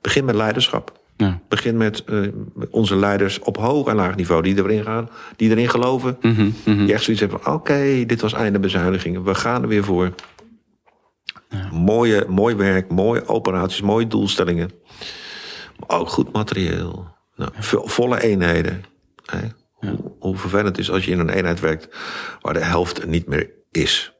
[0.00, 0.97] Begin met leiderschap.
[1.18, 1.40] Ja.
[1.48, 2.18] Begin met eh,
[2.70, 6.16] onze leiders op hoog en laag niveau die erin gaan, die erin geloven.
[6.22, 6.84] Mhm, mhm.
[6.84, 9.24] Die echt zoiets hebben van, oké, dit was einde bezuinigingen.
[9.24, 10.12] We gaan er weer voor.
[11.72, 14.70] Mooie, mooi werk, mooie operaties, mooie doelstellingen.
[15.78, 17.08] Maar ook goed materieel.
[17.36, 18.84] Nou, vo- volle eenheden.
[19.24, 19.38] Hè?
[19.72, 21.88] Hoe, hoe vervelend het is als je in een eenheid werkt
[22.40, 24.12] waar de helft niet meer is.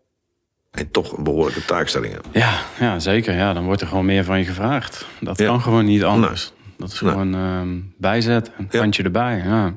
[0.71, 2.27] En toch een behoorlijke taakstelling hebt.
[2.33, 3.35] Ja, ja, zeker.
[3.35, 5.07] Ja, dan wordt er gewoon meer van je gevraagd.
[5.21, 6.53] Dat kan gewoon niet anders.
[6.79, 9.05] Dat is gewoon ehm, bijzetten, een Ja.
[9.05, 9.43] erbij.
[9.45, 9.77] Ja.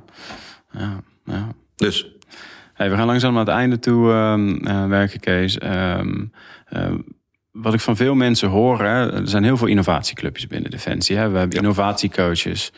[0.71, 1.47] Ja, ja.
[1.75, 2.11] Dus,
[2.73, 5.57] Hey, we gaan langzaam naar het einde toe ehm, eh, werken, Kees.
[5.57, 6.25] Ehm,
[6.65, 6.97] ehm,
[7.51, 11.17] wat ik van veel mensen hoor, hè, er zijn heel veel innovatieclubjes binnen Defensie.
[11.17, 11.29] Hè.
[11.29, 12.71] We hebben innovatiecoaches,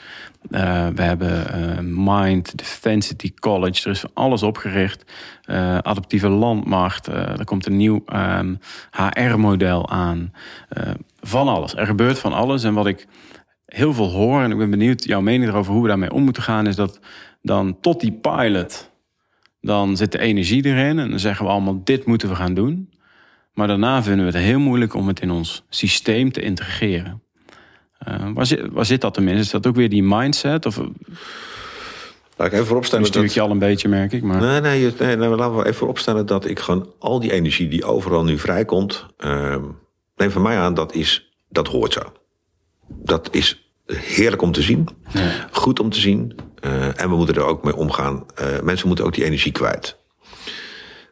[0.51, 5.11] eh, we hebben eh, Mind, Defensity College, er is van alles opgericht.
[5.43, 8.03] Eh, adaptieve landmacht, eh, er komt een nieuw
[8.91, 10.34] HR-model aan.
[10.69, 12.63] Eh, van alles, er gebeurt van alles.
[12.63, 13.07] En wat ik
[13.74, 16.43] heel veel hoor, en ik ben benieuwd jouw mening erover hoe we daarmee om moeten
[16.43, 16.99] gaan, is dat
[17.41, 18.91] dan tot die pilot
[19.61, 22.89] dan zit de energie erin en dan zeggen we allemaal: dit moeten we gaan doen.
[23.53, 27.21] Maar daarna vinden we het heel moeilijk om het in ons systeem te integreren.
[27.99, 29.41] Eh, waar, zit, waar zit dat tenminste?
[29.43, 30.65] Is dat ook weer die mindset?
[30.65, 30.78] Of
[32.38, 33.36] laat ik even vooropstellen nu stuur ik dat...
[33.36, 34.24] je al een beetje, merk ik.
[34.24, 37.19] Maar Nee, nee, je- nee, nee, maar laten we even opstellen dat ik gewoon al
[37.19, 39.05] die energie die overal nu vrijkomt.
[39.17, 39.63] ehm
[40.15, 42.01] neem van mij aan, dat, is, dat hoort zo.
[42.88, 44.88] Dat is heerlijk om te zien.
[45.51, 46.36] Goed om te zien.
[46.59, 48.25] eh, en we moeten er ook mee omgaan.
[48.36, 49.97] Eh, mensen moeten ook die energie kwijt.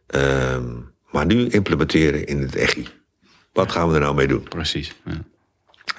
[0.07, 0.65] Ehm,
[1.11, 2.87] maar nu implementeren in het echi.
[3.53, 4.43] Wat gaan we er nou mee doen?
[4.43, 4.95] precies.
[5.05, 5.21] Ja.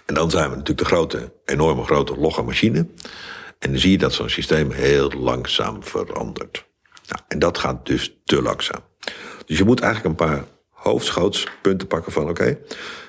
[0.07, 2.87] En dan zijn we natuurlijk de grote, enorme grote logge machine.
[3.59, 6.65] En dan zie je dat zo'n systeem heel langzaam verandert.
[7.09, 8.81] Nou, en dat gaat dus te langzaam.
[9.47, 12.29] Dus je moet eigenlijk een paar hoofdschootspunten pakken van...
[12.29, 12.59] oké,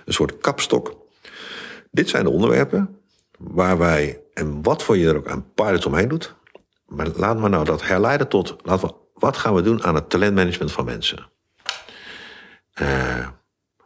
[0.05, 0.95] een soort kapstok.
[1.91, 2.97] Dit zijn de onderwerpen
[3.43, 4.21] waar wij...
[4.33, 6.35] en wat voor je er ook aan pilots omheen doet...
[6.87, 8.55] maar laat maar nou dat herleiden tot...
[8.61, 11.31] Laten we, wat gaan we doen aan het talentmanagement van mensen?
[12.73, 13.27] Eh,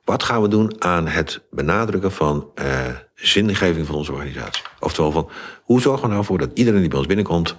[0.03, 2.85] wat gaan we doen aan het benadrukken van eh,
[3.15, 4.63] zingeving van onze organisatie?
[4.79, 5.29] Oftewel van,
[5.63, 7.55] hoe zorgen we nou voor dat iedereen die bij ons binnenkomt...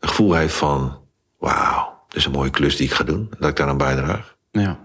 [0.00, 1.00] een gevoel heeft van,
[1.38, 3.30] wauw, dit is een mooie klus die ik ga doen.
[3.38, 4.36] Dat ik daar aan bijdraag.
[4.50, 4.78] Ja.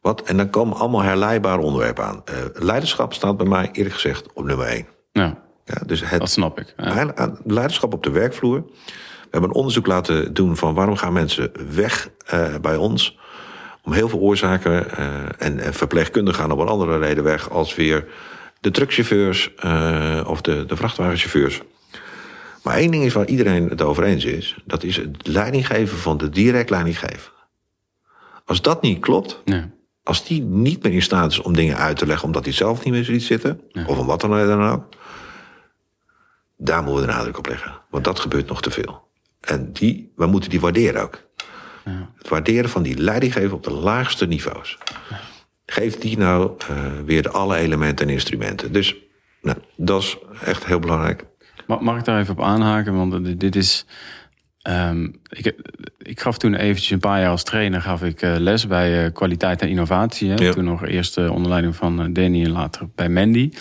[0.00, 2.22] Wat, en dan komen allemaal herleidbare onderwerpen aan.
[2.24, 4.86] Eh, leiderschap staat bij mij eerlijk gezegd op nummer één.
[5.12, 6.74] ja, Ja, dus het, dat snap ik.
[6.76, 7.14] Ja.
[7.14, 8.64] Aan leiderschap op de werkvloer.
[8.86, 13.18] We hebben een onderzoek laten doen van waarom gaan mensen weg eh, bij ons.
[13.84, 14.96] Om heel veel oorzaken.
[14.96, 15.06] eh,
[15.38, 18.06] en, en verpleegkundigen gaan op een andere reden weg als weer
[18.60, 21.60] de truckchauffeurs eh, of de, de vrachtwagenchauffeurs.
[22.62, 24.56] Maar één ding is waar iedereen het over eens is.
[24.64, 27.32] Dat is het leidinggeven van de direct leidinggever.
[28.44, 29.42] Als dat niet klopt,
[30.02, 32.84] als die niet meer in staat is om dingen uit te leggen omdat hij zelf
[32.84, 34.84] niet meer ziet zitten, of om wat dan ook,
[36.64, 37.80] daar moeten we de nadruk op leggen.
[37.90, 39.08] Want dat gebeurt nog te veel.
[39.40, 41.30] En die, we moeten die waarderen ook.
[42.16, 44.78] Het waarderen van die leidinggever op de laagste niveaus.
[45.66, 48.72] Geef die nou eh, weer alle elementen en instrumenten.
[48.72, 48.94] Dus
[49.42, 51.24] nou, dat is echt heel belangrijk.
[51.66, 52.94] Mag, mag ik daar even op aanhaken?
[52.94, 53.86] Want dit- is.
[54.62, 55.54] ehm, ik,
[55.98, 59.12] ik gaf toen eventjes een paar jaar als trainer gaf ik eh, les bij eh,
[59.12, 60.30] kwaliteit en innovatie.
[60.30, 60.34] Hè?
[60.44, 60.52] Ja.
[60.52, 63.52] Toen nog eerst onder leiding van Danny en later bij Mandy.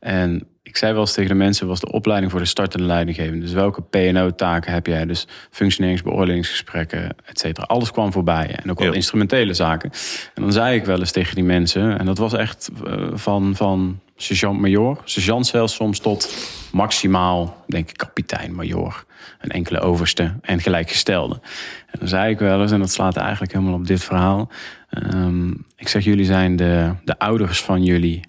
[0.00, 3.44] En ik zei wel eens tegen de mensen, was de opleiding voor de startende leidinggevende.
[3.44, 5.06] Dus welke P&O-taken heb jij?
[5.06, 7.66] Dus functioneringsbeoordelingsgesprekken, et cetera.
[7.66, 8.56] Alles kwam voorbij.
[8.62, 9.90] En ook wel instrumentele zaken.
[10.34, 13.56] En dan zei ik wel eens tegen die mensen, en dat was echt eh, van,
[13.56, 16.34] van sergeant-major, sergeant zelfs soms tot
[16.72, 19.04] maximaal, denk ik, kapitein-major.
[19.40, 21.40] Een enkele overste en gelijkgestelde.
[21.86, 24.50] En dan zei ik wel eens, en dat slaat eigenlijk helemaal op dit verhaal.
[24.90, 28.20] ehm, ik zeg, jullie zijn de, de ouders van jullie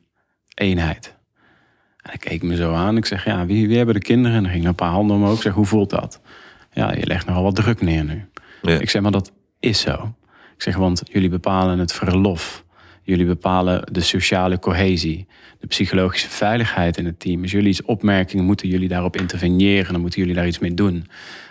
[0.53, 1.17] eenheid.
[2.01, 2.97] En hij keek me zo aan.
[2.97, 4.37] Ik zeg, ja, wie, wie hebben de kinderen?
[4.37, 5.35] En er gingen een paar handen omhoog.
[5.35, 6.21] Ik zeg, hoe voelt dat?
[6.73, 8.25] Ja, je legt nogal wat druk neer nu.
[8.61, 8.79] Ja.
[8.79, 10.15] Ik zeg, maar dat is zo.
[10.55, 12.65] Ik zeg, want jullie bepalen het verlof.
[13.03, 15.27] Jullie bepalen de sociale cohesie.
[15.59, 17.41] De psychologische veiligheid in het team.
[17.41, 19.91] Als jullie iets opmerkingen, moeten jullie daarop interveneren.
[19.91, 21.07] Dan moeten jullie daar iets mee doen.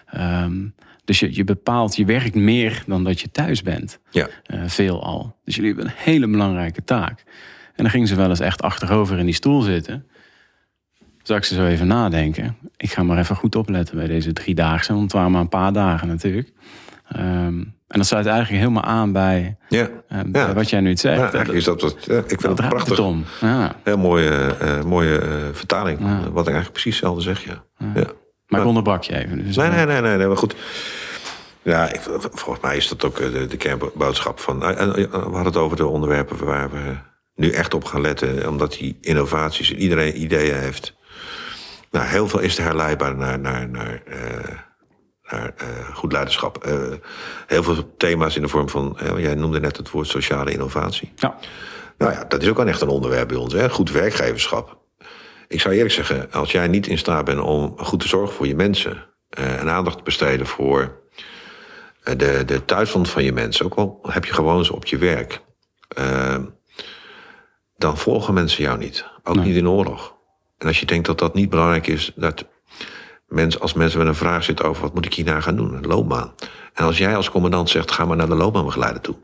[0.07, 0.67] Ehm,
[1.05, 3.99] dus je, je bepaalt, je werkt meer dan dat je thuis bent.
[4.11, 4.29] Ja.
[4.43, 5.37] Eh, veel al.
[5.45, 7.25] Dus jullie hebben een hele belangrijke taak.
[7.75, 10.07] En dan gingen ze wel eens echt achterover in die stoel zitten.
[11.37, 12.57] Ik ze zo even nadenken.
[12.77, 14.91] Ik ga maar even goed opletten bij deze driedaagse.
[14.93, 16.53] Want het waren maar een paar dagen natuurlijk.
[17.09, 17.25] Ehm,
[17.89, 19.89] en dat sluit eigenlijk helemaal aan bij, Ja.
[20.09, 20.53] eh, bij Ja.
[20.55, 21.17] wat jij nu zegt.
[21.17, 21.97] Ja, eigenlijk is dat wat.
[22.05, 22.99] ja, ik vind dat het prachtig.
[22.99, 23.25] om.
[23.41, 23.75] Ja.
[23.85, 24.31] Heel mooie,
[24.61, 25.99] eh, mooie eh, vertaling.
[26.01, 27.63] Wat ik eigenlijk precies hetzelfde zeg, ja.
[27.95, 28.05] ja.
[28.47, 29.45] Maar ik onderbrak je even.
[29.45, 30.57] Dus, Nee, eh, nee, nee, nee, nee, maar goed.
[31.63, 32.01] Ja, ik,
[32.33, 34.63] volgens mij is dat ook eh, de, de kernboodschap van.
[34.65, 36.95] eh, eh, We hadden het over de onderwerpen waar we
[37.35, 40.97] nu echt op gaan letten, omdat die innovaties, iedereen ideeën heeft.
[41.91, 44.17] Nou, heel veel is te herleidbaar naar, naar, naar, uh,
[45.31, 46.67] naar uh, goed leiderschap.
[46.67, 46.93] Uh,
[47.47, 51.13] heel veel thema's in de vorm van, jij noemde net het woord sociale innovatie.
[51.17, 51.39] Ja.
[51.99, 53.53] Nou ja, dat is ook wel echt een onderwerp bij ons.
[53.53, 53.71] Hè?
[53.71, 54.79] Goed werkgeverschap.
[55.49, 58.47] Ik zou eerlijk zeggen, als jij niet in staat bent om goed te zorgen voor
[58.47, 59.07] je mensen...
[59.29, 61.01] en aandacht te besteden voor
[62.03, 63.65] de, de thuisstand van je mensen...
[63.65, 65.41] ook al heb je gewoon ze op je werk...
[67.77, 69.05] dan volgen mensen jou niet.
[69.23, 69.45] Ook nee.
[69.45, 70.18] niet in oorlog.
[70.59, 72.45] En als je denkt dat dat niet belangrijk is, dat
[73.29, 75.87] mensen, als mensen met een vraag zitten over wat moet ik hierna gaan doen, een
[75.87, 76.33] loopbaan.
[76.75, 79.17] En als jij als commandant zegt, ga maar naar de loopbaanbegeleider toe.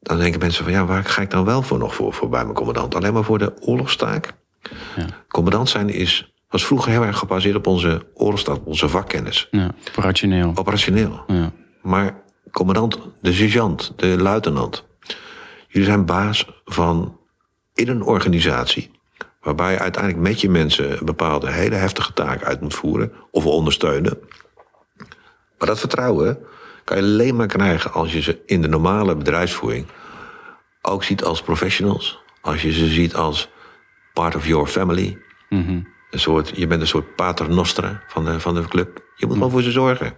[0.00, 2.42] Dan denken mensen van, ja, waar ga ik dan wel voor nog voor, voor bij
[2.42, 2.94] mijn commandant?
[2.94, 4.32] Alleen maar voor de oorlogstaak?
[4.96, 5.06] Ja.
[5.28, 9.48] Commandant zijn is, was vroeger heel erg gebaseerd op onze oorlogstaak, onze vakkennis.
[9.50, 10.52] Ja, operationeel.
[10.54, 11.24] Operationeel.
[11.26, 11.52] Ja.
[11.82, 12.22] Maar
[12.52, 14.86] commandant, de sergeant, de luitenant.
[15.68, 17.18] Jullie zijn baas van
[17.74, 18.90] in een organisatie
[19.48, 23.46] waarbij je uiteindelijk met je mensen een bepaalde hele heftige taak uit moet voeren of
[23.46, 24.18] ondersteunen.
[25.58, 26.38] Maar dat vertrouwen
[26.84, 29.86] kan je alleen maar krijgen als je ze in de normale bedrijfsvoering
[30.82, 32.20] ook ziet als professionals.
[32.40, 33.48] Als je ze ziet als
[34.12, 35.18] part of your family.
[35.48, 35.88] Mm -hmm.
[36.10, 39.02] een soort, je bent een soort pater nostra van de, van de club.
[39.16, 40.14] Je moet wel voor ze zorgen.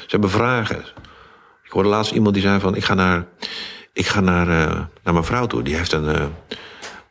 [0.00, 0.84] Ze hebben vragen.
[1.64, 2.76] Ik hoorde laatst iemand die zei van...
[2.76, 3.26] ik ga naar,
[3.92, 5.62] ik ga naar, uh, naar mijn vrouw toe.
[5.62, 6.04] Die heeft een...
[6.04, 6.24] Uh,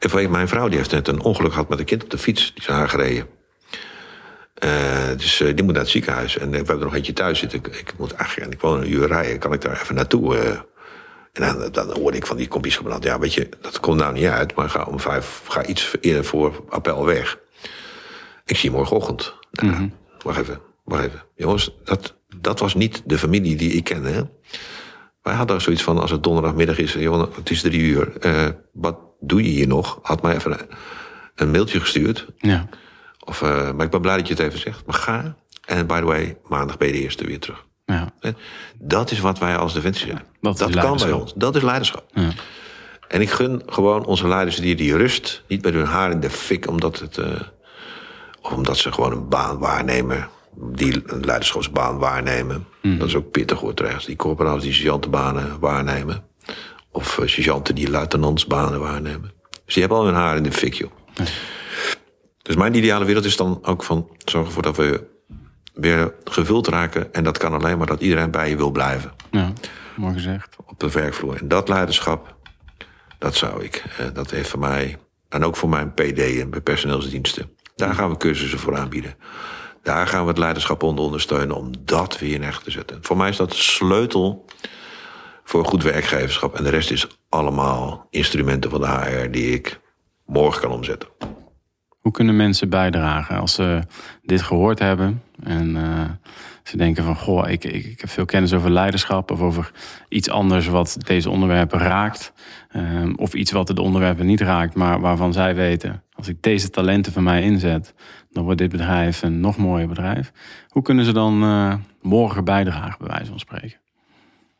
[0.03, 2.53] Even, mijn vrouw die heeft net een ongeluk gehad met een kind op de fiets.
[2.53, 3.27] Die is aangereden.
[4.63, 6.37] Uh, dus uh, die moet naar het ziekenhuis.
[6.37, 7.59] En we hebben er nog eentje thuis zitten.
[7.59, 9.39] Ik, ik moet eigenlijk, en ik woon een uur rijden.
[9.39, 10.37] Kan ik daar even naartoe?
[10.37, 10.49] Uh,
[11.33, 13.03] en dan, dan hoorde ik van die kompies gebrand.
[13.03, 14.55] Ja, weet je, dat komt nou niet uit.
[14.55, 17.39] Maar ga om vijf, ga iets eerder voor appel weg.
[18.45, 19.33] Ik zie je morgenochtend.
[19.51, 19.93] Nou, mm -hmm.
[20.21, 21.23] Wacht even, wacht even.
[21.35, 24.29] Jongens, dat, dat was niet de familie die ik kende.
[25.23, 28.11] Wij hadden zoiets van, als het donderdagmiddag is, jongen, het is drie uur.
[28.73, 29.99] wat doe je hier nog?
[30.01, 30.67] Had mij even een,
[31.35, 32.27] een mailtje gestuurd.
[32.37, 32.67] Ja.
[33.25, 34.85] Of, uh, maar ik ben blij dat je het even zegt.
[34.85, 35.35] Maar ga.
[35.65, 37.65] En by the way, maandag ben je de eerste weer terug.
[37.85, 38.13] Ja.
[38.79, 40.21] Dat is wat wij als Defensie zijn.
[40.41, 41.33] Dat, dat kan bij ons.
[41.35, 42.05] Dat is leiderschap.
[42.13, 42.29] Ja.
[43.07, 45.43] En ik gun gewoon onze leiders die, die rust.
[45.47, 47.25] Niet met hun haar in de fik, omdat, het, uh,
[48.41, 50.29] omdat ze gewoon een baan waarnemen.
[50.55, 52.65] Die een leiderschapsbaan waarnemen.
[52.81, 52.97] Mm.
[52.97, 54.05] Dat is ook pittig hoor, trouwens.
[54.05, 56.23] Die corporaals die sergeantenbanen waarnemen.
[56.91, 59.31] Of uh, sergeanten die luitenantsbanen waarnemen.
[59.65, 60.91] Dus die hebben al hun haar in de fik, joh.
[61.13, 61.23] Ja.
[62.41, 65.07] Dus mijn ideale wereld is dan ook van zorgen ervoor dat we
[65.73, 67.13] weer gevuld raken.
[67.13, 69.11] En dat kan alleen maar dat iedereen bij je wil blijven.
[69.31, 69.53] Ja,
[69.95, 70.55] mooi gezegd.
[70.65, 71.35] Op de werkvloer.
[71.35, 72.35] En dat leiderschap,
[73.19, 73.83] dat zou ik.
[73.99, 74.97] Uh, dat heeft voor mij,
[75.29, 77.49] en ook voor mijn PD en bij personeelsdiensten.
[77.75, 79.15] Daar gaan we cursussen voor aanbieden.
[79.83, 82.97] Daar gaan we het leiderschap onder ondersteunen om dat weer in echt te zetten.
[83.01, 84.45] Voor mij is dat de sleutel
[85.43, 86.55] voor goed werkgeverschap.
[86.55, 89.79] En de rest is allemaal instrumenten van de HR die ik
[90.25, 91.07] morgen kan omzetten.
[91.89, 93.81] Hoe kunnen mensen bijdragen als ze
[94.21, 96.01] dit gehoord hebben en uh,
[96.63, 99.71] ze denken van goh, ik, ik, ik, heb veel kennis over leiderschap of over
[100.09, 102.33] iets anders wat deze onderwerpen raakt.
[102.75, 106.69] Um, of iets wat de onderwerpen niet raakt, maar waarvan zij weten, als ik deze
[106.69, 107.93] talenten van mij inzet,
[108.33, 110.31] dan wordt dit bedrijf een nog mooier bedrijf.
[110.67, 113.81] Hoe kunnen ze dan uh, morgen bijdragen, bij wijze van spreken?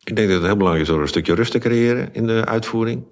[0.03, 2.45] Ik denk dat het heel belangrijk is om een stukje rust te creëren in de
[2.45, 3.05] uitvoering.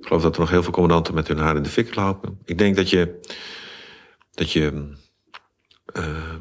[0.00, 2.38] Ik geloof dat er nog heel veel commandanten met hun haar in de fik lopen.
[2.44, 3.20] Ik denk dat je.
[4.34, 4.92] Dat je.
[5.92, 6.34] Uh,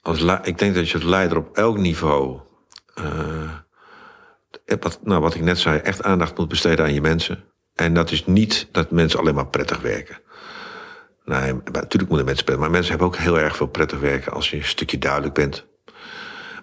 [0.00, 2.40] als ik denk dat je als leider op elk niveau.
[2.98, 3.52] Uh,
[4.80, 7.44] wat, nou, wat ik net zei, echt aandacht moet besteden aan je mensen.
[7.74, 10.18] En dat is niet dat mensen alleen maar prettig werken.
[11.26, 14.50] Nee, natuurlijk moeten mensen prettig, maar mensen hebben ook heel erg veel prettig werken als
[14.50, 15.66] je een stukje duidelijk bent.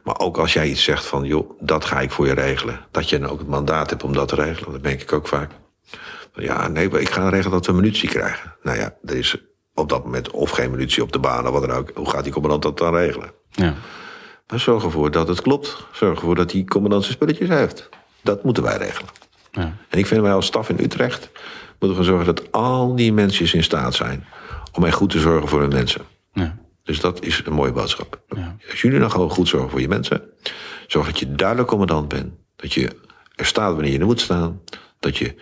[0.04, 2.80] Maar ook als jij iets zegt van, joh, dat ga ik voor je regelen.
[2.92, 4.72] Dat je dan ook het mandaat hebt om dat te regelen.
[4.72, 5.52] Dat denk ik ook vaak.
[6.36, 8.56] Ja, nee, ik ga regelen dat we munitie krijgen.
[8.62, 9.38] Nou ja, er is
[9.74, 11.92] op dat moment of geen munitie op de baan of wat dan ook.
[11.94, 13.32] Hoe gaat die commandant dat dan regelen?
[13.50, 13.74] Ja.
[14.48, 15.86] Maar zorg ervoor dat het klopt.
[15.92, 17.90] Zorg ervoor dat die commandant zijn spulletjes heeft.
[18.22, 19.10] Dat moeten wij regelen.
[19.52, 19.76] Ja.
[19.90, 21.30] En ik vind wij als staf in Utrecht
[21.80, 24.26] moeten we zorgen dat al die mensen in staat zijn
[24.74, 26.02] om echt goed te zorgen voor hun mensen.
[26.34, 26.58] Ja.
[26.84, 28.22] Dus dat is een mooie boodschap.
[28.28, 28.58] Ja.
[28.70, 30.22] Als jullie dan gewoon goed zorgen voor je mensen,
[30.88, 32.90] zorg dat je duidelijk commandant bent, dat je
[33.36, 34.62] er staat wanneer je er moet staan,
[35.00, 35.36] dat je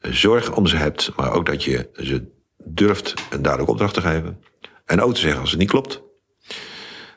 [0.00, 2.32] zorg om ze hebt, maar ook dat je ze
[2.64, 4.40] durft een duidelijke opdracht te geven.
[4.84, 6.02] En ook te zeggen als het niet klopt.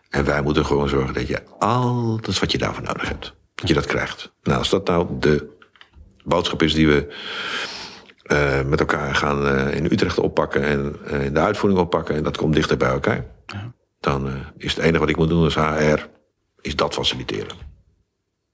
[0.09, 3.73] En wij moeten gewoon zorgen dat je alles wat je daarvoor nodig hebt, dat je
[3.73, 4.31] dat krijgt.
[4.43, 5.55] Nou, als dat nou de
[6.23, 7.13] boodschap is die we
[8.27, 12.23] uh, met elkaar gaan uh, in Utrecht oppakken en uh, in de uitvoering oppakken, en
[12.23, 13.71] dat komt dichter bij elkaar, ja.
[13.99, 16.07] dan is het enige wat ik moet doen als HR,
[16.61, 17.55] is dat faciliteren.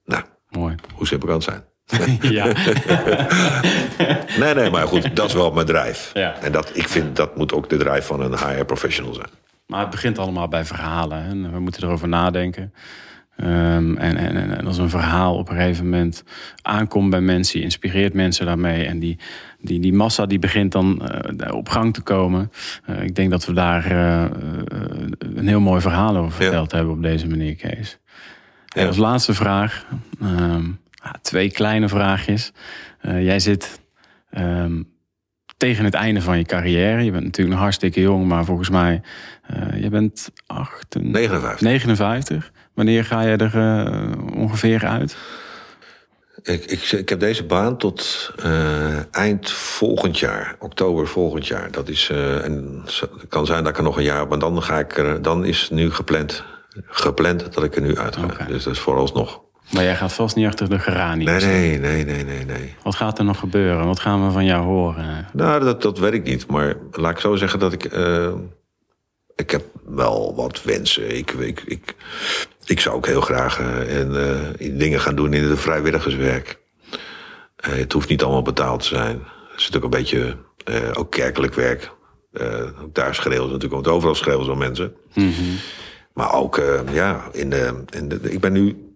[0.05, 0.75] Nou, Mooi.
[0.95, 1.63] hoe simpel kan het zijn?
[2.37, 2.45] ja.
[4.43, 6.11] nee, nee, maar goed, dat is wel mijn drijf.
[6.13, 6.35] Ja.
[6.41, 9.29] En dat, ik vind dat moet ook de drijf van een HR-professional zijn.
[9.67, 11.23] Maar het begint allemaal bij verhalen.
[11.23, 12.73] En we moeten erover nadenken.
[13.37, 16.23] Um, en, en, en als een verhaal op een gegeven moment
[16.61, 18.85] aankomt bij mensen, inspireert mensen daarmee.
[18.85, 19.19] En die,
[19.59, 21.09] die, die massa die begint dan
[21.41, 22.51] uh, op gang te komen.
[22.89, 24.25] Uh, ik denk dat we daar uh,
[25.35, 26.77] een heel mooi verhaal over verteld ja.
[26.77, 27.99] hebben op deze manier, Kees.
[28.65, 28.81] Ja.
[28.81, 29.85] En als laatste vraag,
[30.23, 30.79] um,
[31.21, 32.51] twee kleine vraagjes.
[33.01, 33.79] jij zit
[34.37, 34.87] um,
[35.57, 37.03] tegen het einde van je carrière.
[37.03, 39.01] Je bent natuurlijk nog hartstikke jong, maar volgens mij,
[39.75, 41.61] je bent 8, 59.
[41.61, 42.51] 59.
[42.73, 45.17] Wanneer ga je er uh, ongeveer uit?
[46.43, 51.71] Ik, ik, ik, heb deze baan tot uh, eind volgend jaar, oktober volgend jaar.
[51.71, 54.63] Dat is, uh, en het kan zijn dat ik er nog een jaar, maar dan
[54.63, 56.43] ga ik er, dan is nu gepland,
[56.85, 58.23] gepland dat ik er nu uit ga.
[58.23, 58.47] Okay.
[58.47, 59.41] Dus dat is vooralsnog.
[59.71, 61.27] Maar jij gaat vast niet achter de geranie.
[61.27, 62.75] Nee, nee, nee, nee, nee, nee.
[62.83, 63.85] Wat gaat er nog gebeuren?
[63.85, 65.27] Wat gaan we van jou horen?
[65.33, 66.47] Nou, dat, dat weet ik niet.
[66.47, 67.93] Maar laat ik zo zeggen dat ik.
[67.93, 68.33] Uh,
[69.35, 71.17] ik heb wel wat wensen.
[71.17, 71.95] Ik, ik, ik,
[72.65, 76.59] ik zou ook heel graag uh, in, uh, dingen gaan doen in het vrijwilligerswerk.
[76.91, 79.21] Uh, het hoeft niet allemaal betaald te zijn.
[79.51, 80.37] Het is natuurlijk een beetje
[80.93, 81.91] ook kerkelijk werk.
[82.93, 84.95] daar schreeuwen ze natuurlijk, want overal schreeuwen ze mensen.
[85.13, 85.55] Mm -hmm.
[86.13, 86.61] Maar ook,
[86.91, 88.93] ja, in de, in de, ik ben nu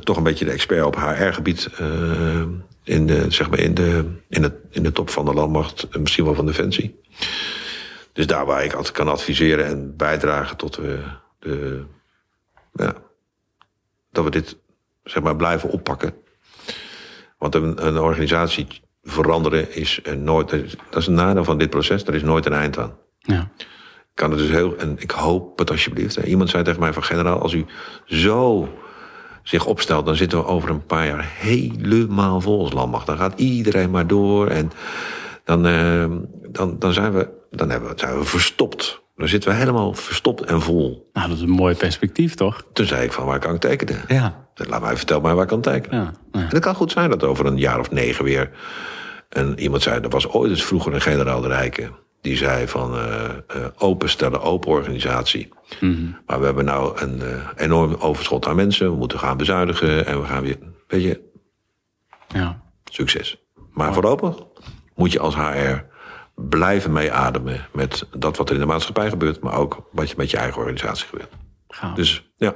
[0.00, 1.70] toch een beetje de expert op HR-gebied.
[2.84, 6.24] in, de, zeg maar in, de, in, het, in de top van de landmacht, misschien
[6.24, 7.00] wel van Defensie.
[8.12, 10.98] Dus daar waar ik altijd kan adviseren en bijdragen tot de,
[11.38, 11.84] de
[12.74, 12.94] ja,
[14.10, 14.56] dat we dit
[15.02, 16.14] zeg maar blijven oppakken.
[17.38, 18.66] Want een, een organisatie
[19.02, 20.50] veranderen is nooit.
[20.90, 22.04] Dat is een nadeel van dit proces.
[22.04, 22.96] Er is nooit een eind aan.
[23.18, 23.50] Ja.
[24.14, 24.76] Ik kan het dus heel.
[24.76, 26.16] En ik hoop het alsjeblieft.
[26.16, 27.66] Iemand zei tegen mij van generaal, als u
[28.04, 28.68] zo
[29.42, 33.06] zich opstelt, dan zitten we over een paar jaar helemaal vol als landmacht.
[33.06, 34.46] Dan gaat iedereen maar door.
[34.46, 34.70] En
[35.44, 36.06] dan, uh,
[36.48, 37.28] dan, dan zijn we.
[37.50, 39.02] Dan hebben we, zijn we verstopt.
[39.16, 41.10] Dan zitten we helemaal verstopt en vol.
[41.12, 42.64] Nou, dat is een mooi perspectief, toch?
[42.72, 44.04] Toen zei ik van, waar kan ik tekenen?
[44.08, 44.46] Ja.
[44.54, 46.00] Laat mij vertel maar waar ik kan tekenen.
[46.00, 46.40] Ja, ja.
[46.40, 48.50] En het kan goed zijn dat over een jaar of negen weer...
[49.28, 51.90] En iemand zei, er was ooit eens vroeger een generaal de Rijken...
[52.20, 53.04] die zei van, uh,
[53.56, 55.48] uh, openstellen, open organisatie.
[55.80, 56.16] Mm -hmm.
[56.26, 58.90] Maar we hebben nou een uh, enorm overschot aan mensen.
[58.90, 60.58] We moeten gaan bezuinigen en we gaan weer...
[60.88, 61.20] Weet je,
[62.28, 62.62] ja.
[62.84, 63.36] succes.
[63.72, 63.94] Maar oh.
[63.94, 64.36] voorlopig
[64.94, 65.93] moet je als HR
[66.34, 70.30] blijven meeademen met dat wat er in de maatschappij gebeurt, maar ook wat je met
[70.30, 71.32] je eigen organisatie gebeurt.
[71.94, 72.54] Dus ja,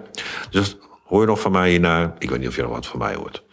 [0.51, 2.15] dus hoor je nog van mij hierna.
[2.19, 3.45] Ik weet niet of je nog wat van mij hoort.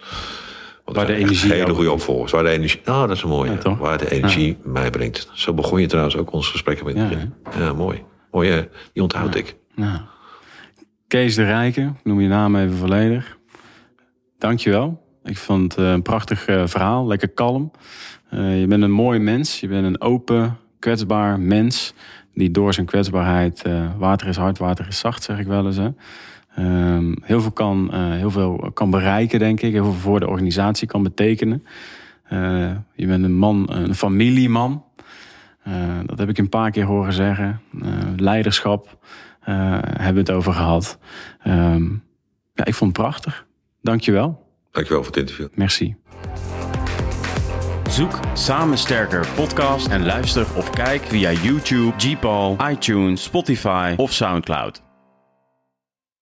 [0.83, 2.31] Want waar de energie hele goede opvolgers.
[2.31, 2.81] Waar de energie.
[2.85, 3.21] Nou, dat is.
[3.63, 4.71] Ja, waar de energie ja.
[4.71, 5.29] mij brengt.
[5.33, 7.09] Zo begon je trouwens ook ons gesprek met ja,
[7.57, 8.03] ja, mooi.
[8.31, 8.67] Mooi, hè?
[8.93, 9.55] die onthoud ik.
[9.75, 10.07] Ja.
[11.07, 13.37] Kees de Rijke, noem je naam even volledig.
[14.37, 15.04] Dankjewel.
[15.25, 17.71] Ik vond het een prachtig uh, verhaal, lekker kalm.
[18.33, 21.93] Uh, je bent een mooi mens, je bent een open, kwetsbaar mens.
[22.33, 25.77] Die door zijn kwetsbaarheid, uh, water is hard, water is zacht, zeg ik wel eens.
[25.77, 25.89] Hè.
[26.59, 29.73] Uh, heel, veel kan, heel veel kan bereiken, denk ik.
[29.73, 31.65] Heel veel voor de organisatie kan betekenen.
[32.95, 34.83] je bent een man, een familieman.
[36.05, 37.61] dat heb ik een paar keer horen zeggen.
[38.15, 38.97] leiderschap
[39.39, 40.99] hebben we het over gehad.
[41.41, 41.83] Ehm,
[42.53, 43.45] ja, ik vond het prachtig.
[43.81, 44.44] Dankjewel.
[44.75, 45.47] Dankjewel voor het interview.
[45.53, 45.95] Merci.
[47.89, 54.84] Zoek Samen Sterker podcast en luister of kijk via YouTube, Gpal, iTunes, Spotify of Soundcloud.